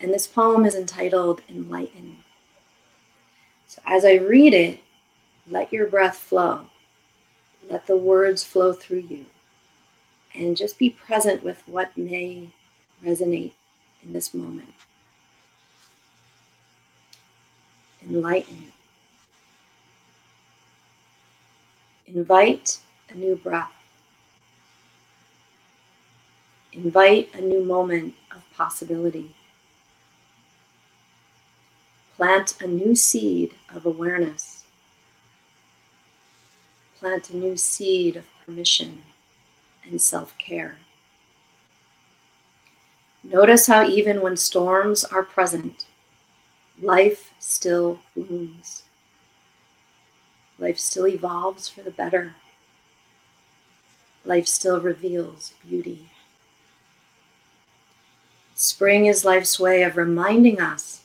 And 0.00 0.12
this 0.12 0.26
poem 0.26 0.64
is 0.66 0.74
entitled 0.74 1.42
Enlighten. 1.48 2.18
So 3.66 3.80
as 3.86 4.04
I 4.04 4.14
read 4.14 4.54
it, 4.54 4.80
let 5.48 5.72
your 5.72 5.86
breath 5.86 6.16
flow. 6.16 6.66
Let 7.68 7.86
the 7.86 7.96
words 7.96 8.44
flow 8.44 8.72
through 8.72 9.06
you. 9.08 9.26
And 10.36 10.56
just 10.56 10.78
be 10.78 10.90
present 10.90 11.42
with 11.42 11.62
what 11.66 11.96
may 11.96 12.50
resonate 13.02 13.52
in 14.02 14.12
this 14.12 14.34
moment. 14.34 14.74
Enlighten. 18.02 18.72
Invite 22.06 22.78
a 23.08 23.14
new 23.14 23.36
breath. 23.36 23.72
Invite 26.72 27.34
a 27.34 27.40
new 27.40 27.64
moment 27.64 28.14
of 28.30 28.42
possibility. 28.54 29.34
Plant 32.16 32.60
a 32.60 32.66
new 32.66 32.94
seed 32.94 33.54
of 33.74 33.86
awareness. 33.86 34.64
Plant 36.98 37.30
a 37.30 37.36
new 37.36 37.56
seed 37.56 38.16
of 38.16 38.24
permission 38.44 39.02
and 39.88 40.00
self 40.00 40.36
care. 40.38 40.78
Notice 43.22 43.66
how, 43.66 43.84
even 43.86 44.20
when 44.20 44.36
storms 44.36 45.04
are 45.04 45.22
present, 45.22 45.86
life 46.80 47.32
still 47.38 48.00
blooms. 48.14 48.84
Life 50.58 50.78
still 50.78 51.08
evolves 51.08 51.68
for 51.68 51.82
the 51.82 51.90
better. 51.90 52.34
Life 54.24 54.46
still 54.46 54.80
reveals 54.80 55.54
beauty. 55.68 56.08
Spring 58.54 59.06
is 59.06 59.24
life's 59.24 59.60
way 59.60 59.82
of 59.82 59.96
reminding 59.96 60.60
us 60.60 61.02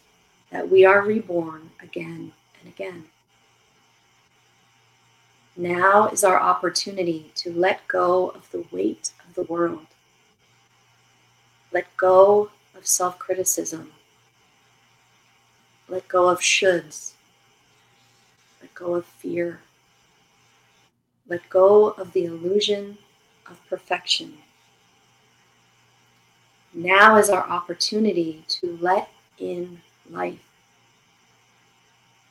that 0.51 0.69
we 0.69 0.85
are 0.85 1.01
reborn 1.01 1.71
again 1.81 2.31
and 2.59 2.73
again. 2.73 3.05
Now 5.57 6.07
is 6.07 6.23
our 6.23 6.39
opportunity 6.39 7.31
to 7.35 7.51
let 7.51 7.87
go 7.87 8.29
of 8.29 8.49
the 8.51 8.65
weight 8.71 9.11
of 9.27 9.35
the 9.35 9.43
world. 9.43 9.87
Let 11.71 11.85
go 11.97 12.51
of 12.75 12.87
self 12.87 13.19
criticism. 13.19 13.91
Let 15.89 16.07
go 16.07 16.29
of 16.29 16.39
shoulds. 16.39 17.13
Let 18.61 18.73
go 18.73 18.95
of 18.95 19.05
fear. 19.05 19.59
Let 21.27 21.49
go 21.49 21.89
of 21.91 22.13
the 22.13 22.25
illusion 22.25 22.97
of 23.49 23.59
perfection. 23.69 24.37
Now 26.73 27.17
is 27.17 27.29
our 27.29 27.43
opportunity 27.43 28.45
to 28.47 28.77
let 28.81 29.09
in 29.37 29.81
life. 30.09 30.47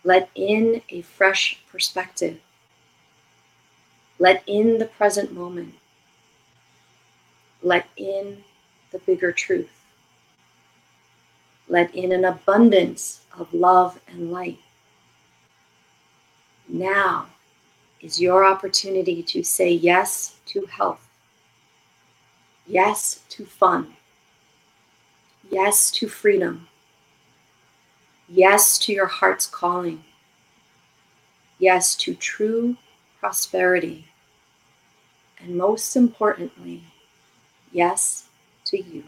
Let 0.04 0.30
in 0.34 0.80
a 0.88 1.02
fresh 1.02 1.60
perspective. 1.70 2.40
Let 4.20 4.44
in 4.46 4.78
the 4.78 4.86
present 4.86 5.32
moment. 5.32 5.74
Let 7.62 7.88
in 7.96 8.44
the 8.92 9.00
bigger 9.00 9.32
truth. 9.32 9.70
Let 11.68 11.92
in 11.92 12.12
an 12.12 12.24
abundance 12.24 13.22
of 13.36 13.52
love 13.52 13.98
and 14.06 14.30
light. 14.30 14.60
Now 16.68 17.26
is 18.00 18.20
your 18.20 18.44
opportunity 18.44 19.24
to 19.24 19.42
say 19.42 19.72
yes 19.72 20.36
to 20.46 20.66
health, 20.66 21.08
yes 22.66 23.24
to 23.30 23.44
fun, 23.44 23.96
yes 25.50 25.90
to 25.90 26.08
freedom, 26.08 26.68
Yes 28.32 28.78
to 28.78 28.92
your 28.92 29.06
heart's 29.06 29.46
calling. 29.46 30.04
Yes 31.58 31.96
to 31.96 32.14
true 32.14 32.76
prosperity. 33.18 34.06
And 35.42 35.56
most 35.56 35.96
importantly, 35.96 36.82
yes 37.72 38.28
to 38.66 38.76
you. 38.80 39.04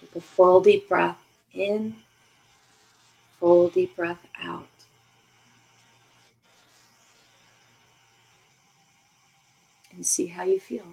Take 0.00 0.16
a 0.16 0.20
full 0.20 0.60
deep 0.60 0.88
breath 0.88 1.22
in, 1.54 1.94
full 3.38 3.68
deep 3.68 3.94
breath 3.96 4.26
out. 4.42 4.66
And 9.92 10.04
see 10.04 10.26
how 10.26 10.44
you 10.44 10.58
feel. 10.58 10.86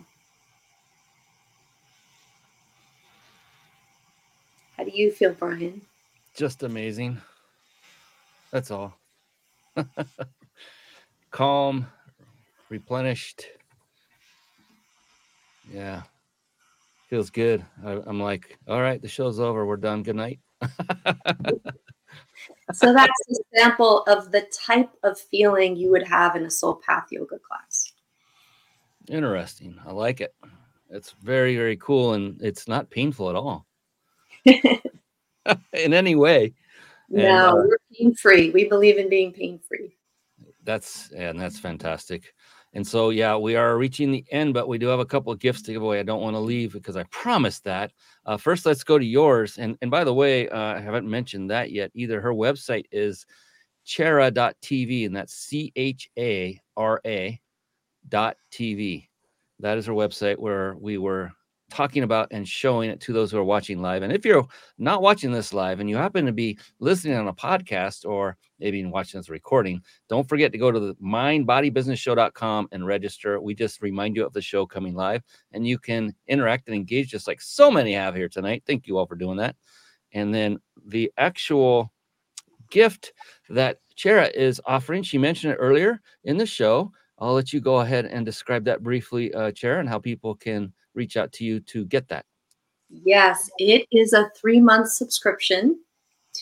How 4.75 4.83
do 4.83 4.91
you 4.93 5.11
feel, 5.11 5.33
Brian? 5.33 5.81
Just 6.35 6.61
amazing. 6.61 7.19
That's 8.51 8.69
all. 8.69 8.93
Calm, 11.37 11.85
replenished. 12.69 13.45
Yeah. 15.71 16.01
Feels 17.11 17.29
good. 17.29 17.63
I, 17.85 17.91
am 18.07 18.19
like, 18.19 18.57
all 18.67 18.81
right, 18.81 18.99
the 18.99 19.07
show's 19.07 19.39
over. 19.39 19.63
We're 19.63 19.77
done. 19.77 20.01
Good 20.01 20.15
night. 20.15 20.39
so 22.73 22.91
that's 22.91 23.21
a 23.29 23.35
sample 23.55 24.01
of 24.05 24.31
the 24.31 24.47
type 24.51 24.89
of 25.03 25.19
feeling 25.19 25.75
you 25.75 25.91
would 25.91 26.07
have 26.07 26.35
in 26.35 26.43
a 26.43 26.49
Sol 26.49 26.81
Path 26.83 27.05
Yoga 27.11 27.37
class. 27.37 27.93
Interesting. 29.07 29.79
I 29.85 29.91
like 29.91 30.21
it. 30.21 30.33
It's 30.89 31.11
very, 31.21 31.55
very 31.55 31.77
cool. 31.77 32.13
And 32.13 32.41
it's 32.41 32.67
not 32.67 32.89
painful 32.89 33.29
at 33.29 33.35
all. 33.35 33.67
in 34.45 35.93
any 35.93 36.15
way. 36.15 36.55
No, 37.09 37.19
and, 37.21 37.29
uh, 37.29 37.61
we're 37.63 37.77
pain 37.95 38.15
free. 38.15 38.49
We 38.49 38.67
believe 38.67 38.97
in 38.97 39.07
being 39.07 39.31
pain 39.31 39.59
free. 39.59 39.96
That's 40.67 41.11
and 41.13 41.39
that's 41.39 41.57
fantastic. 41.57 42.33
And 42.73 42.85
so, 42.85 43.09
yeah, 43.09 43.37
we 43.37 43.55
are 43.55 43.77
reaching 43.77 44.11
the 44.11 44.25
end, 44.31 44.53
but 44.53 44.67
we 44.67 44.77
do 44.77 44.87
have 44.87 44.99
a 44.99 45.05
couple 45.05 45.31
of 45.31 45.39
gifts 45.39 45.61
to 45.63 45.71
give 45.71 45.81
away. 45.81 45.99
I 45.99 46.03
don't 46.03 46.21
want 46.21 46.35
to 46.35 46.39
leave 46.41 46.73
because 46.73 46.97
I 46.97 47.03
promised 47.03 47.63
that. 47.63 47.93
Uh, 48.25 48.35
first, 48.35 48.65
let's 48.65 48.83
go 48.83 48.99
to 48.99 49.05
yours. 49.05 49.57
And 49.57 49.77
and 49.81 49.89
by 49.89 50.03
the 50.03 50.13
way, 50.13 50.49
uh, 50.49 50.75
I 50.75 50.79
haven't 50.81 51.09
mentioned 51.09 51.49
that 51.49 51.71
yet 51.71 51.89
either. 51.95 52.19
Her 52.19 52.33
website 52.33 52.83
is 52.91 53.25
chara.tv, 53.85 55.05
and 55.05 55.15
that's 55.15 55.33
C 55.33 55.71
H 55.77 56.09
A 56.19 56.59
R 56.75 56.99
A 57.05 57.39
dot 58.09 58.35
TV. 58.51 59.07
That 59.59 59.77
is 59.77 59.85
her 59.85 59.93
website 59.93 60.37
where 60.37 60.75
we 60.75 60.97
were 60.97 61.31
talking 61.69 62.03
about 62.03 62.27
and 62.31 62.47
showing 62.47 62.89
it 62.89 62.99
to 63.01 63.13
those 63.13 63.31
who 63.31 63.37
are 63.37 63.43
watching 63.43 63.81
live. 63.81 64.03
And 64.03 64.13
if 64.13 64.25
you're 64.25 64.47
not 64.77 65.01
watching 65.01 65.31
this 65.31 65.53
live 65.53 65.79
and 65.79 65.89
you 65.89 65.97
happen 65.97 66.25
to 66.25 66.31
be 66.31 66.57
listening 66.79 67.17
on 67.17 67.27
a 67.27 67.33
podcast 67.33 68.05
or 68.05 68.37
maybe 68.59 68.83
watching 68.85 69.19
this 69.19 69.29
recording, 69.29 69.81
don't 70.07 70.27
forget 70.27 70.51
to 70.53 70.57
go 70.57 70.71
to 70.71 70.79
the 70.79 70.95
mindbodybusinessshow.com 70.95 72.69
and 72.71 72.87
register. 72.87 73.39
We 73.41 73.53
just 73.53 73.81
remind 73.81 74.15
you 74.15 74.25
of 74.25 74.33
the 74.33 74.41
show 74.41 74.65
coming 74.65 74.95
live 74.95 75.23
and 75.51 75.67
you 75.67 75.77
can 75.77 76.15
interact 76.27 76.67
and 76.67 76.75
engage 76.75 77.09
just 77.09 77.27
like 77.27 77.41
so 77.41 77.69
many 77.69 77.93
have 77.93 78.15
here 78.15 78.29
tonight. 78.29 78.63
Thank 78.65 78.87
you 78.87 78.97
all 78.97 79.05
for 79.05 79.15
doing 79.15 79.37
that. 79.37 79.55
And 80.13 80.33
then 80.33 80.59
the 80.85 81.11
actual 81.17 81.91
gift 82.69 83.13
that 83.49 83.79
Chara 83.95 84.29
is 84.33 84.61
offering, 84.65 85.03
she 85.03 85.17
mentioned 85.17 85.53
it 85.53 85.57
earlier 85.57 86.01
in 86.23 86.37
the 86.37 86.45
show. 86.45 86.91
I'll 87.19 87.33
let 87.33 87.51
you 87.51 87.59
go 87.59 87.79
ahead 87.79 88.05
and 88.05 88.25
describe 88.25 88.63
that 88.65 88.83
briefly, 88.83 89.33
uh, 89.33 89.51
Chara, 89.51 89.79
and 89.79 89.89
how 89.89 89.99
people 89.99 90.35
can 90.35 90.71
reach 90.97 91.15
out 91.15 91.31
to 91.33 91.45
you 91.45 91.61
to 91.61 91.85
get 91.85 92.09
that? 92.09 92.25
Yes, 92.89 93.49
it 93.57 93.85
is 93.91 94.13
a 94.13 94.29
three 94.35 94.59
month 94.59 94.89
subscription 94.89 95.79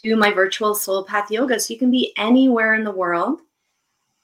to 0.04 0.16
my 0.16 0.32
virtual 0.32 0.74
Sol 0.74 1.04
Path 1.04 1.30
Yoga. 1.30 1.60
So 1.60 1.74
you 1.74 1.80
can 1.80 1.92
be 1.92 2.14
anywhere 2.18 2.74
in 2.76 2.84
the 2.84 2.92
world. 2.92 3.42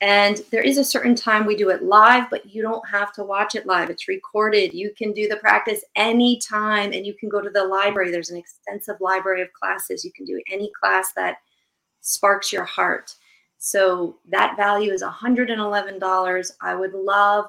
And 0.01 0.41
there 0.49 0.63
is 0.63 0.79
a 0.79 0.83
certain 0.83 1.13
time 1.13 1.45
we 1.45 1.55
do 1.55 1.69
it 1.69 1.83
live, 1.83 2.27
but 2.31 2.47
you 2.47 2.63
don't 2.63 2.87
have 2.89 3.13
to 3.13 3.23
watch 3.23 3.53
it 3.53 3.67
live. 3.67 3.91
It's 3.91 4.07
recorded. 4.07 4.73
You 4.73 4.91
can 4.97 5.13
do 5.13 5.27
the 5.27 5.37
practice 5.37 5.83
anytime 5.95 6.91
and 6.91 7.05
you 7.05 7.13
can 7.13 7.29
go 7.29 7.39
to 7.39 7.51
the 7.51 7.63
library. 7.63 8.09
There's 8.09 8.31
an 8.31 8.37
extensive 8.37 8.99
library 8.99 9.43
of 9.43 9.53
classes. 9.53 10.03
You 10.03 10.11
can 10.11 10.25
do 10.25 10.41
any 10.51 10.71
class 10.79 11.13
that 11.13 11.37
sparks 12.01 12.51
your 12.51 12.65
heart. 12.65 13.13
So 13.59 14.17
that 14.29 14.57
value 14.57 14.91
is 14.91 15.03
$111. 15.03 16.51
I 16.61 16.75
would 16.75 16.93
love 16.93 17.45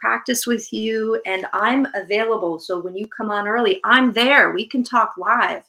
practice 0.00 0.46
with 0.46 0.72
you 0.72 1.20
and 1.26 1.46
I'm 1.52 1.86
available. 1.94 2.58
So 2.58 2.80
when 2.80 2.96
you 2.96 3.06
come 3.06 3.30
on 3.30 3.46
early, 3.46 3.80
I'm 3.84 4.12
there. 4.12 4.52
We 4.52 4.66
can 4.66 4.82
talk 4.82 5.14
live 5.16 5.64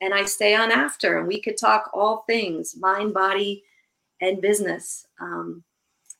and 0.00 0.14
I 0.14 0.24
stay 0.24 0.54
on 0.54 0.70
after 0.70 1.18
and 1.18 1.26
we 1.26 1.40
could 1.40 1.56
talk 1.56 1.90
all 1.92 2.24
things 2.26 2.76
mind, 2.76 3.14
body, 3.14 3.64
and 4.20 4.40
business. 4.40 5.06
Um, 5.20 5.64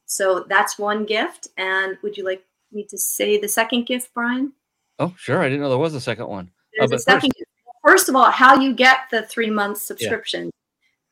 So 0.06 0.44
that's 0.48 0.78
one 0.78 1.04
gift. 1.04 1.48
And 1.56 1.96
would 2.02 2.16
you 2.16 2.24
like 2.24 2.42
me 2.72 2.84
to 2.90 2.98
say 2.98 3.38
the 3.38 3.48
second 3.48 3.86
gift, 3.86 4.10
Brian? 4.12 4.52
Oh, 4.98 5.14
sure. 5.16 5.40
I 5.40 5.44
didn't 5.48 5.60
know 5.60 5.68
there 5.68 5.78
was 5.78 5.94
a 5.94 6.00
second 6.00 6.26
one. 6.26 6.50
There's 6.76 6.92
a 6.92 6.98
second 6.98 7.32
first, 7.36 7.46
first 7.86 8.08
of 8.08 8.16
all, 8.16 8.30
how 8.30 8.60
you 8.60 8.74
get 8.74 9.00
the 9.10 9.22
three 9.22 9.50
month 9.50 9.78
subscription. 9.78 10.44
Yeah. 10.46 10.50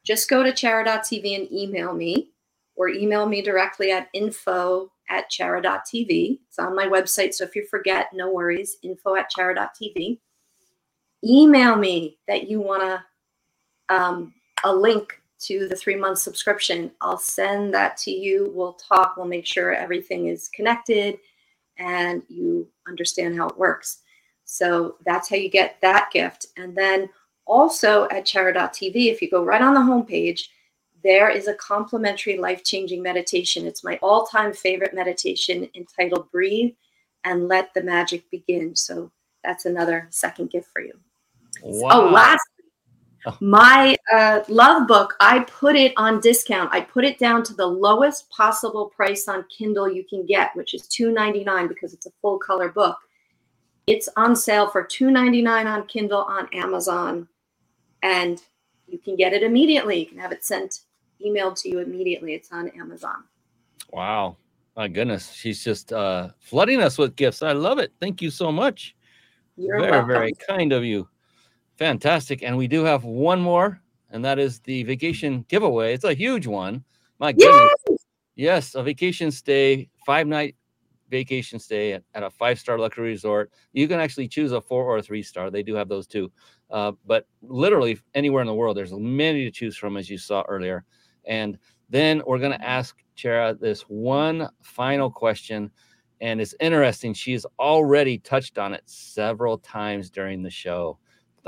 Just 0.04 0.28
go 0.28 0.42
to 0.42 0.52
chara.tv 0.52 1.38
and 1.38 1.52
email 1.52 1.94
me 1.94 2.30
or 2.76 2.88
email 2.88 3.26
me 3.26 3.42
directly 3.42 3.90
at 3.92 4.08
info 4.12 4.90
at 5.08 5.30
chara.tv. 5.30 6.38
It's 6.48 6.58
on 6.58 6.76
my 6.76 6.86
website. 6.86 7.34
So 7.34 7.44
if 7.44 7.56
you 7.56 7.66
forget, 7.66 8.08
no 8.12 8.32
worries, 8.32 8.76
info 8.82 9.16
at 9.16 9.30
chara.tv. 9.30 10.18
Email 11.24 11.76
me 11.76 12.18
that 12.28 12.48
you 12.48 12.60
want 12.60 12.82
to 12.82 13.94
um, 13.94 14.34
a 14.64 14.74
link 14.74 15.20
to 15.40 15.68
the 15.68 15.76
three 15.76 15.96
month 15.96 16.18
subscription. 16.18 16.90
I'll 17.00 17.18
send 17.18 17.72
that 17.74 17.96
to 17.98 18.10
you. 18.10 18.52
We'll 18.54 18.74
talk. 18.74 19.16
We'll 19.16 19.26
make 19.26 19.46
sure 19.46 19.72
everything 19.72 20.28
is 20.28 20.48
connected 20.48 21.18
and 21.78 22.22
you 22.28 22.68
understand 22.88 23.36
how 23.36 23.48
it 23.48 23.58
works. 23.58 23.98
So 24.44 24.96
that's 25.04 25.28
how 25.28 25.36
you 25.36 25.48
get 25.48 25.80
that 25.80 26.10
gift. 26.12 26.46
And 26.56 26.76
then 26.76 27.08
also 27.46 28.08
at 28.10 28.26
chara.tv, 28.26 29.12
if 29.12 29.22
you 29.22 29.30
go 29.30 29.44
right 29.44 29.62
on 29.62 29.74
the 29.74 29.80
homepage, 29.80 30.48
there 31.04 31.30
is 31.30 31.48
a 31.48 31.54
complimentary 31.54 32.38
life 32.38 32.64
changing 32.64 33.02
meditation. 33.02 33.66
It's 33.66 33.84
my 33.84 33.98
all 34.02 34.26
time 34.26 34.52
favorite 34.52 34.94
meditation 34.94 35.68
entitled 35.74 36.30
Breathe 36.30 36.74
and 37.24 37.48
Let 37.48 37.72
the 37.74 37.82
Magic 37.82 38.28
Begin. 38.30 38.74
So 38.74 39.10
that's 39.44 39.64
another 39.64 40.08
second 40.10 40.50
gift 40.50 40.68
for 40.72 40.82
you. 40.82 40.92
Wow. 41.62 42.08
Oh, 42.08 42.10
last 42.10 42.42
my 43.40 43.96
uh, 44.12 44.40
love 44.48 44.86
book, 44.86 45.16
I 45.20 45.40
put 45.40 45.76
it 45.76 45.92
on 45.96 46.20
discount. 46.20 46.70
I 46.72 46.80
put 46.80 47.04
it 47.04 47.18
down 47.18 47.42
to 47.44 47.54
the 47.54 47.66
lowest 47.66 48.30
possible 48.30 48.86
price 48.86 49.28
on 49.28 49.44
Kindle 49.56 49.90
you 49.90 50.04
can 50.04 50.24
get, 50.24 50.54
which 50.54 50.74
is 50.74 50.82
$2.99 50.82 51.68
because 51.68 51.92
it's 51.92 52.06
a 52.06 52.12
full 52.22 52.38
color 52.38 52.68
book. 52.68 52.96
It's 53.86 54.08
on 54.16 54.36
sale 54.36 54.68
for 54.68 54.84
$2.99 54.84 55.66
on 55.66 55.86
Kindle 55.86 56.22
on 56.22 56.48
Amazon, 56.52 57.28
and 58.02 58.42
you 58.86 58.98
can 58.98 59.16
get 59.16 59.32
it 59.32 59.42
immediately. 59.42 60.00
You 60.00 60.06
can 60.06 60.18
have 60.18 60.32
it 60.32 60.44
sent, 60.44 60.80
emailed 61.24 61.60
to 61.62 61.68
you 61.68 61.80
immediately. 61.80 62.34
It's 62.34 62.52
on 62.52 62.68
Amazon. 62.70 63.24
Wow. 63.92 64.36
My 64.76 64.88
goodness. 64.88 65.32
She's 65.32 65.64
just 65.64 65.92
uh, 65.92 66.28
flooding 66.38 66.80
us 66.80 66.98
with 66.98 67.16
gifts. 67.16 67.42
I 67.42 67.52
love 67.52 67.78
it. 67.78 67.92
Thank 68.00 68.22
you 68.22 68.30
so 68.30 68.52
much. 68.52 68.94
You're 69.56 69.80
very, 69.80 69.90
welcome. 69.90 70.08
very 70.08 70.32
kind 70.48 70.72
of 70.72 70.84
you. 70.84 71.08
Fantastic. 71.76 72.42
And 72.42 72.56
we 72.56 72.68
do 72.68 72.84
have 72.84 73.04
one 73.04 73.40
more, 73.40 73.80
and 74.10 74.24
that 74.24 74.38
is 74.38 74.60
the 74.60 74.84
vacation 74.84 75.44
giveaway. 75.48 75.94
It's 75.94 76.04
a 76.04 76.14
huge 76.14 76.46
one. 76.46 76.84
My 77.18 77.32
goodness. 77.32 77.72
Yes, 77.88 78.06
yes 78.36 78.74
a 78.76 78.82
vacation 78.82 79.30
stay, 79.30 79.88
five 80.06 80.26
night 80.26 80.54
vacation 81.10 81.58
stay 81.58 81.94
at, 81.94 82.02
at 82.14 82.22
a 82.22 82.30
five 82.30 82.58
star 82.58 82.78
luxury 82.78 83.08
resort. 83.08 83.50
You 83.72 83.88
can 83.88 84.00
actually 84.00 84.28
choose 84.28 84.52
a 84.52 84.60
four 84.60 84.84
or 84.84 84.98
a 84.98 85.02
three 85.02 85.22
star. 85.22 85.50
They 85.50 85.62
do 85.62 85.74
have 85.74 85.88
those 85.88 86.06
too. 86.06 86.30
Uh, 86.70 86.92
but 87.06 87.26
literally 87.42 87.98
anywhere 88.14 88.42
in 88.42 88.46
the 88.46 88.54
world, 88.54 88.76
there's 88.76 88.92
many 88.92 89.44
to 89.44 89.50
choose 89.50 89.76
from, 89.76 89.96
as 89.96 90.08
you 90.08 90.18
saw 90.18 90.44
earlier. 90.48 90.84
And 91.28 91.56
then 91.88 92.22
we're 92.26 92.38
going 92.38 92.58
to 92.58 92.64
ask 92.64 92.96
Chara 93.14 93.54
this 93.54 93.82
one 93.82 94.48
final 94.62 95.10
question. 95.10 95.70
And 96.20 96.40
it's 96.40 96.54
interesting. 96.58 97.14
She's 97.14 97.46
already 97.60 98.18
touched 98.18 98.58
on 98.58 98.74
it 98.74 98.82
several 98.86 99.58
times 99.58 100.10
during 100.10 100.42
the 100.42 100.50
show 100.50 100.98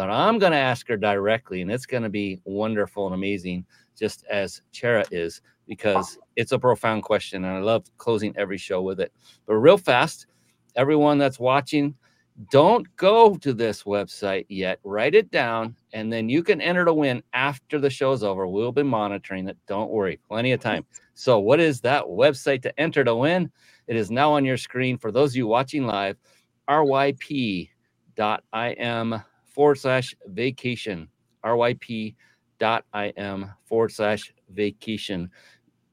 but 0.00 0.08
I'm 0.08 0.38
going 0.38 0.52
to 0.52 0.58
ask 0.58 0.88
her 0.88 0.96
directly, 0.96 1.60
and 1.60 1.70
it's 1.70 1.84
going 1.84 2.04
to 2.04 2.08
be 2.08 2.40
wonderful 2.44 3.04
and 3.04 3.14
amazing, 3.14 3.66
just 3.98 4.24
as 4.30 4.62
Chara 4.72 5.04
is, 5.10 5.42
because 5.66 6.18
it's 6.36 6.52
a 6.52 6.58
profound 6.58 7.02
question, 7.02 7.44
and 7.44 7.54
I 7.54 7.60
love 7.60 7.84
closing 7.98 8.34
every 8.38 8.56
show 8.56 8.80
with 8.80 8.98
it. 8.98 9.12
But 9.44 9.56
real 9.56 9.76
fast, 9.76 10.26
everyone 10.74 11.18
that's 11.18 11.38
watching, 11.38 11.94
don't 12.48 12.86
go 12.96 13.34
to 13.36 13.52
this 13.52 13.82
website 13.82 14.46
yet. 14.48 14.78
Write 14.84 15.14
it 15.14 15.30
down, 15.30 15.76
and 15.92 16.12
then 16.12 16.28
you 16.28 16.42
can 16.42 16.60
enter 16.60 16.84
to 16.84 16.94
win 16.94 17.22
after 17.32 17.78
the 17.78 17.90
show's 17.90 18.22
over. 18.22 18.46
We'll 18.46 18.72
be 18.72 18.82
monitoring 18.82 19.48
it. 19.48 19.58
Don't 19.66 19.90
worry, 19.90 20.18
plenty 20.28 20.52
of 20.52 20.60
time. 20.60 20.86
So, 21.14 21.38
what 21.38 21.60
is 21.60 21.80
that 21.82 22.04
website 22.04 22.62
to 22.62 22.80
enter 22.80 23.04
to 23.04 23.14
win? 23.14 23.50
It 23.88 23.96
is 23.96 24.10
now 24.10 24.32
on 24.32 24.44
your 24.44 24.56
screen 24.56 24.96
for 24.96 25.12
those 25.12 25.32
of 25.32 25.36
you 25.36 25.46
watching 25.46 25.86
live. 25.86 26.16
ryp.im 26.68 27.68
forward 29.44 29.78
slash 29.78 30.14
vacation, 30.26 31.08
ryp.im 31.44 32.14
forward 33.64 33.92
slash 33.92 34.32
vacation. 34.48 35.30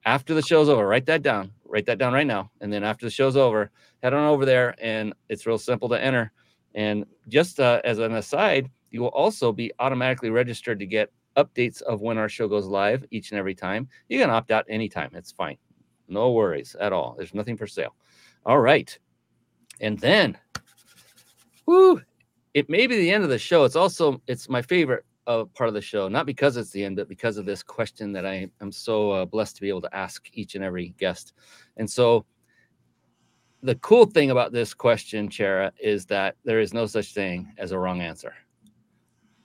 After 0.07 0.33
the 0.33 0.41
show's 0.41 0.69
over, 0.69 0.87
write 0.87 1.05
that 1.07 1.21
down. 1.21 1.51
Write 1.65 1.85
that 1.87 1.97
down 1.97 2.13
right 2.13 2.25
now. 2.25 2.49
And 2.61 2.71
then 2.71 2.81
after 2.81 3.05
the 3.05 3.09
show's 3.09 3.35
over, 3.35 3.71
head 4.01 4.13
on 4.13 4.25
over 4.25 4.45
there 4.45 4.73
and 4.81 5.13
it's 5.27 5.45
real 5.45 5.57
simple 5.57 5.89
to 5.89 6.01
enter. 6.01 6.31
And 6.75 7.05
just 7.27 7.59
uh, 7.59 7.81
as 7.83 7.99
an 7.99 8.13
aside, 8.13 8.71
you 8.89 9.01
will 9.01 9.09
also 9.09 9.51
be 9.51 9.69
automatically 9.79 10.29
registered 10.29 10.79
to 10.79 10.85
get 10.85 11.11
updates 11.35 11.81
of 11.81 11.99
when 11.99 12.17
our 12.17 12.29
show 12.29 12.47
goes 12.47 12.67
live 12.67 13.03
each 13.11 13.31
and 13.31 13.37
every 13.37 13.53
time. 13.53 13.89
You 14.07 14.17
can 14.17 14.29
opt 14.29 14.49
out 14.49 14.63
anytime. 14.69 15.11
It's 15.13 15.33
fine. 15.33 15.57
No 16.07 16.31
worries 16.31 16.73
at 16.79 16.93
all. 16.93 17.13
There's 17.17 17.33
nothing 17.33 17.57
for 17.57 17.67
sale. 17.67 17.93
All 18.45 18.59
right. 18.59 18.97
And 19.81 19.99
then, 19.99 20.37
whoo, 21.65 22.01
it 22.53 22.69
may 22.69 22.87
be 22.87 22.95
the 22.95 23.11
end 23.11 23.25
of 23.25 23.29
the 23.29 23.37
show. 23.37 23.65
It's 23.65 23.75
also 23.75 24.21
it's 24.25 24.47
my 24.47 24.61
favorite 24.61 25.03
uh, 25.27 25.43
part 25.45 25.67
of 25.67 25.73
the 25.73 25.81
show, 25.81 26.07
not 26.07 26.25
because 26.25 26.57
it's 26.57 26.71
the 26.71 26.83
end, 26.83 26.95
but 26.95 27.09
because 27.09 27.37
of 27.37 27.45
this 27.45 27.61
question 27.61 28.11
that 28.13 28.25
I 28.25 28.49
am 28.61 28.71
so 28.71 29.11
uh, 29.11 29.25
blessed 29.25 29.55
to 29.57 29.61
be 29.61 29.69
able 29.69 29.81
to 29.81 29.95
ask 29.95 30.27
each 30.33 30.55
and 30.55 30.63
every 30.63 30.95
guest. 30.97 31.33
And 31.75 31.89
so, 31.89 32.25
the 33.61 33.75
cool 33.75 34.05
thing 34.05 34.31
about 34.31 34.51
this 34.51 34.73
question, 34.73 35.29
Chara, 35.29 35.73
is 35.79 36.05
that 36.05 36.35
there 36.45 36.61
is 36.61 36.73
no 36.73 36.85
such 36.85 37.13
thing 37.13 37.53
as 37.57 37.71
a 37.71 37.79
wrong 37.79 38.01
answer. 38.01 38.33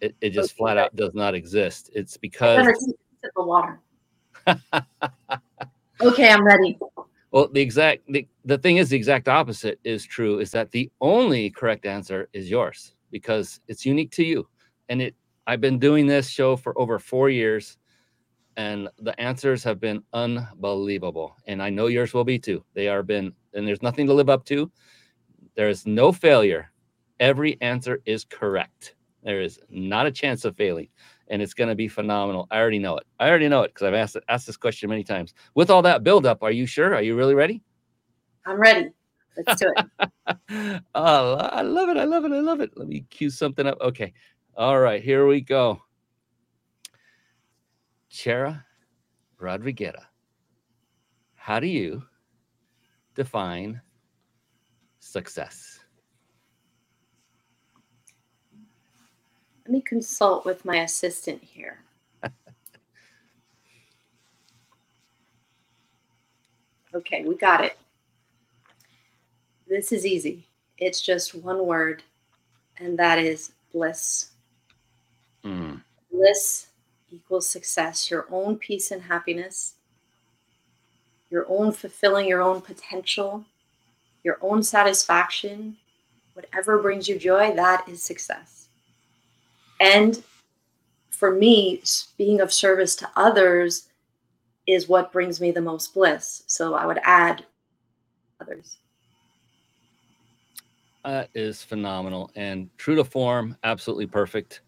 It, 0.01 0.15
it 0.21 0.31
just 0.31 0.53
okay. 0.53 0.59
flat 0.59 0.79
out 0.79 0.95
does 0.95 1.15
not 1.15 1.35
exist. 1.35 1.91
It's 1.95 2.17
because 2.17 2.67
the 3.23 3.45
water. 3.45 3.81
okay, 6.01 6.31
I'm 6.31 6.45
ready. 6.45 6.79
Well, 7.31 7.49
the 7.49 7.61
exact 7.61 8.03
the, 8.09 8.27
the 8.45 8.59
thing 8.59 8.77
is 8.77 8.91
the 8.91 8.97
exact 8.97 9.29
opposite 9.29 9.81
is 9.85 10.05
true. 10.05 10.39
Is 10.39 10.51
that 10.51 10.71
the 10.71 10.91
only 11.01 11.51
correct 11.51 11.87
answer 11.87 12.29
is 12.33 12.51
yours 12.51 12.95
because 13.11 13.61
it's 13.69 13.87
unique 13.87 14.11
to 14.13 14.25
you. 14.25 14.47
And 14.89 15.01
it 15.01 15.15
I've 15.47 15.61
been 15.61 15.79
doing 15.79 16.07
this 16.07 16.29
show 16.29 16.57
for 16.57 16.79
over 16.79 16.99
four 16.99 17.29
years, 17.29 17.79
and 18.57 18.89
the 18.99 19.19
answers 19.21 19.65
have 19.65 19.81
been 19.81 20.03
unbelievable. 20.13 21.37
And 21.47 21.63
I 21.63 21.71
know 21.71 21.87
yours 21.87 22.15
will 22.15 22.25
be 22.25 22.39
too. 22.39 22.65
They 22.75 22.89
are 22.89 23.03
been, 23.03 23.33
and 23.55 23.67
there's 23.67 23.83
nothing 23.83 24.07
to 24.07 24.15
live 24.15 24.31
up 24.31 24.45
to. 24.47 24.71
There 25.57 25.69
is 25.69 25.87
no 25.87 26.13
failure. 26.13 26.71
Every 27.21 27.61
answer 27.61 28.01
is 28.05 28.25
correct. 28.25 28.95
There 29.23 29.41
is 29.41 29.61
not 29.69 30.07
a 30.07 30.11
chance 30.11 30.45
of 30.45 30.57
failing, 30.57 30.89
and 31.29 31.41
it's 31.41 31.55
going 31.55 31.69
to 31.69 31.75
be 31.75 31.89
phenomenal. 31.89 32.49
I 32.51 32.59
already 32.59 32.79
know 32.79 32.97
it. 32.97 33.07
I 33.21 33.29
already 33.29 33.49
know 33.49 33.63
it 33.63 33.69
because 33.69 33.87
I've 33.87 33.95
asked 33.95 34.17
asked 34.29 34.47
this 34.47 34.57
question 34.57 34.91
many 34.91 35.05
times. 35.05 35.35
With 35.55 35.71
all 35.71 35.83
that 35.83 36.03
buildup, 36.03 36.43
are 36.43 36.51
you 36.51 36.67
sure? 36.67 36.95
Are 36.95 37.03
you 37.03 37.17
really 37.17 37.35
ready? 37.35 37.63
I'm 38.47 38.61
ready. 38.61 38.89
Let's 39.37 39.61
do 39.61 39.73
it. 39.77 40.83
oh, 40.95 41.35
I 41.37 41.63
love 41.63 41.89
it. 41.89 41.97
I 41.97 42.05
love 42.05 42.25
it. 42.25 42.33
I 42.33 42.41
love 42.41 42.61
it. 42.61 42.71
Let 42.77 42.89
me 42.89 43.05
cue 43.11 43.31
something 43.31 43.67
up. 43.67 43.81
Okay. 43.81 44.13
All 44.55 44.79
right. 44.79 45.03
Here 45.03 45.27
we 45.27 45.41
go. 45.41 45.81
Chara 48.11 48.67
Rodriguera. 49.41 50.05
How 51.35 51.59
do 51.59 51.67
you 51.67 52.03
define 53.15 53.81
success? 54.99 55.81
Let 59.65 59.73
me 59.73 59.81
consult 59.81 60.45
with 60.45 60.67
my 60.67 60.83
assistant 60.83 61.43
here. 61.43 61.79
okay, 66.95 67.25
we 67.25 67.37
got 67.37 67.65
it. 67.65 67.79
This 69.67 69.93
is 69.93 70.05
easy. 70.05 70.47
It's 70.77 71.01
just 71.01 71.35
one 71.35 71.65
word, 71.65 72.03
and 72.77 72.99
that 72.99 73.19
is 73.19 73.53
bliss. 73.73 74.32
Mm. 75.45 75.83
Bliss 76.11 76.69
equals 77.11 77.49
success, 77.49 78.11
your 78.11 78.27
own 78.31 78.57
peace 78.57 78.91
and 78.91 79.03
happiness, 79.03 79.75
your 81.31 81.47
own 81.49 81.73
fulfilling 81.73 82.27
your 82.27 82.43
own 82.43 82.61
potential, 82.61 83.45
your 84.25 84.39
own 84.41 84.63
satisfaction, 84.63 85.77
whatever 86.35 86.79
brings 86.79 87.09
you 87.09 87.19
joy, 87.19 87.55
that 87.55 87.89
is 87.89 88.03
success. 88.03 88.69
And 89.81 90.23
for 91.11 91.31
me, 91.35 91.83
being 92.17 92.41
of 92.41 92.53
service 92.53 92.95
to 92.97 93.11
others 93.17 93.89
is 94.67 94.89
what 94.89 95.13
brings 95.13 95.41
me 95.41 95.51
the 95.51 95.61
most 95.61 95.93
bliss. 95.95 96.45
So 96.47 96.75
I 96.75 96.87
would 96.87 97.01
add 97.03 97.45
others. 98.41 98.77
That 101.05 101.31
is 101.35 101.63
phenomenal 101.63 102.31
and 102.37 102.71
true 102.79 102.95
to 102.95 103.05
form, 103.05 103.57
absolutely 103.65 104.07
perfect. 104.07 104.61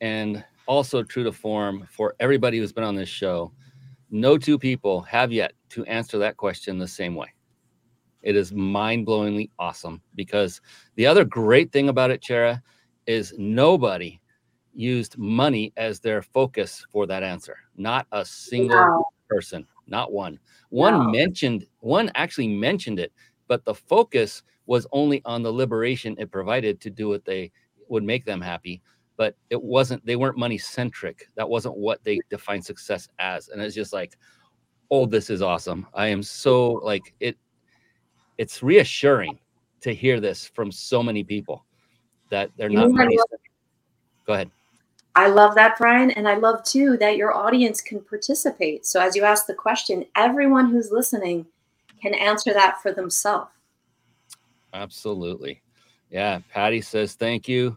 And 0.00 0.44
also 0.66 1.02
true 1.02 1.24
to 1.24 1.32
form 1.32 1.86
for 1.90 2.14
everybody 2.20 2.58
who's 2.58 2.72
been 2.72 2.84
on 2.84 2.94
this 2.94 3.08
show. 3.08 3.52
No 4.10 4.38
two 4.38 4.58
people 4.58 5.00
have 5.02 5.32
yet 5.32 5.52
to 5.70 5.84
answer 5.86 6.18
that 6.18 6.36
question 6.36 6.78
the 6.78 6.86
same 6.86 7.14
way. 7.14 7.32
It 8.22 8.36
is 8.36 8.52
mind 8.52 9.06
blowingly 9.06 9.50
awesome 9.58 10.02
because 10.14 10.60
the 10.94 11.06
other 11.06 11.24
great 11.24 11.72
thing 11.72 11.88
about 11.88 12.10
it, 12.10 12.22
Chara, 12.22 12.62
is 13.06 13.34
nobody 13.38 14.20
used 14.72 15.18
money 15.18 15.72
as 15.76 16.00
their 16.00 16.22
focus 16.22 16.84
for 16.90 17.06
that 17.06 17.22
answer. 17.22 17.56
Not 17.76 18.06
a 18.12 18.24
single 18.24 18.76
wow. 18.76 19.04
person, 19.28 19.66
not 19.86 20.12
one. 20.12 20.38
One 20.68 20.98
wow. 20.98 21.10
mentioned, 21.10 21.66
one 21.80 22.10
actually 22.14 22.48
mentioned 22.48 23.00
it, 23.00 23.12
but 23.48 23.64
the 23.64 23.74
focus 23.74 24.42
was 24.66 24.86
only 24.92 25.20
on 25.24 25.42
the 25.42 25.52
liberation 25.52 26.14
it 26.18 26.30
provided 26.30 26.80
to 26.82 26.90
do 26.90 27.08
what 27.08 27.24
they 27.24 27.50
would 27.88 28.04
make 28.04 28.24
them 28.24 28.40
happy. 28.40 28.80
But 29.20 29.36
it 29.50 29.62
wasn't, 29.62 30.06
they 30.06 30.16
weren't 30.16 30.38
money 30.38 30.56
centric. 30.56 31.28
That 31.34 31.46
wasn't 31.46 31.76
what 31.76 32.02
they 32.04 32.16
mm. 32.16 32.20
defined 32.30 32.64
success 32.64 33.06
as. 33.18 33.50
And 33.50 33.60
it's 33.60 33.74
just 33.74 33.92
like, 33.92 34.16
oh, 34.90 35.04
this 35.04 35.28
is 35.28 35.42
awesome. 35.42 35.86
I 35.92 36.06
am 36.06 36.22
so 36.22 36.80
like 36.82 37.12
it, 37.20 37.36
it's 38.38 38.62
reassuring 38.62 39.38
to 39.82 39.94
hear 39.94 40.20
this 40.20 40.46
from 40.46 40.72
so 40.72 41.02
many 41.02 41.22
people 41.22 41.66
that 42.30 42.50
they're 42.56 42.70
not 42.70 42.92
money 42.92 43.18
centric. 43.18 43.50
Go 44.26 44.32
ahead. 44.32 44.50
I 45.16 45.26
love 45.26 45.54
that, 45.54 45.76
Brian. 45.76 46.12
And 46.12 46.26
I 46.26 46.36
love 46.36 46.64
too 46.64 46.96
that 46.96 47.18
your 47.18 47.34
audience 47.34 47.82
can 47.82 48.00
participate. 48.00 48.86
So 48.86 49.02
as 49.02 49.14
you 49.14 49.24
ask 49.24 49.44
the 49.44 49.52
question, 49.52 50.06
everyone 50.16 50.70
who's 50.70 50.90
listening 50.90 51.44
can 52.00 52.14
answer 52.14 52.54
that 52.54 52.80
for 52.80 52.90
themselves. 52.90 53.50
Absolutely. 54.72 55.60
Yeah. 56.10 56.38
Patty 56.50 56.80
says, 56.80 57.16
thank 57.16 57.48
you. 57.48 57.76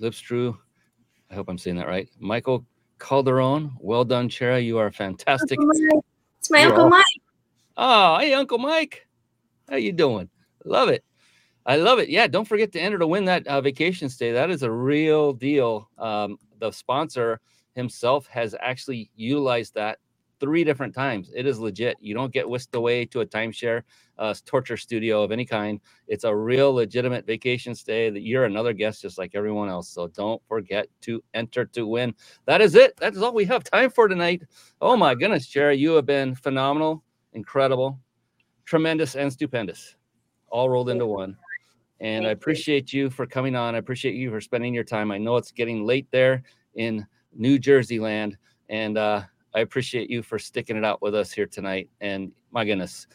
Lipstrew. 0.00 0.56
I 1.30 1.34
hope 1.34 1.48
I'm 1.48 1.58
saying 1.58 1.76
that 1.76 1.88
right. 1.88 2.08
Michael 2.18 2.64
Calderon. 2.98 3.72
Well 3.80 4.04
done, 4.04 4.28
Chara. 4.28 4.60
You 4.60 4.78
are 4.78 4.90
fantastic. 4.90 5.58
It's 6.38 6.50
my 6.50 6.60
You're 6.60 6.70
Uncle 6.70 6.88
Mike. 6.90 7.04
Oh, 7.76 8.18
hey, 8.18 8.34
Uncle 8.34 8.58
Mike. 8.58 9.06
How 9.68 9.76
you 9.76 9.92
doing? 9.92 10.28
Love 10.64 10.88
it. 10.88 11.04
I 11.66 11.76
love 11.76 11.98
it. 11.98 12.08
Yeah, 12.08 12.26
don't 12.26 12.46
forget 12.46 12.72
to 12.72 12.80
enter 12.80 12.98
to 12.98 13.06
win 13.06 13.24
that 13.24 13.46
uh, 13.46 13.60
vacation 13.60 14.08
stay. 14.08 14.32
That 14.32 14.50
is 14.50 14.62
a 14.62 14.70
real 14.70 15.32
deal. 15.32 15.88
Um, 15.96 16.38
the 16.58 16.70
sponsor 16.70 17.40
himself 17.74 18.26
has 18.26 18.54
actually 18.60 19.10
utilized 19.16 19.74
that 19.74 19.98
three 20.44 20.64
different 20.64 20.94
times. 20.94 21.32
It 21.34 21.46
is 21.46 21.58
legit. 21.58 21.96
You 22.00 22.14
don't 22.14 22.32
get 22.34 22.48
whisked 22.48 22.76
away 22.76 23.06
to 23.06 23.22
a 23.22 23.26
timeshare, 23.26 23.82
uh, 24.18 24.34
torture 24.46 24.76
studio 24.76 25.24
of 25.24 25.32
any 25.32 25.46
kind. 25.46 25.80
It's 26.08 26.24
a 26.24 26.36
real 26.36 26.74
legitimate 26.74 27.26
vacation 27.26 27.74
stay 27.74 28.10
that 28.10 28.22
you're 28.22 28.44
another 28.44 28.74
guest 28.74 29.02
just 29.02 29.18
like 29.18 29.32
everyone 29.34 29.70
else. 29.70 29.88
So 29.90 30.08
don't 30.08 30.42
forget 30.48 30.88
to 31.02 31.24
enter 31.34 31.64
to 31.66 31.86
win. 31.88 32.14
That 32.46 32.60
is 32.62 32.76
it. 32.76 32.98
That 32.98 33.14
is 33.14 33.22
all 33.22 33.34
we 33.34 33.46
have 33.46 33.64
time 33.64 33.90
for 33.90 34.08
tonight. 34.08 34.44
Oh 34.82 34.98
my 34.98 35.16
goodness, 35.16 35.48
Jerry, 35.48 35.78
you 35.78 35.92
have 35.94 36.06
been 36.06 36.36
phenomenal, 36.36 37.04
incredible, 37.34 38.00
tremendous, 38.66 39.16
and 39.16 39.32
stupendous, 39.32 39.96
all 40.50 40.70
rolled 40.70 40.90
into 40.90 41.06
one. 41.06 41.38
And 42.00 42.26
I 42.26 42.30
appreciate 42.32 42.92
you. 42.92 43.04
you 43.04 43.10
for 43.10 43.26
coming 43.26 43.56
on. 43.56 43.74
I 43.74 43.78
appreciate 43.78 44.16
you 44.16 44.30
for 44.30 44.40
spending 44.40 44.74
your 44.74 44.84
time. 44.84 45.10
I 45.12 45.18
know 45.18 45.36
it's 45.36 45.52
getting 45.52 45.86
late 45.86 46.08
there 46.12 46.42
in 46.74 47.06
New 47.34 47.58
Jersey 47.58 48.00
land. 48.00 48.36
And 48.68 48.98
uh, 48.98 49.22
I 49.54 49.60
appreciate 49.60 50.10
you 50.10 50.22
for 50.22 50.38
sticking 50.38 50.76
it 50.76 50.84
out 50.84 51.00
with 51.00 51.14
us 51.14 51.32
here 51.32 51.46
tonight. 51.46 51.88
And 52.00 52.32
my 52.50 52.64
goodness, 52.64 53.06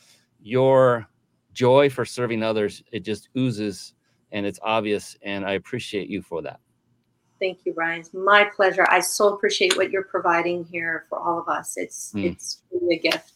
your 0.41 1.07
joy 1.53 1.89
for 1.89 2.05
serving 2.05 2.43
others, 2.43 2.81
it 2.91 3.01
just 3.01 3.29
oozes 3.37 3.93
and 4.31 4.45
it's 4.45 4.59
obvious. 4.63 5.17
And 5.21 5.45
I 5.45 5.53
appreciate 5.53 6.09
you 6.09 6.21
for 6.21 6.41
that. 6.43 6.59
Thank 7.39 7.59
you, 7.65 7.73
Brian. 7.73 8.01
It's 8.01 8.13
my 8.13 8.43
pleasure. 8.43 8.85
I 8.89 8.99
so 8.99 9.33
appreciate 9.33 9.77
what 9.77 9.91
you're 9.91 10.03
providing 10.03 10.65
here 10.65 11.05
for 11.09 11.19
all 11.19 11.39
of 11.39 11.47
us. 11.47 11.77
It's 11.77 12.13
mm. 12.13 12.25
it's 12.25 12.63
really 12.71 12.97
a 12.97 12.99
gift. 12.99 13.33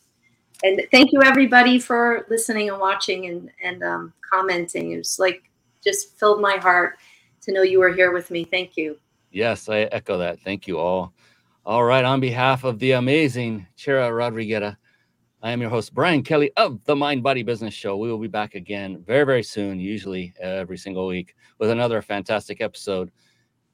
And 0.61 0.81
thank 0.91 1.11
you 1.11 1.21
everybody 1.23 1.79
for 1.79 2.25
listening 2.29 2.69
and 2.69 2.79
watching 2.79 3.27
and 3.27 3.49
and 3.63 3.81
um, 3.83 4.13
commenting. 4.29 4.91
It's 4.91 5.19
like 5.19 5.49
just 5.83 6.17
filled 6.19 6.41
my 6.41 6.57
heart 6.57 6.97
to 7.43 7.53
know 7.53 7.61
you 7.61 7.79
were 7.79 7.93
here 7.93 8.11
with 8.11 8.29
me. 8.29 8.43
Thank 8.43 8.75
you. 8.75 8.97
Yes, 9.31 9.69
I 9.69 9.79
echo 9.91 10.17
that. 10.17 10.39
Thank 10.41 10.67
you 10.67 10.77
all. 10.77 11.13
All 11.65 11.85
right, 11.85 12.03
on 12.03 12.19
behalf 12.19 12.65
of 12.65 12.77
the 12.79 12.91
amazing 12.91 13.65
Chara 13.77 14.11
Rodriguera, 14.11 14.75
I 15.41 15.51
am 15.51 15.61
your 15.61 15.69
host, 15.69 15.93
Brian 15.93 16.21
Kelly 16.21 16.51
of 16.57 16.83
the 16.83 16.95
Mind 16.95 17.23
Body 17.23 17.41
Business 17.41 17.73
Show. 17.73 17.95
We 17.95 18.11
will 18.11 18.17
be 18.17 18.27
back 18.27 18.55
again 18.55 19.01
very, 19.07 19.23
very 19.23 19.43
soon, 19.43 19.79
usually 19.79 20.33
every 20.41 20.77
single 20.77 21.07
week, 21.07 21.35
with 21.59 21.69
another 21.69 22.01
fantastic 22.01 22.59
episode. 22.59 23.11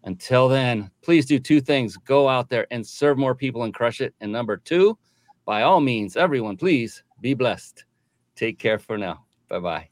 Until 0.03 0.47
then, 0.47 0.91
please 1.01 1.25
do 1.25 1.39
two 1.39 1.61
things 1.61 1.97
go 1.97 2.29
out 2.29 2.47
there 2.47 2.67
and 2.69 2.85
serve 2.85 3.17
more 3.17 3.33
people 3.33 3.63
and 3.63 3.73
crush 3.73 4.01
it. 4.01 4.13
And 4.21 4.31
number 4.31 4.57
two, 4.57 4.95
by 5.45 5.63
all 5.63 5.81
means, 5.81 6.15
everyone, 6.15 6.57
please 6.57 7.01
be 7.21 7.33
blessed. 7.33 7.85
Take 8.35 8.59
care 8.59 8.77
for 8.77 8.99
now. 8.99 9.25
Bye 9.47 9.59
bye. 9.59 9.89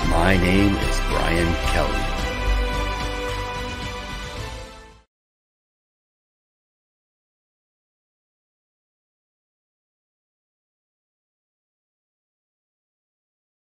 My 0.09 0.38
name 0.38 0.75
is 0.75 0.99
Brian 1.09 1.53
Kelly. 1.71 2.06